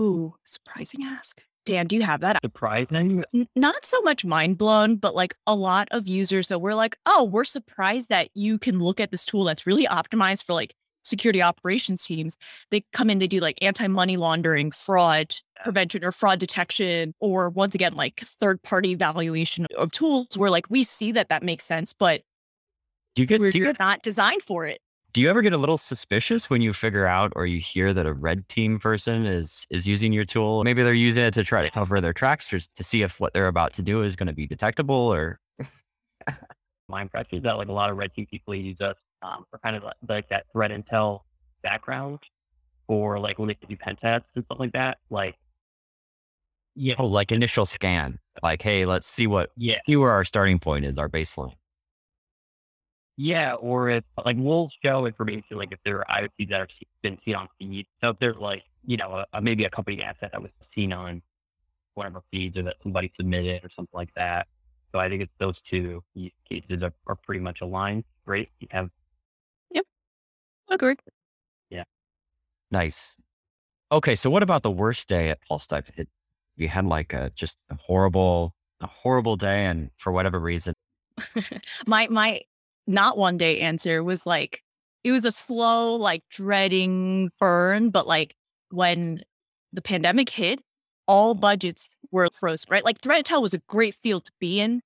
Ooh, 0.00 0.34
surprising 0.42 1.04
ask. 1.04 1.42
Dan, 1.66 1.88
do 1.88 1.96
you 1.96 2.02
have 2.02 2.20
that? 2.20 2.38
Surprising? 2.42 3.24
Not 3.56 3.84
so 3.84 4.00
much 4.02 4.24
mind 4.24 4.56
blown, 4.56 4.96
but 4.96 5.14
like 5.14 5.34
a 5.46 5.54
lot 5.54 5.88
of 5.90 6.06
users 6.06 6.46
that 6.48 6.60
we're 6.60 6.74
like, 6.74 6.96
oh, 7.06 7.24
we're 7.24 7.44
surprised 7.44 8.08
that 8.08 8.30
you 8.34 8.56
can 8.56 8.78
look 8.78 9.00
at 9.00 9.10
this 9.10 9.26
tool 9.26 9.44
that's 9.44 9.66
really 9.66 9.84
optimized 9.86 10.44
for 10.44 10.54
like 10.54 10.74
security 11.02 11.42
operations 11.42 12.04
teams. 12.04 12.38
They 12.70 12.84
come 12.92 13.10
in, 13.10 13.18
they 13.18 13.26
do 13.26 13.40
like 13.40 13.58
anti 13.60 13.88
money 13.88 14.16
laundering, 14.16 14.70
fraud 14.70 15.34
prevention, 15.62 16.04
or 16.04 16.12
fraud 16.12 16.38
detection, 16.38 17.14
or 17.18 17.50
once 17.50 17.74
again, 17.74 17.94
like 17.94 18.20
third 18.20 18.62
party 18.62 18.92
evaluation 18.92 19.66
of 19.76 19.90
tools 19.90 20.38
where 20.38 20.50
like 20.50 20.70
we 20.70 20.84
see 20.84 21.12
that 21.12 21.28
that 21.30 21.42
makes 21.42 21.64
sense, 21.64 21.92
but 21.92 22.22
do 23.16 23.22
you 23.22 23.26
get, 23.26 23.40
we're 23.40 23.50
do 23.50 23.58
you 23.58 23.64
get, 23.64 23.78
not 23.78 24.02
designed 24.02 24.42
for 24.42 24.66
it 24.66 24.78
do 25.16 25.22
you 25.22 25.30
ever 25.30 25.40
get 25.40 25.54
a 25.54 25.56
little 25.56 25.78
suspicious 25.78 26.50
when 26.50 26.60
you 26.60 26.74
figure 26.74 27.06
out 27.06 27.32
or 27.36 27.46
you 27.46 27.58
hear 27.58 27.94
that 27.94 28.04
a 28.04 28.12
red 28.12 28.46
team 28.50 28.78
person 28.78 29.24
is 29.24 29.66
is 29.70 29.88
using 29.88 30.12
your 30.12 30.26
tool? 30.26 30.62
Maybe 30.62 30.82
they're 30.82 30.92
using 30.92 31.24
it 31.24 31.32
to 31.32 31.42
try 31.42 31.62
to 31.62 31.70
cover 31.70 32.02
their 32.02 32.12
tracks 32.12 32.52
or 32.52 32.58
to 32.58 32.84
see 32.84 33.00
if 33.00 33.18
what 33.18 33.32
they're 33.32 33.46
about 33.46 33.72
to 33.72 33.82
do 33.82 34.02
is 34.02 34.14
going 34.14 34.26
to 34.26 34.34
be 34.34 34.46
detectable 34.46 34.94
or 34.94 35.40
my 36.88 37.00
impression 37.00 37.38
is 37.38 37.44
that 37.44 37.56
like 37.56 37.68
a 37.68 37.72
lot 37.72 37.88
of 37.88 37.96
red 37.96 38.12
team 38.12 38.26
people 38.26 38.54
use 38.54 38.78
us 38.82 38.96
um, 39.22 39.46
for 39.50 39.58
kind 39.60 39.74
of 39.74 39.84
like, 39.84 39.94
like 40.06 40.28
that 40.28 40.44
threat 40.52 40.70
intel 40.70 41.20
background 41.62 42.18
or 42.86 43.18
like 43.18 43.38
when 43.38 43.48
they 43.48 43.56
do 43.66 43.74
pen 43.74 43.96
tests 43.96 44.28
and 44.34 44.44
stuff 44.44 44.60
like 44.60 44.72
that. 44.72 44.98
Like 45.08 45.34
yeah. 46.74 46.96
Oh, 46.98 47.06
like 47.06 47.32
initial 47.32 47.64
scan. 47.64 48.18
Like, 48.42 48.60
hey, 48.60 48.84
let's 48.84 49.06
see 49.06 49.26
what 49.26 49.48
yeah. 49.56 49.78
see 49.86 49.96
where 49.96 50.10
our 50.10 50.24
starting 50.24 50.58
point 50.58 50.84
is, 50.84 50.98
our 50.98 51.08
baseline. 51.08 51.54
Yeah, 53.16 53.54
or 53.54 53.88
if 53.88 54.04
like 54.24 54.36
we'll 54.38 54.70
show 54.84 55.06
information 55.06 55.56
like 55.56 55.72
if 55.72 55.78
there 55.84 55.98
are 55.98 56.22
IOCs 56.22 56.50
that 56.50 56.60
have 56.60 56.68
been 57.02 57.18
seen 57.24 57.34
on 57.34 57.48
feed. 57.58 57.86
So 58.02 58.10
if 58.10 58.18
there's 58.18 58.36
like 58.36 58.64
you 58.84 58.96
know 58.98 59.12
a, 59.12 59.26
a, 59.32 59.40
maybe 59.40 59.64
a 59.64 59.70
company 59.70 60.02
asset 60.02 60.32
that 60.32 60.42
was 60.42 60.50
seen 60.74 60.92
on 60.92 61.22
one 61.94 62.06
of 62.06 62.14
our 62.14 62.22
feeds 62.30 62.58
or 62.58 62.62
that 62.62 62.76
somebody 62.82 63.10
submitted 63.16 63.64
or 63.64 63.70
something 63.70 63.96
like 63.96 64.12
that. 64.16 64.48
So 64.92 64.98
I 64.98 65.08
think 65.08 65.22
it's 65.22 65.32
those 65.38 65.60
two 65.62 66.02
use 66.14 66.32
cases 66.48 66.82
are, 66.82 66.92
are 67.06 67.16
pretty 67.16 67.40
much 67.40 67.62
aligned. 67.62 68.04
Great, 68.26 68.50
you 68.60 68.68
have. 68.70 68.90
Yep, 69.70 69.84
agree. 70.70 70.96
Yeah. 71.70 71.84
Nice. 72.70 73.16
Okay, 73.90 74.14
so 74.14 74.28
what 74.28 74.42
about 74.42 74.62
the 74.62 74.70
worst 74.70 75.08
day 75.08 75.30
at 75.30 75.38
Pulsedive? 75.50 75.90
It, 75.96 76.08
you 76.56 76.68
had 76.68 76.84
like 76.84 77.12
a 77.14 77.30
just 77.34 77.56
a 77.70 77.76
horrible, 77.76 78.54
a 78.80 78.86
horrible 78.86 79.36
day, 79.36 79.64
and 79.66 79.90
for 79.96 80.12
whatever 80.12 80.38
reason, 80.38 80.74
my 81.86 82.08
my 82.08 82.42
not 82.86 83.18
one 83.18 83.38
day 83.38 83.60
answer 83.60 84.02
was 84.02 84.26
like 84.26 84.62
it 85.04 85.12
was 85.12 85.24
a 85.24 85.30
slow, 85.30 85.94
like 85.94 86.24
dreading 86.30 87.30
burn. 87.38 87.90
But 87.90 88.06
like 88.06 88.34
when 88.70 89.22
the 89.72 89.82
pandemic 89.82 90.30
hit, 90.30 90.60
all 91.06 91.34
budgets 91.34 91.94
were 92.10 92.28
frozen, 92.32 92.66
right? 92.70 92.84
Like 92.84 93.00
threat 93.00 93.24
intel 93.24 93.42
was 93.42 93.54
a 93.54 93.60
great 93.68 93.94
field 93.94 94.24
to 94.24 94.32
be 94.40 94.60
in. 94.60 94.80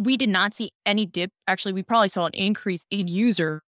We 0.00 0.16
did 0.16 0.28
not 0.28 0.54
see 0.54 0.70
any 0.86 1.06
dip. 1.06 1.30
Actually, 1.46 1.72
we 1.74 1.82
probably 1.82 2.08
saw 2.08 2.26
an 2.26 2.34
increase 2.34 2.86
in 2.90 3.08
user 3.08 3.62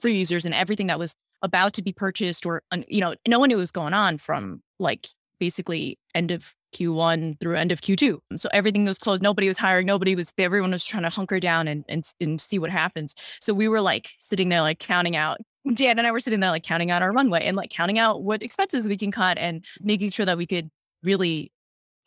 free 0.00 0.16
users 0.16 0.44
and 0.44 0.54
everything 0.54 0.88
that 0.88 0.98
was 0.98 1.14
about 1.42 1.72
to 1.74 1.82
be 1.82 1.92
purchased 1.92 2.44
or 2.44 2.62
you 2.88 3.00
know 3.00 3.14
no 3.28 3.38
one 3.38 3.48
knew 3.48 3.56
what 3.56 3.60
was 3.60 3.70
going 3.70 3.94
on 3.94 4.18
from 4.18 4.60
like 4.78 5.06
basically 5.38 5.98
end 6.14 6.30
of 6.30 6.54
Q1 6.74 7.40
through 7.40 7.56
end 7.56 7.72
of 7.72 7.80
Q2. 7.80 8.18
So 8.36 8.48
everything 8.52 8.84
was 8.84 8.98
closed. 8.98 9.22
Nobody 9.22 9.48
was 9.48 9.58
hiring. 9.58 9.86
Nobody 9.86 10.14
was, 10.14 10.32
everyone 10.38 10.72
was 10.72 10.84
trying 10.84 11.04
to 11.04 11.08
hunker 11.08 11.40
down 11.40 11.68
and, 11.68 11.84
and, 11.88 12.04
and 12.20 12.40
see 12.40 12.58
what 12.58 12.70
happens. 12.70 13.14
So 13.40 13.54
we 13.54 13.68
were 13.68 13.80
like 13.80 14.10
sitting 14.18 14.48
there, 14.48 14.60
like 14.60 14.78
counting 14.78 15.16
out. 15.16 15.38
Dan 15.74 15.98
and 15.98 16.06
I 16.06 16.12
were 16.12 16.20
sitting 16.20 16.40
there, 16.40 16.50
like 16.50 16.62
counting 16.62 16.90
out 16.90 17.02
our 17.02 17.12
runway 17.12 17.44
and 17.44 17.56
like 17.56 17.70
counting 17.70 17.98
out 17.98 18.22
what 18.22 18.42
expenses 18.42 18.86
we 18.86 18.96
can 18.96 19.10
cut 19.10 19.38
and 19.38 19.64
making 19.80 20.10
sure 20.10 20.26
that 20.26 20.38
we 20.38 20.46
could 20.46 20.70
really 21.02 21.50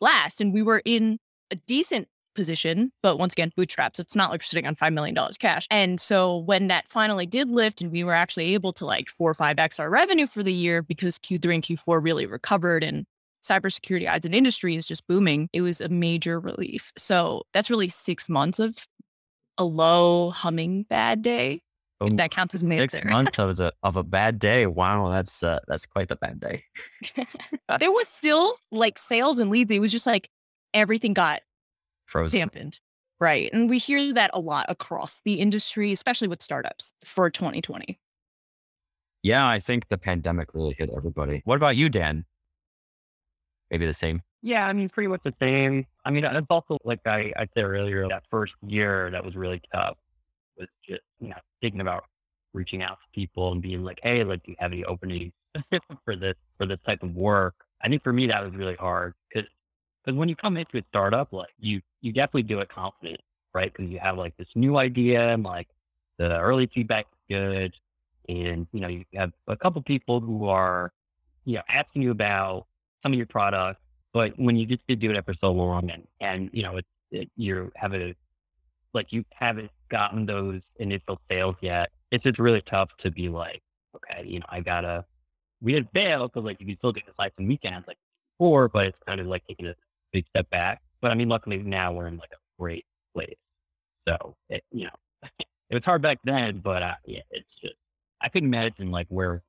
last. 0.00 0.40
And 0.40 0.52
we 0.54 0.62
were 0.62 0.82
in 0.84 1.18
a 1.50 1.56
decent 1.56 2.08
position, 2.34 2.92
but 3.02 3.18
once 3.18 3.34
again, 3.34 3.52
bootstrap. 3.56 3.96
So 3.96 4.00
it's 4.00 4.16
not 4.16 4.30
like 4.30 4.40
we're 4.40 4.44
sitting 4.44 4.66
on 4.66 4.76
$5 4.76 4.92
million 4.94 5.16
cash. 5.38 5.66
And 5.70 6.00
so 6.00 6.38
when 6.38 6.68
that 6.68 6.88
finally 6.88 7.26
did 7.26 7.50
lift 7.50 7.80
and 7.80 7.90
we 7.90 8.04
were 8.04 8.14
actually 8.14 8.54
able 8.54 8.72
to 8.74 8.86
like 8.86 9.08
four 9.08 9.30
or 9.30 9.34
five 9.34 9.58
X 9.58 9.78
our 9.78 9.90
revenue 9.90 10.26
for 10.26 10.42
the 10.42 10.52
year 10.52 10.82
because 10.82 11.18
Q3 11.18 11.54
and 11.54 11.62
Q4 11.62 12.02
really 12.02 12.26
recovered 12.26 12.82
and 12.82 13.04
cybersecurity 13.42 14.06
as 14.06 14.24
an 14.24 14.34
industry 14.34 14.76
is 14.76 14.86
just 14.86 15.06
booming, 15.06 15.48
it 15.52 15.62
was 15.62 15.80
a 15.80 15.88
major 15.88 16.38
relief. 16.38 16.92
So 16.96 17.42
that's 17.52 17.70
really 17.70 17.88
six 17.88 18.28
months 18.28 18.58
of 18.58 18.86
a 19.58 19.64
low 19.64 20.30
humming 20.30 20.84
bad 20.84 21.22
day. 21.22 21.62
If 22.02 22.16
that 22.16 22.30
counts 22.30 22.54
as 22.54 22.62
six 22.62 22.94
there. 22.94 23.04
months 23.04 23.38
of 23.38 23.60
a 23.60 23.72
of 23.82 23.98
a 23.98 24.02
bad 24.02 24.38
day. 24.38 24.66
Wow, 24.66 25.10
that's 25.10 25.42
uh, 25.42 25.58
that's 25.68 25.84
quite 25.84 26.08
the 26.08 26.16
bad 26.16 26.40
day. 26.40 26.64
there 27.78 27.90
was 27.90 28.08
still 28.08 28.54
like 28.72 28.98
sales 28.98 29.38
and 29.38 29.50
leads. 29.50 29.70
It 29.70 29.80
was 29.80 29.92
just 29.92 30.06
like 30.06 30.30
everything 30.72 31.12
got 31.12 31.42
frozen, 32.06 32.40
dampened. 32.40 32.80
Right. 33.20 33.52
And 33.52 33.68
we 33.68 33.76
hear 33.76 34.14
that 34.14 34.30
a 34.32 34.40
lot 34.40 34.64
across 34.70 35.20
the 35.26 35.34
industry, 35.34 35.92
especially 35.92 36.26
with 36.26 36.40
startups 36.40 36.94
for 37.04 37.28
2020. 37.28 37.98
Yeah, 39.22 39.46
I 39.46 39.60
think 39.60 39.88
the 39.88 39.98
pandemic 39.98 40.54
really 40.54 40.74
hit 40.78 40.88
everybody. 40.96 41.42
What 41.44 41.56
about 41.56 41.76
you, 41.76 41.90
Dan? 41.90 42.24
Maybe 43.70 43.86
the 43.86 43.94
same. 43.94 44.22
Yeah, 44.42 44.66
I 44.66 44.72
mean, 44.72 44.88
pretty 44.88 45.08
much 45.08 45.20
the 45.22 45.34
same. 45.40 45.86
I 46.04 46.10
mean, 46.10 46.24
it's 46.24 46.46
also 46.48 46.78
like 46.84 47.06
I, 47.06 47.32
I 47.36 47.46
said 47.54 47.64
earlier, 47.64 48.08
that 48.08 48.24
first 48.30 48.54
year 48.66 49.10
that 49.10 49.24
was 49.24 49.36
really 49.36 49.60
tough 49.72 49.96
was 50.56 50.68
just, 50.86 51.02
you 51.20 51.28
know, 51.28 51.36
thinking 51.60 51.80
about 51.80 52.04
reaching 52.52 52.82
out 52.82 52.98
to 53.02 53.08
people 53.14 53.52
and 53.52 53.62
being 53.62 53.84
like, 53.84 54.00
hey, 54.02 54.24
like, 54.24 54.42
do 54.44 54.52
you 54.52 54.56
have 54.58 54.72
any 54.72 54.84
openings 54.84 55.32
for 56.04 56.16
this, 56.16 56.34
for 56.56 56.66
this 56.66 56.78
type 56.86 57.02
of 57.02 57.14
work? 57.14 57.54
I 57.82 57.88
think 57.88 58.02
for 58.02 58.12
me, 58.12 58.26
that 58.26 58.42
was 58.42 58.54
really 58.54 58.76
hard 58.76 59.14
because, 59.28 59.48
because 60.04 60.16
when 60.18 60.28
you 60.28 60.36
come 60.36 60.56
into 60.56 60.78
a 60.78 60.82
startup, 60.88 61.32
like 61.32 61.50
you, 61.58 61.80
you 62.00 62.12
definitely 62.12 62.44
do 62.44 62.60
it 62.60 62.68
confident, 62.68 63.20
right? 63.54 63.72
Because 63.72 63.90
you 63.90 63.98
have 63.98 64.16
like 64.16 64.36
this 64.36 64.48
new 64.54 64.76
idea 64.76 65.32
and 65.32 65.42
like 65.42 65.68
the 66.18 66.38
early 66.38 66.66
feedback 66.66 67.06
is 67.12 67.36
good. 67.36 67.74
And, 68.28 68.66
you 68.72 68.80
know, 68.80 68.88
you 68.88 69.04
have 69.14 69.32
a 69.48 69.56
couple 69.56 69.82
people 69.82 70.20
who 70.20 70.46
are, 70.46 70.92
you 71.44 71.56
know, 71.56 71.62
asking 71.68 72.02
you 72.02 72.10
about 72.10 72.66
some 73.02 73.12
of 73.12 73.16
your 73.16 73.26
products, 73.26 73.80
but 74.12 74.32
when 74.38 74.56
you 74.56 74.66
just 74.66 74.86
do 74.86 75.10
it 75.10 75.24
for 75.24 75.34
so 75.34 75.52
long 75.52 75.90
and, 75.90 76.06
and 76.20 76.50
you 76.52 76.62
know, 76.62 76.76
it, 76.76 76.86
it, 77.10 77.30
you 77.36 77.70
have 77.76 77.94
a, 77.94 78.14
like 78.92 79.12
you 79.12 79.24
haven't 79.32 79.70
gotten 79.88 80.26
those 80.26 80.60
initial 80.76 81.20
sales 81.30 81.56
yet, 81.60 81.90
it's 82.10 82.24
just 82.24 82.38
really 82.38 82.60
tough 82.62 82.96
to 82.98 83.10
be 83.10 83.28
like, 83.28 83.62
okay, 83.94 84.26
you 84.26 84.40
know, 84.40 84.46
I 84.48 84.60
gotta, 84.60 85.04
we 85.60 85.74
had 85.74 85.88
failed 85.92 86.32
because 86.32 86.44
like 86.44 86.60
you 86.60 86.66
can 86.66 86.76
still 86.76 86.92
get 86.92 87.06
the 87.06 87.12
nights 87.18 87.34
and 87.38 87.48
weekends 87.48 87.86
like 87.86 87.98
before, 88.38 88.68
but 88.68 88.86
it's 88.86 88.98
kind 89.06 89.20
of 89.20 89.26
like 89.26 89.46
taking 89.46 89.66
a 89.66 89.74
big 90.12 90.26
step 90.28 90.48
back. 90.50 90.80
But 91.00 91.12
I 91.12 91.14
mean, 91.14 91.28
luckily 91.28 91.58
now 91.58 91.92
we're 91.92 92.06
in 92.06 92.16
like 92.16 92.32
a 92.32 92.60
great 92.60 92.84
place. 93.14 93.36
So, 94.08 94.36
it, 94.48 94.64
you 94.72 94.86
know, 94.86 95.22
it 95.38 95.74
was 95.74 95.84
hard 95.84 96.02
back 96.02 96.18
then, 96.24 96.58
but 96.58 96.82
uh, 96.82 96.94
yeah, 97.06 97.22
it's 97.30 97.48
just, 97.62 97.74
I 98.20 98.28
couldn't 98.28 98.48
imagine 98.48 98.90
like 98.90 99.06
where 99.08 99.42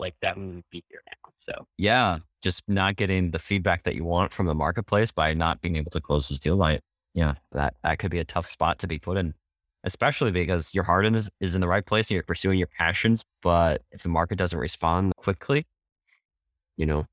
like 0.00 0.14
that 0.22 0.36
would 0.36 0.64
be 0.70 0.84
here 0.88 1.02
now. 1.06 1.30
So 1.48 1.66
yeah, 1.78 2.18
just 2.42 2.62
not 2.66 2.96
getting 2.96 3.30
the 3.30 3.38
feedback 3.38 3.84
that 3.84 3.94
you 3.94 4.04
want 4.04 4.32
from 4.32 4.46
the 4.46 4.54
marketplace 4.54 5.10
by 5.10 5.34
not 5.34 5.60
being 5.60 5.76
able 5.76 5.90
to 5.92 6.00
close 6.00 6.28
this 6.28 6.38
deal. 6.38 6.56
Like, 6.56 6.80
yeah, 7.14 7.34
that 7.52 7.74
that 7.82 7.98
could 7.98 8.10
be 8.10 8.18
a 8.18 8.24
tough 8.24 8.48
spot 8.48 8.78
to 8.80 8.86
be 8.86 8.98
put 8.98 9.16
in, 9.16 9.34
especially 9.84 10.30
because 10.30 10.74
your 10.74 10.84
heart 10.84 11.06
is, 11.06 11.28
is 11.40 11.54
in 11.54 11.60
the 11.60 11.68
right 11.68 11.84
place 11.84 12.08
and 12.08 12.14
you're 12.14 12.22
pursuing 12.22 12.58
your 12.58 12.68
passions. 12.78 13.24
But 13.42 13.82
if 13.92 14.02
the 14.02 14.08
market 14.08 14.36
doesn't 14.38 14.58
respond 14.58 15.12
quickly, 15.16 15.66
you 16.76 16.86
know. 16.86 17.06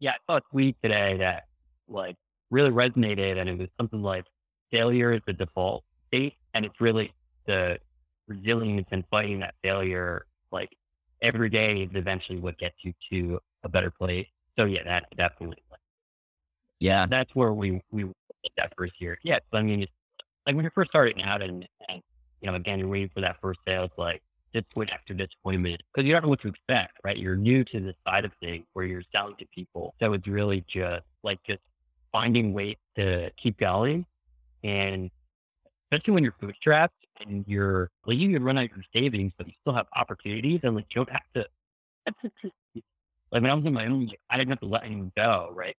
Yeah, 0.00 0.12
I 0.12 0.32
saw 0.32 0.36
a 0.36 0.42
tweet 0.52 0.76
today 0.82 1.16
that 1.18 1.44
like 1.88 2.16
really 2.50 2.70
resonated, 2.70 3.38
and 3.38 3.48
it 3.48 3.58
was 3.58 3.68
something 3.76 4.02
like 4.02 4.26
failure 4.70 5.12
is 5.12 5.22
the 5.26 5.32
default 5.32 5.84
state, 6.08 6.34
and 6.54 6.64
it's 6.64 6.80
really 6.80 7.12
the 7.46 7.78
resilience 8.28 8.88
and 8.90 9.04
fighting 9.10 9.40
that 9.40 9.54
failure 9.62 10.26
like 10.52 10.70
every 11.22 11.48
day 11.48 11.82
is 11.82 11.90
eventually 11.94 12.38
what 12.38 12.58
gets 12.58 12.76
you 12.82 12.92
to 13.10 13.40
a 13.64 13.68
better 13.68 13.90
place. 13.90 14.26
So 14.58 14.64
yeah, 14.64 14.84
that 14.84 15.06
definitely. 15.16 15.58
Yeah, 16.80 17.06
that's 17.06 17.34
where 17.34 17.52
we 17.52 17.82
we 17.90 18.06
that 18.56 18.72
first 18.76 19.00
year. 19.00 19.18
Yeah, 19.22 19.38
I 19.52 19.62
mean, 19.62 19.86
like 20.46 20.54
when 20.54 20.62
you're 20.62 20.70
first 20.70 20.90
starting 20.90 21.22
out, 21.22 21.42
and, 21.42 21.66
and 21.88 22.02
you 22.40 22.50
know, 22.50 22.54
again, 22.54 22.78
you're 22.78 22.88
waiting 22.88 23.10
for 23.12 23.20
that 23.20 23.40
first 23.40 23.60
sale. 23.66 23.84
It's 23.84 23.98
like 23.98 24.22
disappointment 24.52 24.92
after 24.92 25.14
disappointment 25.14 25.82
because 25.92 26.06
you 26.06 26.12
don't 26.12 26.22
know 26.22 26.28
what 26.28 26.40
to 26.42 26.48
expect, 26.48 26.98
right? 27.04 27.16
You're 27.16 27.36
new 27.36 27.64
to 27.64 27.80
this 27.80 27.96
side 28.06 28.24
of 28.24 28.32
things 28.40 28.64
where 28.72 28.84
you're 28.84 29.02
selling 29.14 29.36
to 29.38 29.46
people. 29.54 29.94
So 30.00 30.12
it's 30.12 30.26
really 30.26 30.64
just 30.66 31.04
like 31.22 31.42
just 31.44 31.60
finding 32.12 32.52
ways 32.52 32.76
to 32.96 33.30
keep 33.36 33.58
going, 33.58 34.06
and 34.62 35.10
especially 35.90 36.14
when 36.14 36.22
you're 36.24 36.34
bootstrapped 36.40 36.90
and 37.20 37.44
you're 37.46 37.90
like 38.06 38.18
you 38.18 38.32
can 38.32 38.42
run 38.44 38.58
out 38.58 38.64
of 38.64 38.70
your 38.70 38.84
savings, 38.94 39.32
but 39.36 39.46
you 39.46 39.54
still 39.60 39.74
have 39.74 39.86
opportunities 39.96 40.60
and 40.62 40.76
like 40.76 40.86
you 40.94 41.04
don't 41.04 41.10
have 41.10 41.22
to. 41.34 41.46
Like 43.30 43.42
when 43.42 43.50
I 43.50 43.54
was 43.54 43.66
in 43.66 43.74
my 43.74 43.84
own, 43.84 44.10
I 44.30 44.38
didn't 44.38 44.50
have 44.50 44.60
to 44.60 44.66
let 44.66 44.84
anyone 44.84 45.12
go, 45.14 45.52
right? 45.54 45.76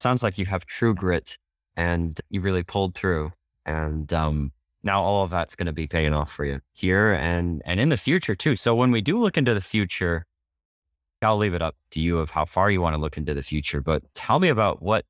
Sounds 0.00 0.24
like 0.24 0.36
you 0.36 0.46
have 0.46 0.66
true 0.66 0.94
grit 0.94 1.38
and 1.76 2.20
you 2.28 2.40
really 2.40 2.64
pulled 2.64 2.96
through. 2.96 3.32
And 3.64 4.12
um, 4.12 4.50
now 4.82 5.02
all 5.02 5.22
of 5.22 5.30
that's 5.30 5.54
going 5.54 5.66
to 5.66 5.72
be 5.72 5.86
paying 5.86 6.12
off 6.12 6.32
for 6.32 6.44
you 6.44 6.60
here 6.72 7.12
and 7.12 7.62
and 7.64 7.78
in 7.78 7.88
the 7.88 7.96
future 7.96 8.34
too. 8.34 8.56
So 8.56 8.74
when 8.74 8.90
we 8.90 9.00
do 9.00 9.18
look 9.18 9.36
into 9.36 9.54
the 9.54 9.60
future, 9.60 10.26
I'll 11.22 11.36
leave 11.36 11.54
it 11.54 11.62
up 11.62 11.76
to 11.92 12.00
you 12.00 12.18
of 12.18 12.30
how 12.30 12.44
far 12.44 12.70
you 12.70 12.80
want 12.80 12.94
to 12.94 13.00
look 13.00 13.16
into 13.16 13.34
the 13.34 13.42
future. 13.42 13.80
But 13.80 14.02
tell 14.14 14.38
me 14.38 14.48
about 14.48 14.82
what 14.82 15.04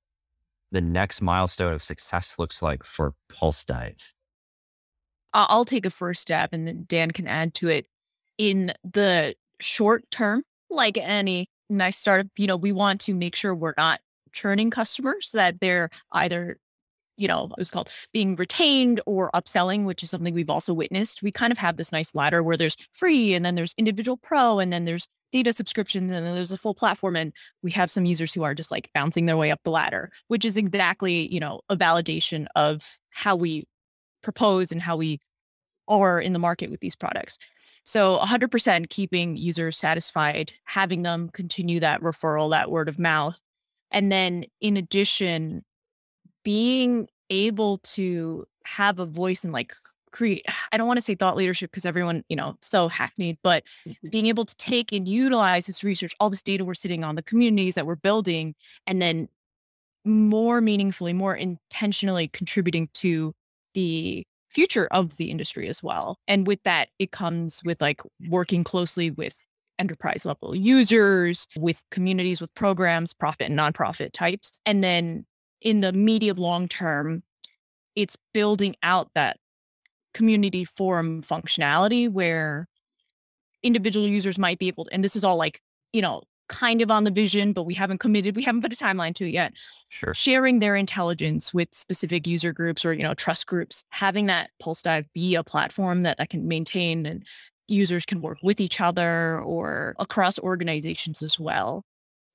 the 0.76 0.82
next 0.82 1.22
milestone 1.22 1.72
of 1.72 1.82
success 1.82 2.34
looks 2.38 2.60
like 2.60 2.84
for 2.84 3.14
Pulsedive. 3.32 4.12
I'll 5.32 5.64
take 5.64 5.86
a 5.86 5.90
first 5.90 6.20
step 6.20 6.50
and 6.52 6.68
then 6.68 6.84
Dan 6.86 7.12
can 7.12 7.26
add 7.26 7.54
to 7.54 7.68
it. 7.68 7.86
In 8.36 8.74
the 8.84 9.34
short 9.58 10.04
term, 10.10 10.42
like 10.68 10.98
any 10.98 11.48
nice 11.70 11.96
startup, 11.96 12.26
you 12.36 12.46
know, 12.46 12.58
we 12.58 12.72
want 12.72 13.00
to 13.02 13.14
make 13.14 13.34
sure 13.34 13.54
we're 13.54 13.72
not 13.78 14.00
churning 14.32 14.68
customers, 14.68 15.30
that 15.32 15.60
they're 15.60 15.88
either, 16.12 16.58
you 17.16 17.26
know, 17.26 17.44
it 17.44 17.58
was 17.58 17.70
called 17.70 17.90
being 18.12 18.36
retained 18.36 19.00
or 19.06 19.30
upselling, 19.34 19.84
which 19.84 20.02
is 20.02 20.10
something 20.10 20.34
we've 20.34 20.50
also 20.50 20.74
witnessed. 20.74 21.22
We 21.22 21.32
kind 21.32 21.52
of 21.52 21.58
have 21.58 21.78
this 21.78 21.90
nice 21.90 22.14
ladder 22.14 22.42
where 22.42 22.58
there's 22.58 22.76
free 22.92 23.32
and 23.32 23.46
then 23.46 23.54
there's 23.54 23.74
individual 23.78 24.18
pro 24.18 24.58
and 24.58 24.70
then 24.70 24.84
there's 24.84 25.08
data 25.32 25.52
subscriptions 25.52 26.12
and 26.12 26.26
there's 26.26 26.52
a 26.52 26.56
full 26.56 26.74
platform. 26.74 27.16
And 27.16 27.32
we 27.62 27.70
have 27.72 27.90
some 27.90 28.04
users 28.04 28.32
who 28.32 28.42
are 28.42 28.54
just 28.54 28.70
like 28.70 28.90
bouncing 28.94 29.26
their 29.26 29.36
way 29.36 29.50
up 29.50 29.60
the 29.64 29.70
ladder, 29.70 30.10
which 30.28 30.44
is 30.44 30.56
exactly, 30.56 31.32
you 31.32 31.40
know, 31.40 31.60
a 31.68 31.76
validation 31.76 32.46
of 32.54 32.98
how 33.10 33.36
we 33.36 33.64
propose 34.22 34.72
and 34.72 34.82
how 34.82 34.96
we 34.96 35.20
are 35.88 36.20
in 36.20 36.32
the 36.32 36.38
market 36.38 36.70
with 36.70 36.80
these 36.80 36.96
products. 36.96 37.38
So 37.84 38.18
100% 38.18 38.88
keeping 38.90 39.36
users 39.36 39.78
satisfied, 39.78 40.52
having 40.64 41.02
them 41.02 41.28
continue 41.28 41.78
that 41.80 42.00
referral, 42.00 42.50
that 42.50 42.70
word 42.70 42.88
of 42.88 42.98
mouth. 42.98 43.38
And 43.92 44.10
then 44.10 44.44
in 44.60 44.76
addition, 44.76 45.64
being 46.44 47.08
able 47.30 47.78
to 47.78 48.46
have 48.64 48.98
a 48.98 49.06
voice 49.06 49.44
and 49.44 49.52
like 49.52 49.74
create, 50.16 50.44
I 50.72 50.76
don't 50.76 50.86
want 50.86 50.98
to 50.98 51.02
say 51.02 51.14
thought 51.14 51.36
leadership 51.36 51.70
because 51.70 51.86
everyone, 51.86 52.24
you 52.28 52.36
know, 52.36 52.56
so 52.62 52.88
hackneyed, 52.88 53.38
but 53.42 53.64
mm-hmm. 53.86 54.08
being 54.08 54.26
able 54.26 54.44
to 54.44 54.56
take 54.56 54.92
and 54.92 55.06
utilize 55.06 55.66
this 55.66 55.84
research, 55.84 56.14
all 56.18 56.30
this 56.30 56.42
data 56.42 56.64
we're 56.64 56.74
sitting 56.74 57.04
on, 57.04 57.14
the 57.14 57.22
communities 57.22 57.74
that 57.74 57.86
we're 57.86 57.96
building, 57.96 58.54
and 58.86 59.00
then 59.00 59.28
more 60.04 60.60
meaningfully, 60.60 61.12
more 61.12 61.34
intentionally 61.34 62.28
contributing 62.28 62.88
to 62.94 63.34
the 63.74 64.24
future 64.48 64.88
of 64.90 65.16
the 65.16 65.30
industry 65.30 65.68
as 65.68 65.82
well. 65.82 66.18
And 66.26 66.46
with 66.46 66.62
that, 66.62 66.88
it 66.98 67.10
comes 67.10 67.60
with 67.64 67.80
like 67.80 68.00
working 68.28 68.64
closely 68.64 69.10
with 69.10 69.36
enterprise 69.78 70.24
level 70.24 70.54
users, 70.54 71.46
with 71.56 71.82
communities, 71.90 72.40
with 72.40 72.54
programs, 72.54 73.12
profit 73.12 73.50
and 73.50 73.58
nonprofit 73.58 74.12
types. 74.12 74.60
And 74.64 74.82
then 74.82 75.26
in 75.60 75.80
the 75.80 75.92
medium 75.92 76.38
long 76.38 76.68
term, 76.68 77.22
it's 77.94 78.16
building 78.32 78.76
out 78.82 79.10
that 79.14 79.38
community 80.16 80.64
forum 80.64 81.22
functionality 81.22 82.10
where 82.10 82.66
individual 83.62 84.08
users 84.08 84.38
might 84.38 84.58
be 84.58 84.68
able 84.68 84.86
to, 84.86 84.94
and 84.94 85.04
this 85.04 85.14
is 85.14 85.24
all 85.24 85.36
like, 85.36 85.60
you 85.92 86.00
know, 86.00 86.22
kind 86.48 86.80
of 86.80 86.90
on 86.90 87.04
the 87.04 87.10
vision, 87.10 87.52
but 87.52 87.64
we 87.64 87.74
haven't 87.74 87.98
committed, 87.98 88.34
we 88.34 88.42
haven't 88.42 88.62
put 88.62 88.72
a 88.72 88.76
timeline 88.76 89.14
to 89.14 89.26
it 89.26 89.32
yet. 89.32 89.52
Sure. 89.90 90.14
Sharing 90.14 90.60
their 90.60 90.74
intelligence 90.74 91.52
with 91.52 91.68
specific 91.72 92.26
user 92.26 92.52
groups 92.52 92.84
or, 92.84 92.94
you 92.94 93.02
know, 93.02 93.12
trust 93.12 93.46
groups, 93.46 93.84
having 93.90 94.26
that 94.26 94.50
Pulsedive 94.62 95.04
be 95.12 95.34
a 95.34 95.44
platform 95.44 96.02
that, 96.02 96.16
that 96.16 96.30
can 96.30 96.48
maintain 96.48 97.04
and 97.04 97.26
users 97.68 98.06
can 98.06 98.22
work 98.22 98.38
with 98.42 98.60
each 98.60 98.80
other 98.80 99.38
or 99.40 99.96
across 99.98 100.38
organizations 100.38 101.22
as 101.22 101.38
well. 101.38 101.84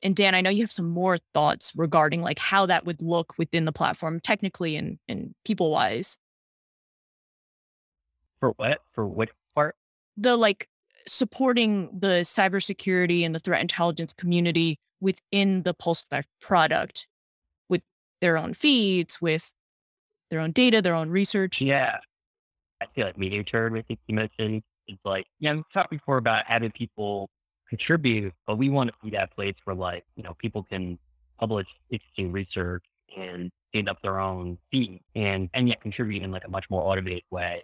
And 0.03 0.15
Dan, 0.15 0.35
I 0.35 0.41
know 0.41 0.49
you 0.49 0.63
have 0.63 0.71
some 0.71 0.89
more 0.89 1.17
thoughts 1.33 1.71
regarding 1.75 2.21
like 2.21 2.37
how 2.37 2.67
that 2.67 2.85
would 2.85 3.01
look 3.01 3.33
within 3.37 3.65
the 3.65 3.71
platform 3.71 4.19
technically 4.19 4.75
and, 4.75 4.99
and 5.07 5.33
people 5.45 5.71
wise. 5.71 6.19
For 8.41 8.49
what? 8.57 8.81
For 8.91 9.07
which 9.07 9.29
part? 9.55 9.75
The 10.17 10.35
like 10.35 10.67
supporting 11.07 11.89
the 11.97 12.21
cybersecurity 12.23 13.25
and 13.25 13.33
the 13.33 13.39
threat 13.39 13.61
intelligence 13.61 14.13
community 14.13 14.77
within 14.99 15.63
the 15.63 15.73
Pulse 15.73 16.05
product 16.41 17.07
with 17.69 17.81
their 18.19 18.37
own 18.37 18.53
feeds, 18.53 19.21
with 19.21 19.53
their 20.29 20.39
own 20.39 20.51
data, 20.51 20.81
their 20.81 20.95
own 20.95 21.09
research. 21.09 21.61
Yeah. 21.61 21.97
I 22.81 22.87
feel 22.95 23.05
like 23.05 23.17
medium 23.17 23.45
term, 23.45 23.75
I 23.75 23.83
think 23.83 23.99
you 24.07 24.15
mentioned, 24.15 24.63
is 24.87 24.97
like, 25.05 25.27
yeah, 25.39 25.53
we've 25.53 25.71
talked 25.71 25.91
before 25.91 26.17
about 26.17 26.45
having 26.45 26.71
people 26.71 27.29
contribute, 27.69 28.33
but 28.47 28.57
we 28.57 28.69
want 28.69 28.89
to 28.89 28.95
be 29.03 29.11
that 29.11 29.31
place 29.35 29.55
where 29.65 29.75
like, 29.75 30.03
you 30.15 30.23
know, 30.23 30.33
people 30.39 30.63
can 30.63 30.97
publish 31.39 31.67
interesting 31.91 32.31
research 32.31 32.83
and 33.15 33.51
stand 33.69 33.87
up 33.87 34.01
their 34.01 34.19
own 34.19 34.57
feed 34.71 35.01
and, 35.15 35.49
and 35.53 35.67
yet 35.67 35.79
contribute 35.81 36.23
in 36.23 36.31
like 36.31 36.45
a 36.45 36.49
much 36.49 36.69
more 36.69 36.81
automated 36.81 37.23
way 37.29 37.63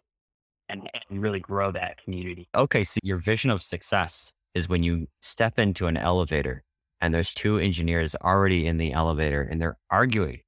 and, 0.70 0.89
and 1.09 1.22
really 1.22 1.39
grow 1.39 1.72
that 1.72 2.03
community. 2.03 2.47
Okay. 2.55 2.84
So 2.84 2.99
your 3.03 3.18
vision 3.18 3.49
of 3.49 3.61
success 3.61 4.34
is 4.53 4.68
when 4.70 4.84
you 4.84 5.07
step 5.22 5.59
into 5.59 5.88
an 5.88 5.97
elevator 5.97 6.63
and 6.99 7.13
there's 7.13 7.34
two 7.34 7.57
engineers 7.57 8.15
already 8.15 8.65
in 8.65 8.78
the 8.78 8.93
elevator 8.93 9.41
and 9.41 9.61
they're 9.61 9.78
arguing 9.89 10.41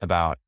about 0.00 0.38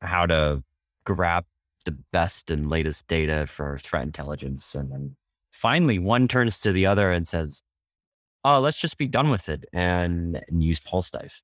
how 0.00 0.26
to 0.26 0.62
grab 1.04 1.44
the 1.84 1.96
best 2.12 2.50
and 2.50 2.68
latest 2.68 3.06
data 3.06 3.46
for 3.46 3.78
threat 3.78 4.02
intelligence. 4.02 4.74
And 4.74 4.90
then 4.90 5.16
finally 5.52 5.98
one 5.98 6.28
turns 6.28 6.58
to 6.60 6.72
the 6.72 6.86
other 6.86 7.12
and 7.12 7.26
says, 7.26 7.62
Oh, 8.44 8.60
let's 8.60 8.78
just 8.78 8.96
be 8.96 9.08
done 9.08 9.30
with 9.30 9.48
it 9.48 9.64
and, 9.72 10.40
and 10.48 10.62
use 10.62 10.78
Pulsedive. 10.78 11.40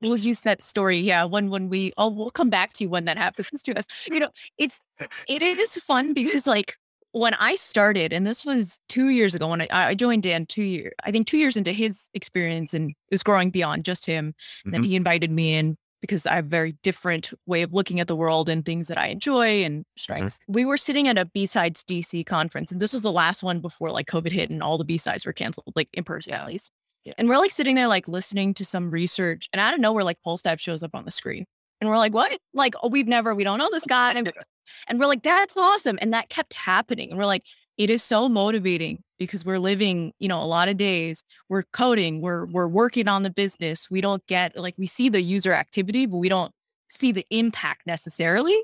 We'll 0.00 0.18
use 0.18 0.40
that 0.40 0.62
story. 0.62 0.98
Yeah. 0.98 1.24
When, 1.24 1.50
when 1.50 1.68
we, 1.68 1.92
oh, 1.96 2.08
we'll 2.08 2.30
come 2.30 2.50
back 2.50 2.72
to 2.74 2.84
you 2.84 2.90
when 2.90 3.04
that 3.06 3.18
happens 3.18 3.62
to 3.64 3.78
us. 3.78 3.84
You 4.10 4.20
know, 4.20 4.30
it's, 4.56 4.80
it 5.28 5.42
is 5.42 5.76
fun 5.76 6.14
because 6.14 6.46
like 6.46 6.76
when 7.12 7.34
I 7.34 7.54
started, 7.54 8.12
and 8.12 8.26
this 8.26 8.44
was 8.44 8.80
two 8.88 9.08
years 9.08 9.34
ago 9.34 9.48
when 9.48 9.62
I, 9.62 9.68
I 9.70 9.94
joined 9.94 10.22
Dan 10.22 10.46
two 10.46 10.62
years, 10.62 10.92
I 11.04 11.10
think 11.10 11.26
two 11.26 11.38
years 11.38 11.56
into 11.56 11.72
his 11.72 12.08
experience 12.14 12.74
and 12.74 12.90
it 12.90 13.14
was 13.14 13.22
growing 13.22 13.50
beyond 13.50 13.84
just 13.84 14.06
him. 14.06 14.34
And 14.64 14.72
then 14.72 14.82
mm-hmm. 14.82 14.90
he 14.90 14.96
invited 14.96 15.30
me 15.30 15.54
in 15.54 15.76
because 16.00 16.26
I 16.26 16.36
have 16.36 16.46
a 16.46 16.48
very 16.48 16.76
different 16.82 17.32
way 17.46 17.62
of 17.62 17.74
looking 17.74 18.00
at 18.00 18.06
the 18.06 18.16
world 18.16 18.48
and 18.48 18.64
things 18.64 18.88
that 18.88 18.98
I 18.98 19.08
enjoy 19.08 19.64
and 19.64 19.80
mm-hmm. 19.80 20.00
strengths. 20.00 20.38
We 20.46 20.64
were 20.64 20.76
sitting 20.76 21.08
at 21.08 21.18
a 21.18 21.24
BSides 21.26 21.82
DC 21.82 22.26
conference, 22.26 22.70
and 22.70 22.80
this 22.80 22.92
was 22.92 23.02
the 23.02 23.12
last 23.12 23.42
one 23.42 23.60
before 23.60 23.90
like 23.90 24.06
COVID 24.06 24.32
hit 24.32 24.50
and 24.50 24.62
all 24.62 24.78
the 24.78 24.84
BSides 24.84 25.26
were 25.26 25.32
canceled, 25.32 25.72
like 25.74 25.88
in 25.92 26.04
person 26.04 26.32
at 26.32 26.46
least. 26.46 26.70
And 27.16 27.28
we're 27.28 27.38
like 27.38 27.50
sitting 27.50 27.74
there, 27.74 27.88
like 27.88 28.08
listening 28.08 28.54
to 28.54 28.64
some 28.64 28.90
research, 28.90 29.48
and 29.52 29.60
out 29.60 29.74
of 29.74 29.80
nowhere, 29.80 30.04
like 30.04 30.18
Pulsedive 30.26 30.60
shows 30.60 30.82
up 30.82 30.94
on 30.94 31.04
the 31.04 31.12
screen. 31.12 31.46
And 31.80 31.88
we're 31.88 31.96
like, 31.96 32.12
what? 32.12 32.38
Like, 32.52 32.74
oh, 32.82 32.88
we've 32.88 33.06
never, 33.06 33.34
we 33.34 33.44
don't 33.44 33.58
know 33.58 33.70
this 33.70 33.84
guy. 33.84 34.12
And, 34.12 34.32
and 34.88 34.98
we're 34.98 35.06
like, 35.06 35.22
that's 35.22 35.56
awesome. 35.56 35.98
And 36.02 36.12
that 36.12 36.28
kept 36.28 36.52
happening. 36.54 37.10
And 37.10 37.18
we're 37.18 37.26
like, 37.26 37.44
it 37.76 37.90
is 37.90 38.02
so 38.02 38.28
motivating 38.28 39.04
because 39.18 39.44
we're 39.44 39.60
living, 39.60 40.12
you 40.18 40.28
know, 40.28 40.42
a 40.42 40.44
lot 40.44 40.68
of 40.68 40.76
days. 40.76 41.22
We're 41.48 41.62
coding, 41.72 42.20
we're 42.20 42.44
we're 42.46 42.66
working 42.66 43.06
on 43.06 43.22
the 43.22 43.30
business. 43.30 43.88
We 43.88 44.00
don't 44.00 44.26
get 44.26 44.56
like 44.56 44.74
we 44.76 44.88
see 44.88 45.08
the 45.08 45.22
user 45.22 45.52
activity, 45.52 46.06
but 46.06 46.18
we 46.18 46.28
don't 46.28 46.52
see 46.88 47.12
the 47.12 47.24
impact 47.30 47.86
necessarily. 47.86 48.60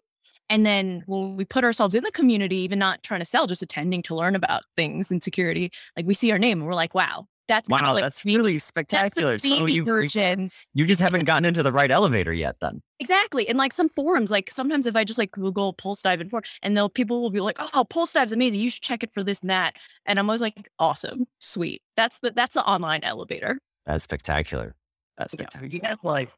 And 0.51 0.67
then 0.67 1.05
when 1.07 1.37
we 1.37 1.45
put 1.45 1.65
ourselves 1.65 1.95
in 1.95 2.05
the 2.05 2.11
community, 2.11 2.57
even 2.57 2.79
not 2.79 3.03
trying 3.03 3.21
to 3.21 3.27
sell, 3.27 3.47
just 3.47 3.63
attending 3.63 4.03
to 4.03 4.15
learn 4.15 4.35
about 4.35 4.63
things 4.77 5.11
and 5.11 5.23
security, 5.23 5.73
like 5.97 6.07
we 6.07 6.15
see 6.15 6.31
our 6.33 6.39
name 6.39 6.59
and 6.59 6.67
we're 6.67 6.75
like, 6.75 6.95
wow, 6.95 7.27
that's 7.49 7.69
kind 7.69 7.83
Wow, 7.83 7.91
of 7.91 7.95
like 7.97 8.05
that's 8.05 8.25
really 8.25 8.55
that's 8.55 8.65
spectacular. 8.65 9.35
the 9.39 9.49
So 9.49 9.59
baby 9.61 9.73
you 9.75 9.85
version. 9.85 10.51
you 10.73 10.87
just 10.87 11.01
haven't 11.03 11.25
gotten 11.25 11.45
into 11.45 11.63
the 11.63 11.73
right 11.73 11.91
elevator 11.91 12.33
yet 12.33 12.57
then. 12.61 12.83
Exactly. 13.01 13.49
And 13.49 13.59
like 13.59 13.73
some 13.73 13.89
forums, 13.91 14.31
like 14.31 14.51
sometimes 14.51 14.87
if 14.87 14.97
I 14.97 15.05
just 15.05 15.19
like 15.19 15.33
Google 15.33 15.75
Pulsedive 15.75 16.21
and 16.21 16.31
forum, 16.31 16.45
and 16.63 16.77
they'll 16.77 16.89
people 16.89 17.21
will 17.21 17.31
be 17.31 17.41
like, 17.41 17.57
oh, 17.59 17.85
Pulsedive's 17.89 18.33
amazing. 18.33 18.61
You 18.61 18.71
should 18.71 18.83
check 18.83 19.03
it 19.03 19.13
for 19.13 19.23
this 19.23 19.41
and 19.41 19.51
that. 19.51 19.75
And 20.07 20.19
I'm 20.19 20.29
always 20.29 20.41
like, 20.41 20.69
awesome, 20.79 21.27
sweet. 21.39 21.83
That's 21.97 22.19
the 22.21 22.31
that's 22.31 22.55
the 22.55 22.65
online 22.65 23.03
elevator. 23.05 23.59
That's 23.87 24.05
spectacular. 24.05 24.75
That's 25.19 25.33
spectacular. 25.33 25.67
you 25.73 25.81
guys 25.81 25.97
like 26.03 26.31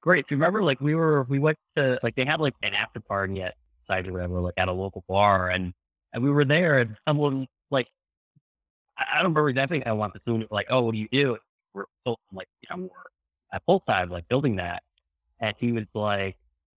great. 0.00 0.24
If 0.24 0.30
you 0.30 0.36
remember, 0.36 0.62
like 0.62 0.80
we 0.80 0.94
were, 0.94 1.24
we 1.24 1.38
went 1.38 1.58
to 1.76 1.98
like 2.02 2.14
they 2.14 2.24
had 2.24 2.40
like 2.40 2.54
an 2.62 2.74
after 2.74 3.00
party 3.00 3.42
at 3.42 3.54
side 3.86 4.08
or 4.08 4.12
whatever, 4.12 4.40
like 4.40 4.54
at 4.56 4.68
a 4.68 4.72
local 4.72 5.04
bar, 5.08 5.50
and 5.50 5.72
and 6.12 6.22
we 6.22 6.30
were 6.30 6.44
there, 6.44 6.78
and 6.78 6.96
someone 7.06 7.46
like 7.70 7.88
I, 8.96 9.16
don't 9.16 9.32
remember 9.32 9.48
exactly 9.48 9.84
I 9.84 9.92
want 9.92 10.12
the 10.12 10.20
soon 10.26 10.46
like, 10.50 10.66
oh, 10.70 10.82
what 10.82 10.94
do 10.94 11.00
you 11.00 11.08
do? 11.10 11.38
We're 11.74 11.84
built, 12.04 12.20
like 12.32 12.48
you 12.60 12.76
know, 12.76 12.82
we're 12.82 13.88
at 13.88 14.10
like 14.10 14.28
building 14.28 14.56
that, 14.56 14.82
and 15.40 15.54
he 15.58 15.72
was 15.72 15.86
like, 15.94 16.36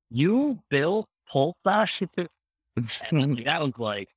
"You 0.10 0.60
built 0.70 1.08
Pulsedive?" 1.34 2.28
and 3.12 3.38
that 3.46 3.62
was 3.62 3.74
like, 3.78 4.10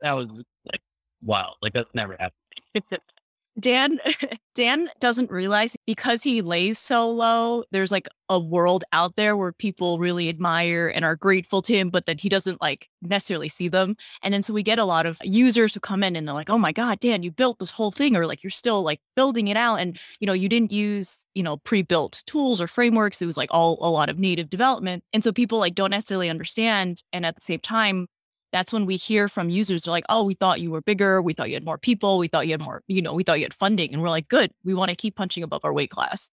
that 0.00 0.12
was 0.12 0.28
like, 0.70 0.80
wow, 1.22 1.54
like 1.62 1.72
that's 1.72 1.94
never 1.94 2.16
happened. 2.18 3.00
Dan 3.58 3.98
Dan 4.54 4.88
doesn't 5.00 5.30
realize 5.30 5.76
because 5.86 6.22
he 6.22 6.40
lays 6.42 6.78
so 6.78 7.10
low, 7.10 7.64
there's 7.72 7.92
like 7.92 8.08
a 8.28 8.38
world 8.38 8.84
out 8.92 9.16
there 9.16 9.36
where 9.36 9.52
people 9.52 9.98
really 9.98 10.28
admire 10.28 10.88
and 10.88 11.04
are 11.04 11.16
grateful 11.16 11.62
to 11.62 11.72
him, 11.74 11.90
but 11.90 12.06
that 12.06 12.20
he 12.20 12.28
doesn't 12.28 12.60
like 12.60 12.88
necessarily 13.02 13.48
see 13.48 13.68
them. 13.68 13.96
And 14.22 14.32
then 14.32 14.42
so 14.42 14.52
we 14.54 14.62
get 14.62 14.78
a 14.78 14.84
lot 14.84 15.06
of 15.06 15.18
users 15.22 15.74
who 15.74 15.80
come 15.80 16.02
in 16.02 16.16
and 16.16 16.26
they're 16.26 16.34
like, 16.34 16.50
"Oh 16.50 16.58
my 16.58 16.72
god, 16.72 17.00
Dan, 17.00 17.22
you 17.22 17.30
built 17.30 17.58
this 17.58 17.70
whole 17.70 17.90
thing," 17.90 18.16
or 18.16 18.26
like 18.26 18.42
you're 18.42 18.50
still 18.50 18.82
like 18.82 19.00
building 19.14 19.48
it 19.48 19.56
out, 19.56 19.76
and 19.76 19.98
you 20.20 20.26
know 20.26 20.32
you 20.32 20.48
didn't 20.48 20.72
use 20.72 21.24
you 21.34 21.42
know 21.42 21.58
pre-built 21.58 22.22
tools 22.26 22.60
or 22.60 22.66
frameworks. 22.68 23.22
It 23.22 23.26
was 23.26 23.36
like 23.36 23.50
all 23.52 23.78
a 23.80 23.90
lot 23.90 24.08
of 24.08 24.18
native 24.18 24.50
development, 24.50 25.04
and 25.12 25.22
so 25.24 25.32
people 25.32 25.58
like 25.58 25.74
don't 25.74 25.90
necessarily 25.90 26.30
understand. 26.30 27.02
And 27.12 27.24
at 27.26 27.34
the 27.36 27.42
same 27.42 27.60
time, 27.60 28.08
that's 28.52 28.72
when 28.72 28.86
we 28.86 28.96
hear 28.96 29.28
from 29.28 29.50
users 29.50 29.84
they're 29.84 29.92
like 29.92 30.04
oh 30.08 30.24
we 30.24 30.34
thought 30.34 30.60
you 30.60 30.70
were 30.70 30.80
bigger 30.80 31.20
we 31.20 31.32
thought 31.32 31.48
you 31.48 31.54
had 31.54 31.64
more 31.64 31.78
people 31.78 32.18
we 32.18 32.28
thought 32.28 32.46
you 32.46 32.52
had 32.52 32.60
more 32.62 32.82
you 32.86 33.02
know 33.02 33.12
we 33.12 33.22
thought 33.22 33.38
you 33.38 33.44
had 33.44 33.54
funding 33.54 33.92
and 33.92 34.02
we're 34.02 34.08
like 34.08 34.28
good 34.28 34.50
we 34.64 34.74
want 34.74 34.88
to 34.88 34.96
keep 34.96 35.16
punching 35.16 35.42
above 35.42 35.64
our 35.64 35.72
weight 35.72 35.90
class 35.90 36.30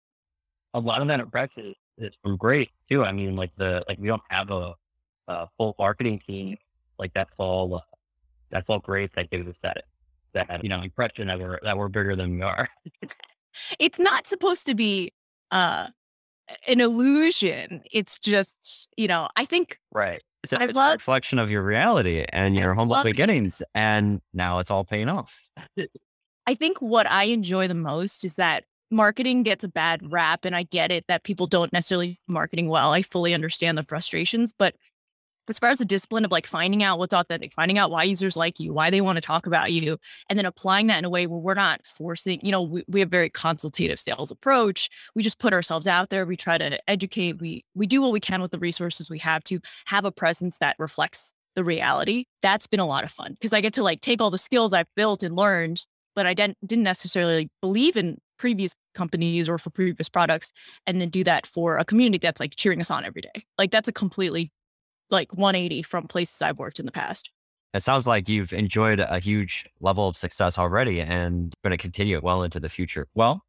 a 0.73 0.79
lot 0.79 1.01
of 1.01 1.07
that 1.07 1.19
impression 1.19 1.75
is 1.97 2.13
from 2.21 2.37
great 2.37 2.69
too. 2.89 3.03
I 3.03 3.11
mean, 3.11 3.35
like 3.35 3.51
the 3.57 3.83
like 3.87 3.99
we 3.99 4.07
don't 4.07 4.21
have 4.29 4.49
a, 4.51 4.73
a 5.27 5.47
full 5.57 5.75
marketing 5.77 6.21
team. 6.25 6.57
Like 6.97 7.13
that's 7.13 7.31
all 7.37 7.75
uh, 7.75 7.81
that's 8.49 8.69
all 8.69 8.79
great. 8.79 9.13
That 9.15 9.29
gives 9.29 9.47
us 9.47 9.55
that 9.61 9.83
that 10.33 10.63
you 10.63 10.69
know 10.69 10.81
impression 10.81 11.27
that 11.27 11.39
we're 11.39 11.59
that 11.63 11.77
we're 11.77 11.89
bigger 11.89 12.15
than 12.15 12.35
we 12.35 12.41
are. 12.41 12.69
it's 13.79 13.99
not 13.99 14.25
supposed 14.25 14.65
to 14.67 14.73
be 14.73 15.13
uh 15.51 15.87
an 16.67 16.81
illusion 16.81 17.81
it's 17.91 18.19
just 18.19 18.89
you 18.97 19.07
know 19.07 19.29
i 19.37 19.45
think 19.45 19.79
Right. 19.93 20.21
It's 20.43 20.53
a, 20.53 20.61
I 20.61 20.65
it's 20.65 20.77
a 20.77 20.91
reflection 20.91 21.39
of 21.39 21.49
your 21.49 21.63
reality 21.63 22.25
and 22.29 22.55
your 22.55 22.73
humble 22.73 22.95
love 22.95 23.05
it. 23.05 23.11
beginnings. 23.11 23.63
And 23.73 24.21
now 24.33 24.59
it's 24.59 24.69
all 24.69 24.83
paying 24.83 25.09
off. 25.09 25.41
I 26.45 26.55
think 26.55 26.81
what 26.81 27.09
I 27.09 27.25
enjoy 27.25 27.67
the 27.67 27.73
most 27.73 28.25
is 28.25 28.35
that 28.35 28.65
marketing 28.91 29.43
gets 29.43 29.63
a 29.63 29.69
bad 29.69 30.11
rap 30.11 30.45
and 30.45 30.55
I 30.55 30.63
get 30.63 30.91
it 30.91 31.05
that 31.07 31.23
people 31.23 31.47
don't 31.47 31.71
necessarily 31.71 32.19
marketing 32.27 32.67
well. 32.67 32.91
I 32.91 33.01
fully 33.01 33.33
understand 33.33 33.77
the 33.77 33.83
frustrations, 33.83 34.53
but 34.53 34.75
as 35.49 35.59
far 35.59 35.69
as 35.69 35.79
the 35.79 35.85
discipline 35.85 36.25
of 36.25 36.31
like 36.31 36.47
finding 36.47 36.83
out 36.83 36.99
what's 36.99 37.13
authentic, 37.13 37.53
finding 37.53 37.77
out 37.77 37.91
why 37.91 38.03
users 38.03 38.37
like 38.37 38.59
you, 38.59 38.73
why 38.73 38.89
they 38.89 39.01
want 39.01 39.17
to 39.17 39.21
talk 39.21 39.45
about 39.45 39.71
you, 39.71 39.97
and 40.29 40.37
then 40.37 40.45
applying 40.45 40.87
that 40.87 40.99
in 40.99 41.05
a 41.05 41.09
way 41.09 41.27
where 41.27 41.39
we're 41.39 41.53
not 41.53 41.85
forcing, 41.85 42.39
you 42.43 42.51
know, 42.51 42.61
we, 42.61 42.83
we 42.87 42.99
have 42.99 43.09
very 43.09 43.29
consultative 43.29 43.99
sales 43.99 44.31
approach. 44.31 44.89
We 45.15 45.23
just 45.23 45.39
put 45.39 45.53
ourselves 45.53 45.87
out 45.87 46.09
there. 46.09 46.25
We 46.25 46.37
try 46.37 46.57
to 46.57 46.79
educate. 46.89 47.39
We 47.39 47.65
we 47.75 47.87
do 47.87 48.01
what 48.01 48.11
we 48.11 48.19
can 48.19 48.41
with 48.41 48.51
the 48.51 48.59
resources 48.59 49.09
we 49.09 49.19
have 49.19 49.43
to 49.45 49.59
have 49.85 50.05
a 50.05 50.11
presence 50.11 50.57
that 50.59 50.75
reflects 50.79 51.33
the 51.55 51.63
reality. 51.63 52.25
That's 52.41 52.67
been 52.67 52.79
a 52.79 52.87
lot 52.87 53.03
of 53.03 53.11
fun 53.11 53.33
because 53.33 53.53
I 53.53 53.61
get 53.61 53.73
to 53.73 53.83
like 53.83 54.01
take 54.01 54.21
all 54.21 54.31
the 54.31 54.37
skills 54.37 54.73
I've 54.73 54.87
built 54.95 55.23
and 55.23 55.35
learned 55.35 55.85
but 56.15 56.25
I 56.25 56.33
didn't 56.33 56.57
didn't 56.65 56.83
necessarily 56.83 57.49
believe 57.61 57.97
in 57.97 58.17
previous 58.37 58.75
companies 58.93 59.47
or 59.47 59.57
for 59.57 59.69
previous 59.69 60.09
products, 60.09 60.51
and 60.85 60.99
then 60.99 61.09
do 61.09 61.23
that 61.23 61.47
for 61.47 61.77
a 61.77 61.85
community 61.85 62.19
that's 62.19 62.39
like 62.39 62.55
cheering 62.55 62.81
us 62.81 62.91
on 62.91 63.05
every 63.05 63.21
day. 63.21 63.45
Like 63.57 63.71
that's 63.71 63.87
a 63.87 63.93
completely 63.93 64.51
like 65.09 65.33
180 65.33 65.83
from 65.83 66.07
places 66.07 66.41
I've 66.41 66.59
worked 66.59 66.79
in 66.79 66.85
the 66.85 66.91
past. 66.91 67.29
It 67.73 67.81
sounds 67.81 68.05
like 68.05 68.29
you've 68.29 68.53
enjoyed 68.53 68.99
a 68.99 69.19
huge 69.19 69.65
level 69.79 70.07
of 70.07 70.15
success 70.15 70.59
already 70.59 71.01
and 71.01 71.53
going 71.63 71.71
to 71.71 71.77
continue 71.77 72.17
it 72.17 72.23
well 72.23 72.43
into 72.43 72.59
the 72.59 72.69
future. 72.69 73.07
Well, 73.15 73.41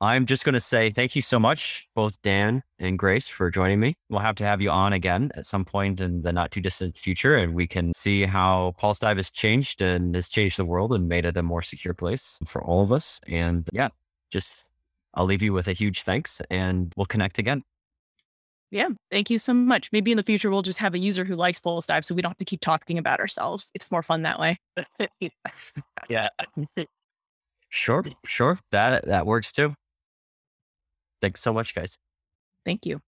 I'm 0.00 0.26
just 0.26 0.44
going 0.44 0.54
to 0.54 0.60
say 0.60 0.90
thank 0.90 1.16
you 1.16 1.22
so 1.22 1.38
much, 1.38 1.88
both 1.94 2.20
Dan 2.20 2.62
and 2.78 2.98
Grace, 2.98 3.26
for 3.26 3.48
joining 3.50 3.80
me. 3.80 3.94
We'll 4.10 4.20
have 4.20 4.34
to 4.36 4.44
have 4.44 4.60
you 4.60 4.68
on 4.68 4.92
again 4.92 5.30
at 5.36 5.46
some 5.46 5.64
point 5.64 6.00
in 6.00 6.20
the 6.20 6.32
not 6.32 6.50
too 6.50 6.60
distant 6.60 6.98
future, 6.98 7.36
and 7.36 7.54
we 7.54 7.66
can 7.66 7.94
see 7.94 8.24
how 8.24 8.74
Pulsedive 8.78 9.16
has 9.16 9.30
changed 9.30 9.80
and 9.80 10.14
has 10.14 10.28
changed 10.28 10.58
the 10.58 10.64
world 10.66 10.92
and 10.92 11.08
made 11.08 11.24
it 11.24 11.38
a 11.38 11.42
more 11.42 11.62
secure 11.62 11.94
place 11.94 12.38
for 12.46 12.62
all 12.62 12.82
of 12.82 12.92
us. 12.92 13.20
And 13.26 13.66
yeah, 13.72 13.88
just 14.30 14.68
I'll 15.14 15.24
leave 15.24 15.42
you 15.42 15.52
with 15.52 15.68
a 15.68 15.72
huge 15.72 16.02
thanks 16.02 16.42
and 16.50 16.92
we'll 16.96 17.06
connect 17.06 17.38
again. 17.38 17.62
Yeah, 18.74 18.88
thank 19.08 19.30
you 19.30 19.38
so 19.38 19.54
much. 19.54 19.92
Maybe 19.92 20.10
in 20.10 20.16
the 20.16 20.24
future 20.24 20.50
we'll 20.50 20.62
just 20.62 20.80
have 20.80 20.94
a 20.94 20.98
user 20.98 21.24
who 21.24 21.36
likes 21.36 21.60
Pulsedive 21.60 22.04
so 22.04 22.12
we 22.12 22.22
don't 22.22 22.30
have 22.30 22.36
to 22.38 22.44
keep 22.44 22.60
talking 22.60 22.98
about 22.98 23.20
ourselves. 23.20 23.70
It's 23.72 23.88
more 23.88 24.02
fun 24.02 24.22
that 24.22 24.40
way. 24.40 24.58
yeah. 26.08 26.28
Sure, 27.68 28.04
sure. 28.26 28.58
That 28.72 29.06
that 29.06 29.26
works 29.26 29.52
too. 29.52 29.76
Thanks 31.20 31.40
so 31.40 31.52
much, 31.52 31.72
guys. 31.72 31.96
Thank 32.64 32.84
you. 32.84 33.00